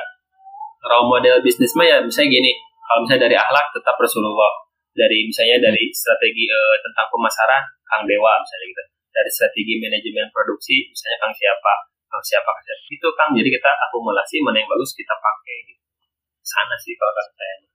role 0.89 1.08
model 1.08 1.39
bisnis 1.46 1.74
mah 1.78 1.86
ya 1.88 1.98
misalnya 2.04 2.30
gini 2.34 2.52
kalau 2.84 3.00
misalnya 3.06 3.32
dari 3.32 3.36
akhlak 3.39 3.72
tetap 3.72 3.96
Rasulullah 3.96 4.52
dari 4.94 5.26
misalnya 5.26 5.58
dari 5.70 5.89
strategi 5.89 6.46
uh, 6.50 6.78
tentang 6.82 7.10
pemasaran 7.10 7.64
Kang 7.86 8.04
Dewa 8.06 8.38
misalnya 8.41 8.66
gitu. 8.70 8.84
Dari 9.14 9.30
strategi 9.30 9.74
manajemen 9.78 10.30
produksi 10.34 10.89
misalnya 10.89 11.18
Kang 11.22 11.34
siapa 11.34 11.74
Kang 12.10 12.24
siapa 12.24 12.46
Kang 12.46 12.66
siapa. 12.66 12.82
Itu 12.94 13.08
Kang. 13.18 13.30
Jadi 13.34 13.50
kita 13.50 13.70
akumulasi 13.89 14.36
mana 14.46 14.62
yang 14.62 14.70
bagus 14.70 14.94
kita 14.94 15.14
pakai 15.18 15.58
gitu. 15.74 15.82
Sana 16.46 16.76
sih 16.78 16.94
kalau 16.94 17.14
kata 17.14 17.32
saya. 17.34 17.56
Oke 17.58 17.70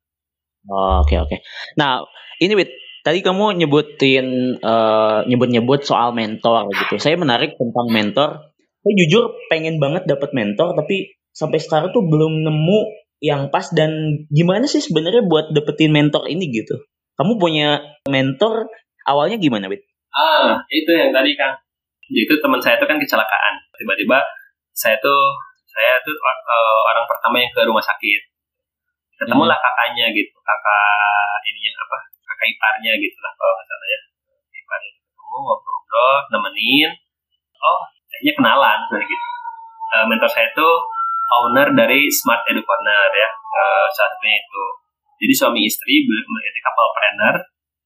oh, 0.75 0.97
oke 1.03 1.07
okay, 1.07 1.19
okay. 1.23 1.39
nah 1.79 2.05
ini 2.43 2.53
Wit 2.59 2.71
tadi 3.07 3.25
kamu 3.25 3.57
nyebutin 3.57 4.59
uh, 4.61 5.25
nyebut-nyebut 5.27 5.83
soal 5.83 6.15
mentor 6.15 6.71
gitu. 6.71 7.01
Saya 7.03 7.19
menarik 7.19 7.59
tentang 7.59 7.89
mentor. 7.91 8.55
Saya 8.79 8.95
jujur 8.95 9.35
pengen 9.51 9.83
banget 9.83 10.07
dapat 10.07 10.31
mentor 10.37 10.77
tapi 10.79 11.19
sampai 11.35 11.59
sekarang 11.59 11.91
tuh 11.91 12.05
belum 12.07 12.47
nemu 12.47 12.81
yang 13.19 13.51
pas 13.51 13.67
dan 13.75 14.25
gimana 14.31 14.71
sih 14.71 14.79
sebenarnya 14.79 15.27
buat 15.27 15.51
dapetin 15.51 15.91
mentor 15.91 16.31
ini 16.31 16.51
gitu 16.55 16.79
kamu 17.19 17.35
punya 17.35 17.83
mentor 18.07 18.71
awalnya 19.03 19.35
gimana 19.43 19.67
Wit? 19.67 19.83
Ah 20.15 20.63
itu 20.71 20.87
yang 20.95 21.11
tadi 21.11 21.35
Kang. 21.35 21.59
Itu 22.07 22.39
teman 22.39 22.63
saya 22.63 22.79
itu 22.79 22.87
kan 22.87 22.97
kecelakaan. 22.97 23.55
Tiba-tiba 23.75 24.23
saya 24.71 24.95
tuh 25.03 25.35
saya 25.67 25.99
tuh 26.07 26.15
uh, 26.15 26.81
orang 26.95 27.05
pertama 27.11 27.43
yang 27.43 27.51
ke 27.51 27.67
rumah 27.67 27.83
sakit. 27.83 28.23
Ketemulah 29.19 29.59
hmm. 29.59 29.67
kakaknya 29.67 30.07
gitu 30.15 30.39
kakak 30.39 31.43
ini 31.51 31.61
yang 31.67 31.77
apa 31.83 31.97
kakak 32.23 32.47
iparnya 32.55 32.93
gitu 33.03 33.19
lah 33.19 33.33
kalau 33.35 33.53
nggak 33.59 33.67
salah 33.67 33.89
ya. 33.91 34.01
Iparnya 34.55 34.91
ketemu 34.95 35.37
ngobrol-ngobrol 35.43 36.15
nemenin. 36.31 36.91
Oh 37.59 37.83
kayaknya 38.15 38.33
kenalan 38.39 38.79
gitu. 39.03 39.27
Uh, 39.89 40.05
mentor 40.07 40.31
saya 40.31 40.47
itu 40.55 40.69
owner 41.29 41.69
dari 41.75 42.07
Smart 42.13 42.47
Edu 42.47 42.63
Corner 42.63 43.11
ya 43.11 43.29
uh, 43.29 43.87
salah 43.93 44.13
satunya 44.15 44.39
itu 44.39 44.65
jadi 45.19 45.35
suami 45.35 45.67
istri 45.67 46.07
menjadi 46.07 46.59
couple 46.63 46.91
planner 46.95 47.37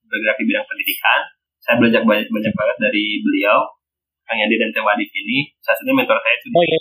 bergerak 0.06 0.36
di 0.40 0.44
bidang 0.48 0.66
pendidikan 0.68 1.20
saya 1.62 1.74
belajar 1.78 2.02
banyak 2.04 2.28
banyak 2.28 2.54
banget 2.54 2.76
dari 2.78 3.04
beliau 3.24 3.58
Kang 4.22 4.38
Yandi 4.38 4.56
dan 4.60 4.70
Teh 4.70 4.84
Wadid 4.84 5.10
ini 5.10 5.50
salah 5.64 5.76
satunya 5.80 5.94
mentor 5.96 6.18
saya 6.20 6.34
itu 6.36 6.46
oh 6.52 6.62
iya 6.64 6.78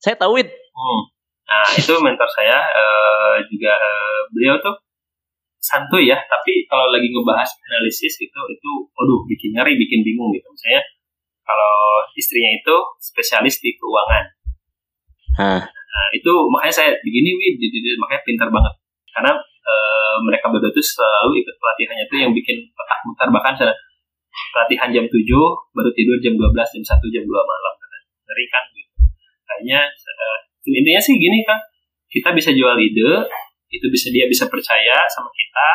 saya 0.00 0.14
tahu 0.16 0.34
itu 0.40 0.52
hmm. 0.54 1.00
nah 1.46 1.68
itu 1.74 1.92
mentor 1.98 2.28
saya 2.30 2.58
uh, 2.62 3.34
juga 3.50 3.72
uh, 3.74 4.20
beliau 4.30 4.56
tuh 4.62 4.74
santuy 5.58 6.06
ya 6.06 6.18
tapi 6.30 6.64
kalau 6.70 6.94
lagi 6.94 7.10
ngebahas 7.10 7.50
analisis 7.74 8.22
itu 8.22 8.40
itu 8.54 8.70
aduh 8.94 9.20
bikin 9.26 9.50
ngeri 9.56 9.74
bikin 9.74 10.06
bingung 10.06 10.30
gitu 10.30 10.46
misalnya 10.54 10.86
kalau 11.46 12.02
istrinya 12.18 12.50
itu 12.58 12.76
spesialis 12.98 13.62
di 13.62 13.70
keuangan. 13.78 14.24
Hah. 15.38 15.62
Nah, 15.70 16.08
itu 16.12 16.32
makanya 16.50 16.74
saya 16.74 16.90
begini 17.00 17.30
wid, 17.38 17.54
makanya 18.02 18.22
pintar 18.26 18.48
banget. 18.50 18.74
Karena 19.14 19.32
e, 19.66 19.74
mereka 20.22 20.46
berdua 20.48 20.70
itu 20.70 20.82
selalu 20.82 21.42
ikut 21.42 21.54
pelatihannya 21.58 22.04
itu 22.06 22.14
yang 22.22 22.32
bikin 22.32 22.56
otak 22.78 22.98
mutar. 23.02 23.28
Bahkan 23.34 23.52
saya 23.58 23.74
pelatihan 24.54 24.88
jam 24.94 25.04
7 25.10 25.12
baru 25.74 25.90
tidur 25.90 26.16
jam 26.22 26.38
12 26.38 26.54
jam 26.54 26.84
1 26.84 27.14
jam 27.14 27.24
2 27.26 27.26
malam. 27.26 27.74
Ngeri 28.26 28.46
kan 28.50 28.64
gitu. 28.70 28.92
Kayaknya 29.46 29.78
e, 29.90 30.26
intinya 30.70 31.00
sih 31.02 31.14
gini 31.18 31.42
kan 31.46 31.58
kita 32.10 32.30
bisa 32.32 32.50
jual 32.54 32.78
ide 32.78 33.10
itu 33.66 33.86
bisa 33.90 34.08
dia 34.14 34.30
bisa 34.30 34.46
percaya 34.46 35.04
sama 35.10 35.26
kita 35.34 35.68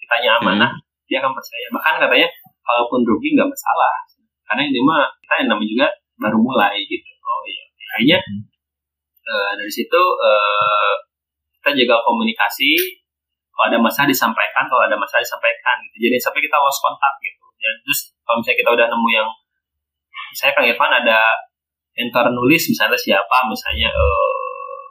kitanya 0.00 0.40
amanah 0.40 0.70
hmm. 0.72 1.06
dia 1.08 1.20
akan 1.20 1.32
percaya. 1.36 1.66
Bahkan 1.72 1.94
katanya 2.00 2.28
kalaupun 2.64 3.04
rugi 3.04 3.36
nggak 3.36 3.48
masalah. 3.48 3.94
Karena 4.48 4.64
ini 4.64 4.80
mah 4.80 5.04
kita 5.20 5.44
yang 5.44 5.48
namanya 5.52 5.68
juga 5.68 5.86
baru 6.16 6.38
mulai 6.40 6.80
gitu. 6.88 7.08
Oh 7.20 7.44
iya. 7.44 7.64
Kayaknya 7.92 8.18
hmm. 8.24 8.42
uh, 9.28 9.52
dari 9.60 9.72
situ 9.72 10.02
uh, 10.16 10.92
kita 11.60 11.84
jaga 11.84 12.00
komunikasi 12.08 12.70
kalau 13.58 13.74
ada 13.74 13.82
masalah 13.82 14.06
disampaikan 14.06 14.70
kalau 14.70 14.86
ada 14.86 14.94
masalah 14.94 15.18
disampaikan 15.18 15.82
gitu. 15.90 16.06
Jadi 16.06 16.14
sampai 16.22 16.46
kita 16.46 16.54
lost 16.62 16.78
kontak 16.78 17.10
gitu. 17.18 17.42
Dan 17.58 17.74
terus 17.82 18.14
kalau 18.22 18.38
misalnya 18.38 18.58
kita 18.62 18.70
udah 18.70 18.86
nemu 18.86 19.08
yang 19.10 19.28
saya 20.38 20.54
Kang 20.54 20.62
Irfan 20.62 20.94
ada 20.94 21.18
mentor 21.98 22.30
nulis 22.30 22.62
misalnya 22.70 22.94
siapa 22.94 23.50
misalnya 23.50 23.90
uh, 23.90 24.86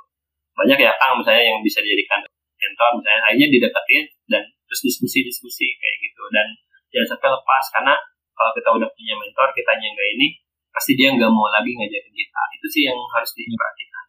banyak 0.60 0.84
ya 0.84 0.92
Kang 1.00 1.16
misalnya 1.16 1.48
yang 1.48 1.64
bisa 1.64 1.80
dijadikan 1.80 2.20
mentor 2.60 3.00
misalnya. 3.00 3.24
Akhirnya 3.32 3.48
dideketin 3.56 4.04
dan 4.28 4.44
terus 4.68 4.84
diskusi-diskusi 4.84 5.80
kayak 5.80 5.96
gitu. 6.04 6.28
Dan 6.36 6.52
jangan 6.92 7.16
sampai 7.16 7.30
lepas 7.40 7.64
karena 7.72 7.96
kalau 8.36 8.52
kita 8.52 8.70
udah 8.84 8.90
punya 8.92 9.16
mentor 9.16 9.48
kita 9.56 9.72
nggak 9.80 10.10
ini 10.20 10.28
pasti 10.76 10.92
dia 11.00 11.16
nggak 11.16 11.32
mau 11.32 11.48
lagi 11.48 11.72
ngajarin 11.72 12.12
kita. 12.12 12.42
Itu 12.60 12.68
sih 12.68 12.84
yang 12.84 13.00
harus 13.16 13.32
diperhatikan. 13.32 14.06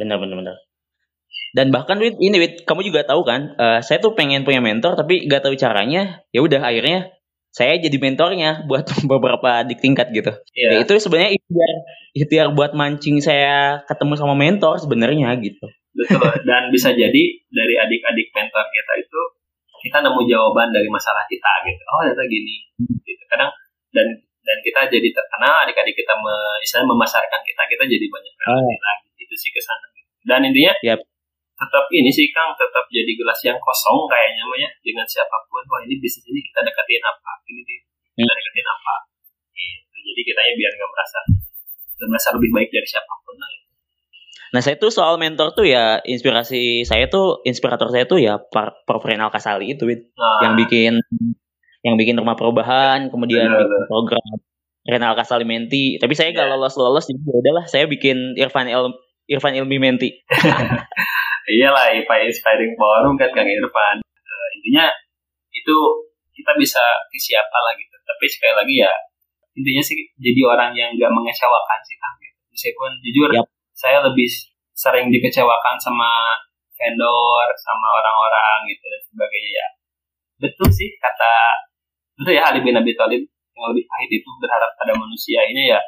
Benar 0.00 0.16
benar 0.16 0.36
benar 0.40 0.71
dan 1.52 1.68
bahkan 1.68 2.00
Wid, 2.00 2.16
ini 2.16 2.36
Wid, 2.40 2.54
kamu 2.64 2.80
juga 2.88 3.04
tahu 3.04 3.28
kan, 3.28 3.56
uh, 3.60 3.80
saya 3.84 4.00
tuh 4.00 4.16
pengen 4.16 4.44
punya 4.44 4.64
mentor 4.64 4.96
tapi 4.96 5.28
nggak 5.28 5.44
tahu 5.44 5.54
caranya. 5.56 6.24
Ya 6.32 6.40
udah 6.40 6.64
akhirnya 6.64 7.12
saya 7.52 7.76
jadi 7.76 7.96
mentornya 8.00 8.64
buat 8.64 8.88
beberapa 9.10 9.64
adik 9.64 9.84
tingkat 9.84 10.08
gitu. 10.16 10.32
Yeah. 10.56 10.80
Ya, 10.80 10.88
itu 10.88 10.92
sebenarnya 10.96 11.36
ikhtiar 11.36 11.72
ikhtiar 12.12 12.46
buat 12.56 12.72
mancing 12.72 13.20
saya 13.20 13.84
ketemu 13.84 14.16
sama 14.16 14.32
mentor 14.32 14.80
sebenarnya 14.80 15.32
gitu. 15.44 15.68
Betul. 15.92 16.24
Dan 16.48 16.72
bisa 16.72 16.92
jadi 16.96 17.22
dari 17.52 17.74
adik-adik 17.76 18.32
mentor 18.32 18.64
kita 18.72 18.92
itu 19.00 19.20
kita 19.82 19.98
nemu 19.98 20.24
jawaban 20.24 20.72
dari 20.72 20.88
masalah 20.88 21.26
kita 21.28 21.52
gitu. 21.68 21.82
Oh 21.92 22.00
ternyata 22.06 22.24
gini. 22.28 22.56
Hmm 22.80 23.02
kadang 23.32 23.50
dan 23.96 24.06
dan 24.42 24.58
kita 24.60 24.80
jadi 24.92 25.08
terkenal 25.14 25.64
adik-adik 25.64 25.96
kita 25.96 26.12
me, 26.20 26.34
istilahnya 26.60 26.92
memasarkan 26.92 27.40
kita 27.40 27.62
kita 27.64 27.84
jadi 27.88 28.06
banyak 28.10 28.34
relasi 28.44 28.74
oh. 28.76 28.82
lagi 28.84 29.08
itu 29.16 29.34
sih 29.38 29.50
ke 29.54 29.60
sana 29.62 29.86
dan 30.28 30.40
intinya 30.44 30.72
yep. 30.84 31.00
Tetap 31.62 31.84
ini 31.94 32.10
sih 32.10 32.26
kang 32.34 32.50
tetap 32.58 32.82
jadi 32.90 33.12
gelas 33.14 33.38
yang 33.46 33.58
kosong 33.62 34.10
kayaknya 34.10 34.42
mah 34.42 34.58
ya 34.58 34.68
dengan 34.82 35.06
siapa 35.06 35.36
pun 35.46 35.62
wah 35.70 35.80
ini 35.86 35.94
bisnis 36.02 36.26
ini 36.26 36.42
kita 36.42 36.60
deketin 36.66 37.02
apa 37.06 37.30
ini 37.46 37.62
kita 37.62 38.22
hmm. 38.26 38.26
deketin 38.26 38.66
apa 38.66 38.94
gitu 39.54 39.96
jadi 40.02 40.20
kitanya 40.26 40.52
biar 40.58 40.72
nggak 40.74 40.90
merasa 40.90 41.18
nggak 41.94 42.08
merasa 42.10 42.28
lebih 42.34 42.50
baik 42.50 42.68
dari 42.74 42.88
siapa 42.88 43.14
pun 43.22 43.36
lah 43.38 43.50
Nah 44.52 44.60
saya 44.60 44.76
tuh 44.76 44.92
soal 44.92 45.16
mentor 45.16 45.56
tuh 45.56 45.64
ya 45.64 46.04
inspirasi 46.04 46.84
saya 46.84 47.08
tuh 47.08 47.40
inspirator 47.48 47.88
saya 47.88 48.04
tuh 48.04 48.20
ya 48.20 48.36
Prof 48.36 49.00
Renal 49.00 49.32
Kasali 49.32 49.72
itu 49.72 49.88
nah. 49.88 50.44
yang 50.44 50.60
bikin 50.60 51.00
yang 51.82 51.96
bikin 51.98 52.14
rumah 52.14 52.38
perubahan, 52.38 53.10
kemudian 53.10 53.48
benar, 53.48 53.64
bikin 53.64 53.82
program 53.90 54.28
Renal 54.86 55.14
Kasalimenti. 55.18 55.98
Tapi 55.98 56.14
saya 56.14 56.30
yeah. 56.30 56.46
lolos 56.52 56.78
lolos, 56.78 57.10
jadi 57.10 57.22
ya 57.22 57.34
udahlah 57.42 57.64
saya 57.66 57.84
bikin 57.90 58.38
Irfan 58.38 58.70
El 58.70 58.94
Irfan 59.26 59.54
Ilmi 59.54 59.78
Menti. 59.82 60.10
Iyalah, 61.50 61.90
IPA 61.98 62.30
Inspiring 62.30 62.74
Forum 62.78 63.14
kan 63.18 63.30
Kang 63.34 63.48
Irfan. 63.48 63.98
Uh, 64.02 64.48
intinya 64.60 64.86
itu 65.50 65.76
kita 66.32 66.52
bisa 66.56 66.82
ke 67.10 67.18
siapa 67.18 67.58
lah 67.58 67.72
gitu. 67.74 67.94
Tapi 68.02 68.24
sekali 68.30 68.54
lagi 68.54 68.74
ya 68.82 68.92
intinya 69.52 69.84
sih 69.84 70.00
jadi 70.16 70.40
orang 70.48 70.72
yang 70.72 70.90
nggak 70.96 71.12
mengecewakan 71.12 71.78
sih 71.82 71.96
Kang. 71.98 72.14
Meskipun 72.52 72.90
jujur 73.00 73.30
yep. 73.32 73.48
saya 73.72 74.04
lebih 74.04 74.28
sering 74.76 75.08
dikecewakan 75.08 75.76
sama 75.80 76.36
vendor, 76.76 77.48
sama 77.58 77.86
orang-orang 77.96 78.68
gitu 78.68 78.84
dan 78.86 79.00
sebagainya 79.08 79.52
ya. 79.56 79.68
Betul 80.42 80.68
sih 80.68 80.90
kata 80.98 81.34
itu 82.22 82.30
ya 82.38 82.42
Ali 82.50 82.60
bin 82.60 82.76
Abi 82.76 82.92
Thalib 82.92 83.22
yang 83.56 83.66
lebih 83.72 83.84
pahit 83.88 84.10
itu 84.10 84.30
berharap 84.40 84.70
pada 84.76 84.92
manusia 84.96 85.44
ini 85.48 85.72
ya 85.72 85.80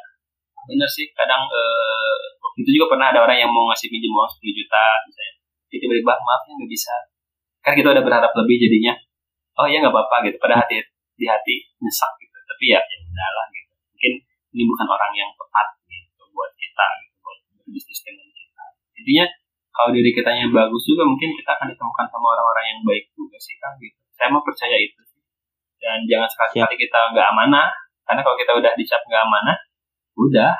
benar 0.65 0.89
sih 0.89 1.05
kadang 1.13 1.45
eh, 1.45 2.17
waktu 2.41 2.59
itu 2.65 2.81
juga 2.81 2.97
pernah 2.97 3.13
ada 3.13 3.21
orang 3.21 3.37
yang 3.37 3.51
mau 3.53 3.69
ngasih 3.69 3.87
pinjam 3.89 4.09
uang 4.09 4.29
10 4.29 4.41
juta 4.49 4.85
misalnya 5.05 5.33
tiba-tiba 5.69 6.13
maaf 6.15 6.41
ya 6.47 6.53
nggak 6.57 6.71
bisa. 6.71 6.95
Kan 7.61 7.73
kita 7.73 7.93
udah 7.93 8.03
berharap 8.05 8.31
lebih 8.33 8.55
jadinya. 8.61 8.93
Oh 9.57 9.65
ya 9.65 9.81
nggak 9.81 9.93
apa-apa 9.93 10.29
gitu. 10.29 10.37
Pada 10.37 10.61
hati 10.61 10.81
di 11.15 11.25
hati 11.25 11.55
nyesek 11.81 12.11
gitu. 12.21 12.37
Tapi 12.45 12.63
ya 12.71 12.79
ya 12.79 12.97
udahlah 13.01 13.47
gitu. 13.53 13.73
Mungkin 13.73 14.13
ini 14.55 14.63
bukan 14.67 14.87
orang 14.87 15.11
yang 15.15 15.31
tepat 15.35 15.67
gitu 15.89 16.23
buat 16.35 16.51
kita 16.55 16.85
gitu 17.03 17.15
buat 17.23 17.37
berbisnis 17.63 17.99
dengan 18.03 18.27
kita. 18.31 18.65
Intinya 19.01 19.25
kalau 19.75 19.91
diri 19.91 20.11
kita 20.15 20.31
yang 20.31 20.51
bagus 20.55 20.83
juga 20.87 21.03
mungkin 21.03 21.35
kita 21.35 21.51
akan 21.51 21.67
ditemukan 21.75 22.05
sama 22.07 22.25
orang-orang 22.31 22.65
yang 22.71 22.79
baik 22.87 23.05
juga 23.11 23.37
sih 23.41 23.55
kan 23.59 23.75
gitu. 23.81 23.99
Saya 24.15 24.31
mau 24.31 24.43
percaya 24.43 24.79
itu 24.79 25.05
dan 25.85 26.01
jangan 26.09 26.25
sekali-kali 26.25 26.75
kita 26.81 26.99
nggak 27.13 27.27
amanah 27.29 27.69
karena 28.09 28.21
kalau 28.25 28.37
kita 28.41 28.57
udah 28.57 28.73
dicap 28.73 29.01
nggak 29.05 29.21
amanah 29.21 29.57
udah 30.17 30.53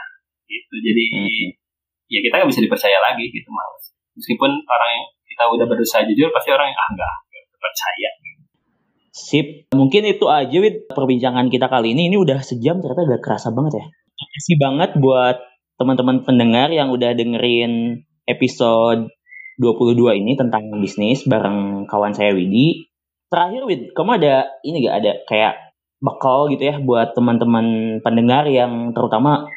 gitu. 0.45 0.75
Jadi 0.77 1.03
hmm. 1.17 1.47
ya 2.11 2.19
kita 2.21 2.33
nggak 2.37 2.49
bisa 2.53 2.61
dipercaya 2.61 2.97
lagi 3.01 3.25
gitu 3.33 3.49
males 3.49 3.74
meskipun 4.15 4.51
orang 4.65 4.89
yang 4.95 5.05
kita 5.27 5.43
udah 5.51 5.65
berusaha 5.67 6.01
jujur 6.07 6.31
pasti 6.31 6.49
orang 6.55 6.71
yang 6.71 6.79
ah 6.79 6.89
nggak 6.95 7.13
percaya 7.59 8.09
Sip, 9.15 9.71
mungkin 9.71 10.03
itu 10.11 10.27
aja 10.27 10.51
Wid 10.59 10.91
perbincangan 10.91 11.47
kita 11.47 11.71
kali 11.71 11.95
ini. 11.95 12.11
Ini 12.11 12.19
udah 12.19 12.43
sejam 12.43 12.83
ternyata 12.83 13.07
udah 13.07 13.19
kerasa 13.23 13.47
banget 13.55 13.79
ya. 13.79 13.85
Terima 13.87 14.27
kasih 14.35 14.55
banget 14.59 14.91
buat 14.99 15.37
teman-teman 15.79 16.27
pendengar 16.27 16.67
yang 16.67 16.91
udah 16.91 17.15
dengerin 17.15 18.03
episode 18.27 19.07
22 19.63 20.19
ini 20.19 20.35
tentang 20.35 20.67
bisnis 20.83 21.23
bareng 21.23 21.87
kawan 21.87 22.11
saya 22.11 22.35
Widi. 22.35 22.91
Terakhir 23.31 23.63
Wid, 23.63 23.81
kamu 23.95 24.19
ada 24.19 24.51
ini 24.67 24.83
gak 24.83 24.95
ada 24.99 25.11
kayak 25.31 25.53
bekal 26.03 26.51
gitu 26.51 26.67
ya 26.67 26.75
buat 26.83 27.15
teman-teman 27.15 27.99
pendengar 28.03 28.43
yang 28.51 28.91
terutama 28.91 29.47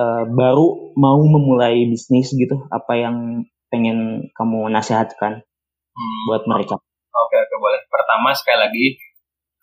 uh, 0.00 0.24
baru 0.24 0.96
mau 0.96 1.20
memulai 1.20 1.84
bisnis 1.84 2.32
gitu, 2.32 2.64
apa 2.72 2.96
yang 2.96 3.44
pengen 3.72 4.28
kamu 4.36 4.68
nasihatkan 4.68 5.40
hmm. 5.40 6.22
buat 6.28 6.44
mereka? 6.44 6.76
Oke, 7.08 7.36
oke 7.40 7.56
boleh. 7.56 7.80
Pertama 7.88 8.36
sekali 8.36 8.60
lagi 8.60 8.86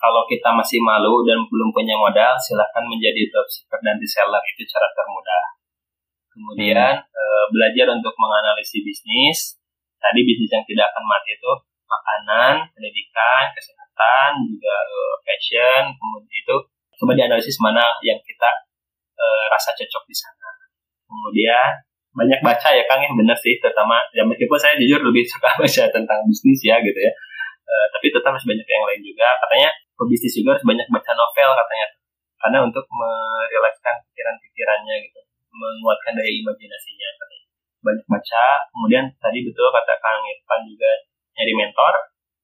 kalau 0.01 0.25
kita 0.25 0.49
masih 0.57 0.81
malu 0.81 1.21
dan 1.27 1.37
belum 1.45 1.69
punya 1.69 1.93
modal, 1.93 2.33
silahkan 2.41 2.81
menjadi 2.89 3.29
dropshipper 3.29 3.77
dan 3.85 4.01
reseller 4.01 4.41
itu 4.49 4.65
cara 4.65 4.87
termudah. 4.97 5.43
Kemudian 6.33 6.93
hmm. 6.97 7.13
e, 7.13 7.23
belajar 7.53 7.87
untuk 7.93 8.15
menganalisis 8.17 8.81
bisnis. 8.81 9.39
Tadi 9.99 10.23
bisnis 10.23 10.49
yang 10.49 10.63
tidak 10.63 10.95
akan 10.95 11.03
mati 11.03 11.35
itu 11.35 11.51
makanan, 11.83 12.63
pendidikan, 12.71 13.51
kesehatan, 13.53 14.39
juga 14.47 14.75
e, 14.87 14.97
fashion. 15.27 15.83
Kemudian 15.93 16.31
itu 16.33 16.55
coba 16.97 17.11
dianalisis 17.13 17.59
mana 17.59 17.83
yang 18.01 18.17
kita 18.23 18.49
e, 19.19 19.25
rasa 19.51 19.75
cocok 19.75 20.03
di 20.07 20.15
sana. 20.15 20.49
Kemudian 21.03 21.88
banyak 22.09 22.41
baca 22.41 22.69
ya 22.73 22.83
Kang 22.89 23.01
yang 23.05 23.13
benar 23.13 23.37
sih, 23.37 23.61
terutama 23.61 24.01
ya 24.17 24.25
meskipun 24.25 24.57
saya 24.57 24.73
jujur 24.81 24.99
lebih 25.05 25.23
suka 25.31 25.49
baca 25.53 25.83
tentang 25.93 26.19
bisnis 26.25 26.61
ya 26.65 26.81
gitu 26.81 26.97
ya. 26.97 27.13
Uh, 27.69 27.85
tapi 27.93 28.09
tetap 28.09 28.33
masih 28.33 28.49
banyak 28.49 28.65
yang 28.65 28.85
lain 28.89 29.01
juga. 29.05 29.29
Katanya 29.45 29.69
pebisnis 29.93 30.33
juga 30.41 30.57
harus 30.57 30.65
banyak 30.65 30.87
baca 30.89 31.11
novel 31.13 31.49
katanya. 31.53 31.87
Karena 32.39 32.57
untuk 32.65 32.85
merilekskan 32.89 33.95
pikiran-pikirannya 34.09 34.95
gitu. 35.05 35.19
Menguatkan 35.53 36.17
daya 36.17 36.31
imajinasinya 36.33 37.07
katanya. 37.13 37.47
Banyak 37.85 38.05
baca. 38.09 38.45
Kemudian 38.73 39.05
tadi 39.21 39.39
betul 39.45 39.69
kata 39.69 39.93
Kang 40.01 40.25
Irfan 40.25 40.61
juga 40.65 40.91
nyari 41.37 41.53
mentor. 41.53 41.93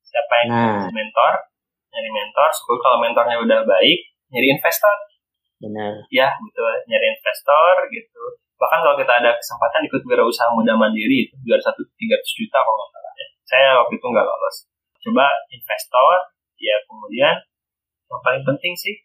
Siapa 0.06 0.34
yang 0.46 0.50
nah. 0.54 0.86
mentor? 0.94 1.34
Nyari 1.90 2.10
mentor. 2.14 2.50
Syukur 2.54 2.78
kalau 2.86 3.02
mentornya 3.02 3.42
udah 3.42 3.60
baik 3.66 4.00
nyari 4.30 4.48
investor. 4.54 4.96
Benar 5.58 6.06
ya 6.14 6.38
betul. 6.38 6.70
Nyari 6.86 7.06
investor 7.18 7.74
gitu 7.90 8.45
bahkan 8.56 8.80
kalau 8.84 8.96
kita 8.96 9.14
ada 9.20 9.32
kesempatan 9.36 9.84
ikut 9.88 10.02
wirausaha 10.08 10.50
muda 10.56 10.74
mandiri 10.80 11.28
itu 11.28 11.36
biar 11.44 11.60
satu 11.60 11.84
tiga 12.00 12.16
juta 12.24 12.60
kalau 12.64 12.78
nggak 12.80 12.92
salah 12.96 13.14
ya. 13.16 13.28
Saya 13.46 13.70
waktu 13.84 13.94
itu 14.00 14.08
nggak 14.08 14.26
lolos. 14.26 14.56
Coba 15.04 15.26
investor 15.52 16.16
ya 16.56 16.76
kemudian 16.88 17.36
yang 18.06 18.22
paling 18.24 18.44
penting 18.48 18.74
sih 18.74 18.96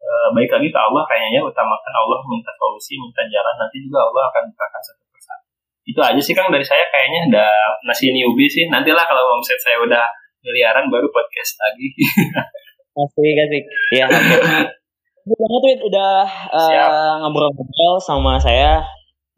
e, 0.00 0.10
baik 0.32 0.48
lagi 0.48 0.68
ke 0.72 0.80
Allah 0.80 1.04
kayaknya 1.04 1.44
utamakan 1.44 1.92
Allah 1.92 2.18
minta 2.24 2.52
solusi 2.56 2.96
minta 2.96 3.22
jalan 3.28 3.54
nanti 3.60 3.76
juga 3.84 4.08
Allah 4.08 4.32
akan 4.32 4.42
bukakan 4.50 4.80
satu 4.80 5.02
persatu. 5.12 5.46
Itu 5.84 6.00
aja 6.00 6.20
sih 6.22 6.32
Kang 6.32 6.48
dari 6.48 6.64
saya 6.64 6.88
kayaknya. 6.88 7.20
Ada 7.28 7.46
nasi 7.84 8.08
newbie 8.10 8.48
sih. 8.48 8.70
Nantilah 8.72 9.04
kalau 9.04 9.36
omset 9.36 9.60
saya 9.60 9.78
udah 9.84 10.04
miliaran 10.42 10.88
baru 10.88 11.06
podcast 11.12 11.60
lagi. 11.60 11.88
Asik 12.92 13.36
asik 13.40 13.64
ya 13.96 14.04
okay. 15.24 15.62
banget 15.62 15.80
udah 15.86 16.14
uh, 16.50 17.12
ngobrol-ngobrol 17.22 17.96
sama 18.02 18.38
saya 18.38 18.82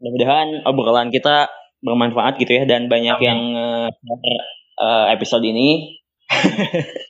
mudah-mudahan 0.01 0.65
obrolan 0.65 1.09
kita 1.13 1.49
bermanfaat 1.85 2.41
gitu 2.41 2.57
ya 2.57 2.63
dan 2.65 2.89
banyak 2.89 3.17
Amin. 3.21 3.25
yang 3.25 3.41
uh, 4.81 5.05
episode 5.13 5.45
ini 5.45 6.01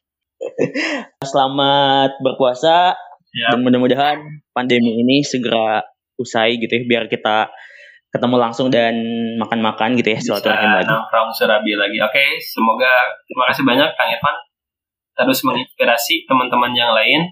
Selamat 1.24 2.20
berpuasa 2.22 2.94
ya. 3.34 3.48
dan 3.52 3.60
mudah-mudahan 3.66 4.22
pandemi 4.54 5.02
ini 5.02 5.26
segera 5.26 5.84
usai 6.16 6.60
gitu 6.60 6.72
ya 6.72 6.84
biar 6.86 7.04
kita 7.12 7.50
ketemu 8.14 8.36
langsung 8.40 8.72
dan 8.72 8.96
makan-makan 9.36 10.00
gitu 10.00 10.16
ya 10.16 10.20
silaturahim 10.24 10.72
lagi. 10.80 10.88
Nongkrong 10.88 11.36
serabi 11.36 11.76
lagi. 11.76 12.00
Oke, 12.00 12.40
semoga 12.40 13.12
terima 13.28 13.52
kasih 13.52 13.64
banyak 13.68 13.90
Kang 14.00 14.08
Evan 14.08 14.36
terus 15.16 15.40
menginspirasi 15.48 16.28
teman-teman 16.28 16.72
yang 16.76 16.92
lain 16.92 17.24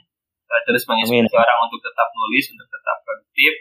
eh, 0.50 0.62
terus 0.68 0.84
menginspirasi 0.90 1.32
Amin. 1.32 1.44
orang 1.44 1.60
untuk 1.68 1.80
tetap 1.80 2.08
nulis 2.12 2.46
untuk 2.52 2.68
tetap 2.68 2.98
produktif. 3.06 3.54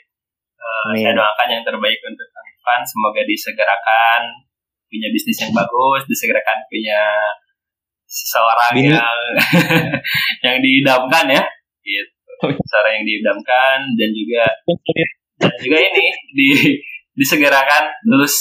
Uh, 0.62 0.94
saya 0.94 1.10
doakan 1.10 1.48
yang 1.58 1.62
terbaik 1.66 1.98
untuk 2.06 2.28
Kang 2.30 2.46
Evan 2.46 2.80
semoga 2.86 3.26
disegerakan 3.26 4.46
punya 4.86 5.08
bisnis 5.10 5.42
yang 5.42 5.50
bagus, 5.50 6.06
disegerakan 6.06 6.62
punya 6.70 7.02
seseorang 8.06 8.72
Bini. 8.76 8.92
yang 8.92 9.18
yang 10.46 10.56
diidamkan 10.62 11.26
ya 11.32 11.42
gitu 11.82 12.12
seseorang 12.62 13.00
yang 13.00 13.06
diidamkan 13.08 13.78
dan 13.96 14.10
juga 14.12 14.44
dan 15.40 15.52
juga 15.58 15.78
ini 15.80 16.06
di 16.36 16.48
disegerakan 17.16 17.88
lulus 18.06 18.36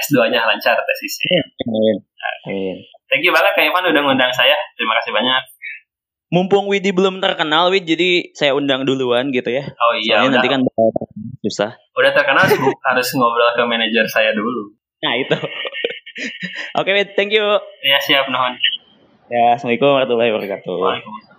S2-nya 0.00 0.40
lancar 0.46 0.78
tesisnya. 0.80 1.42
Thank 3.10 3.26
you 3.26 3.34
banget 3.34 3.52
Kak 3.52 3.66
Ivan 3.66 3.90
udah 3.90 4.02
ngundang 4.06 4.32
saya. 4.32 4.56
Terima 4.78 4.96
kasih 5.02 5.12
banyak. 5.12 5.42
Mumpung 6.30 6.70
Widi 6.70 6.94
belum 6.94 7.18
terkenal, 7.18 7.74
Wid, 7.74 7.90
jadi 7.90 8.30
saya 8.38 8.54
undang 8.54 8.86
duluan 8.86 9.34
gitu 9.34 9.50
ya. 9.50 9.66
Oh 9.66 9.98
iya. 9.98 10.22
Soalnya 10.22 10.38
nanti 10.38 10.46
kan 10.46 10.62
susah. 11.42 11.74
Udah 11.98 12.14
terkenal 12.14 12.46
harus 12.88 13.08
ngobrol 13.18 13.50
ke 13.58 13.62
manajer 13.66 14.06
saya 14.06 14.30
dulu. 14.30 14.70
Nah 15.02 15.18
itu. 15.18 15.34
Oke, 16.78 16.86
okay, 16.86 16.92
Wid, 17.02 17.18
thank 17.18 17.34
you. 17.34 17.42
Ya 17.82 17.98
siap, 17.98 18.30
Nuhun. 18.30 18.54
Ya, 19.26 19.58
Assalamualaikum 19.58 19.90
warahmatullahi 19.90 20.30
wabarakatuh. 20.30 20.74
Waalaikumsalam. 20.74 21.29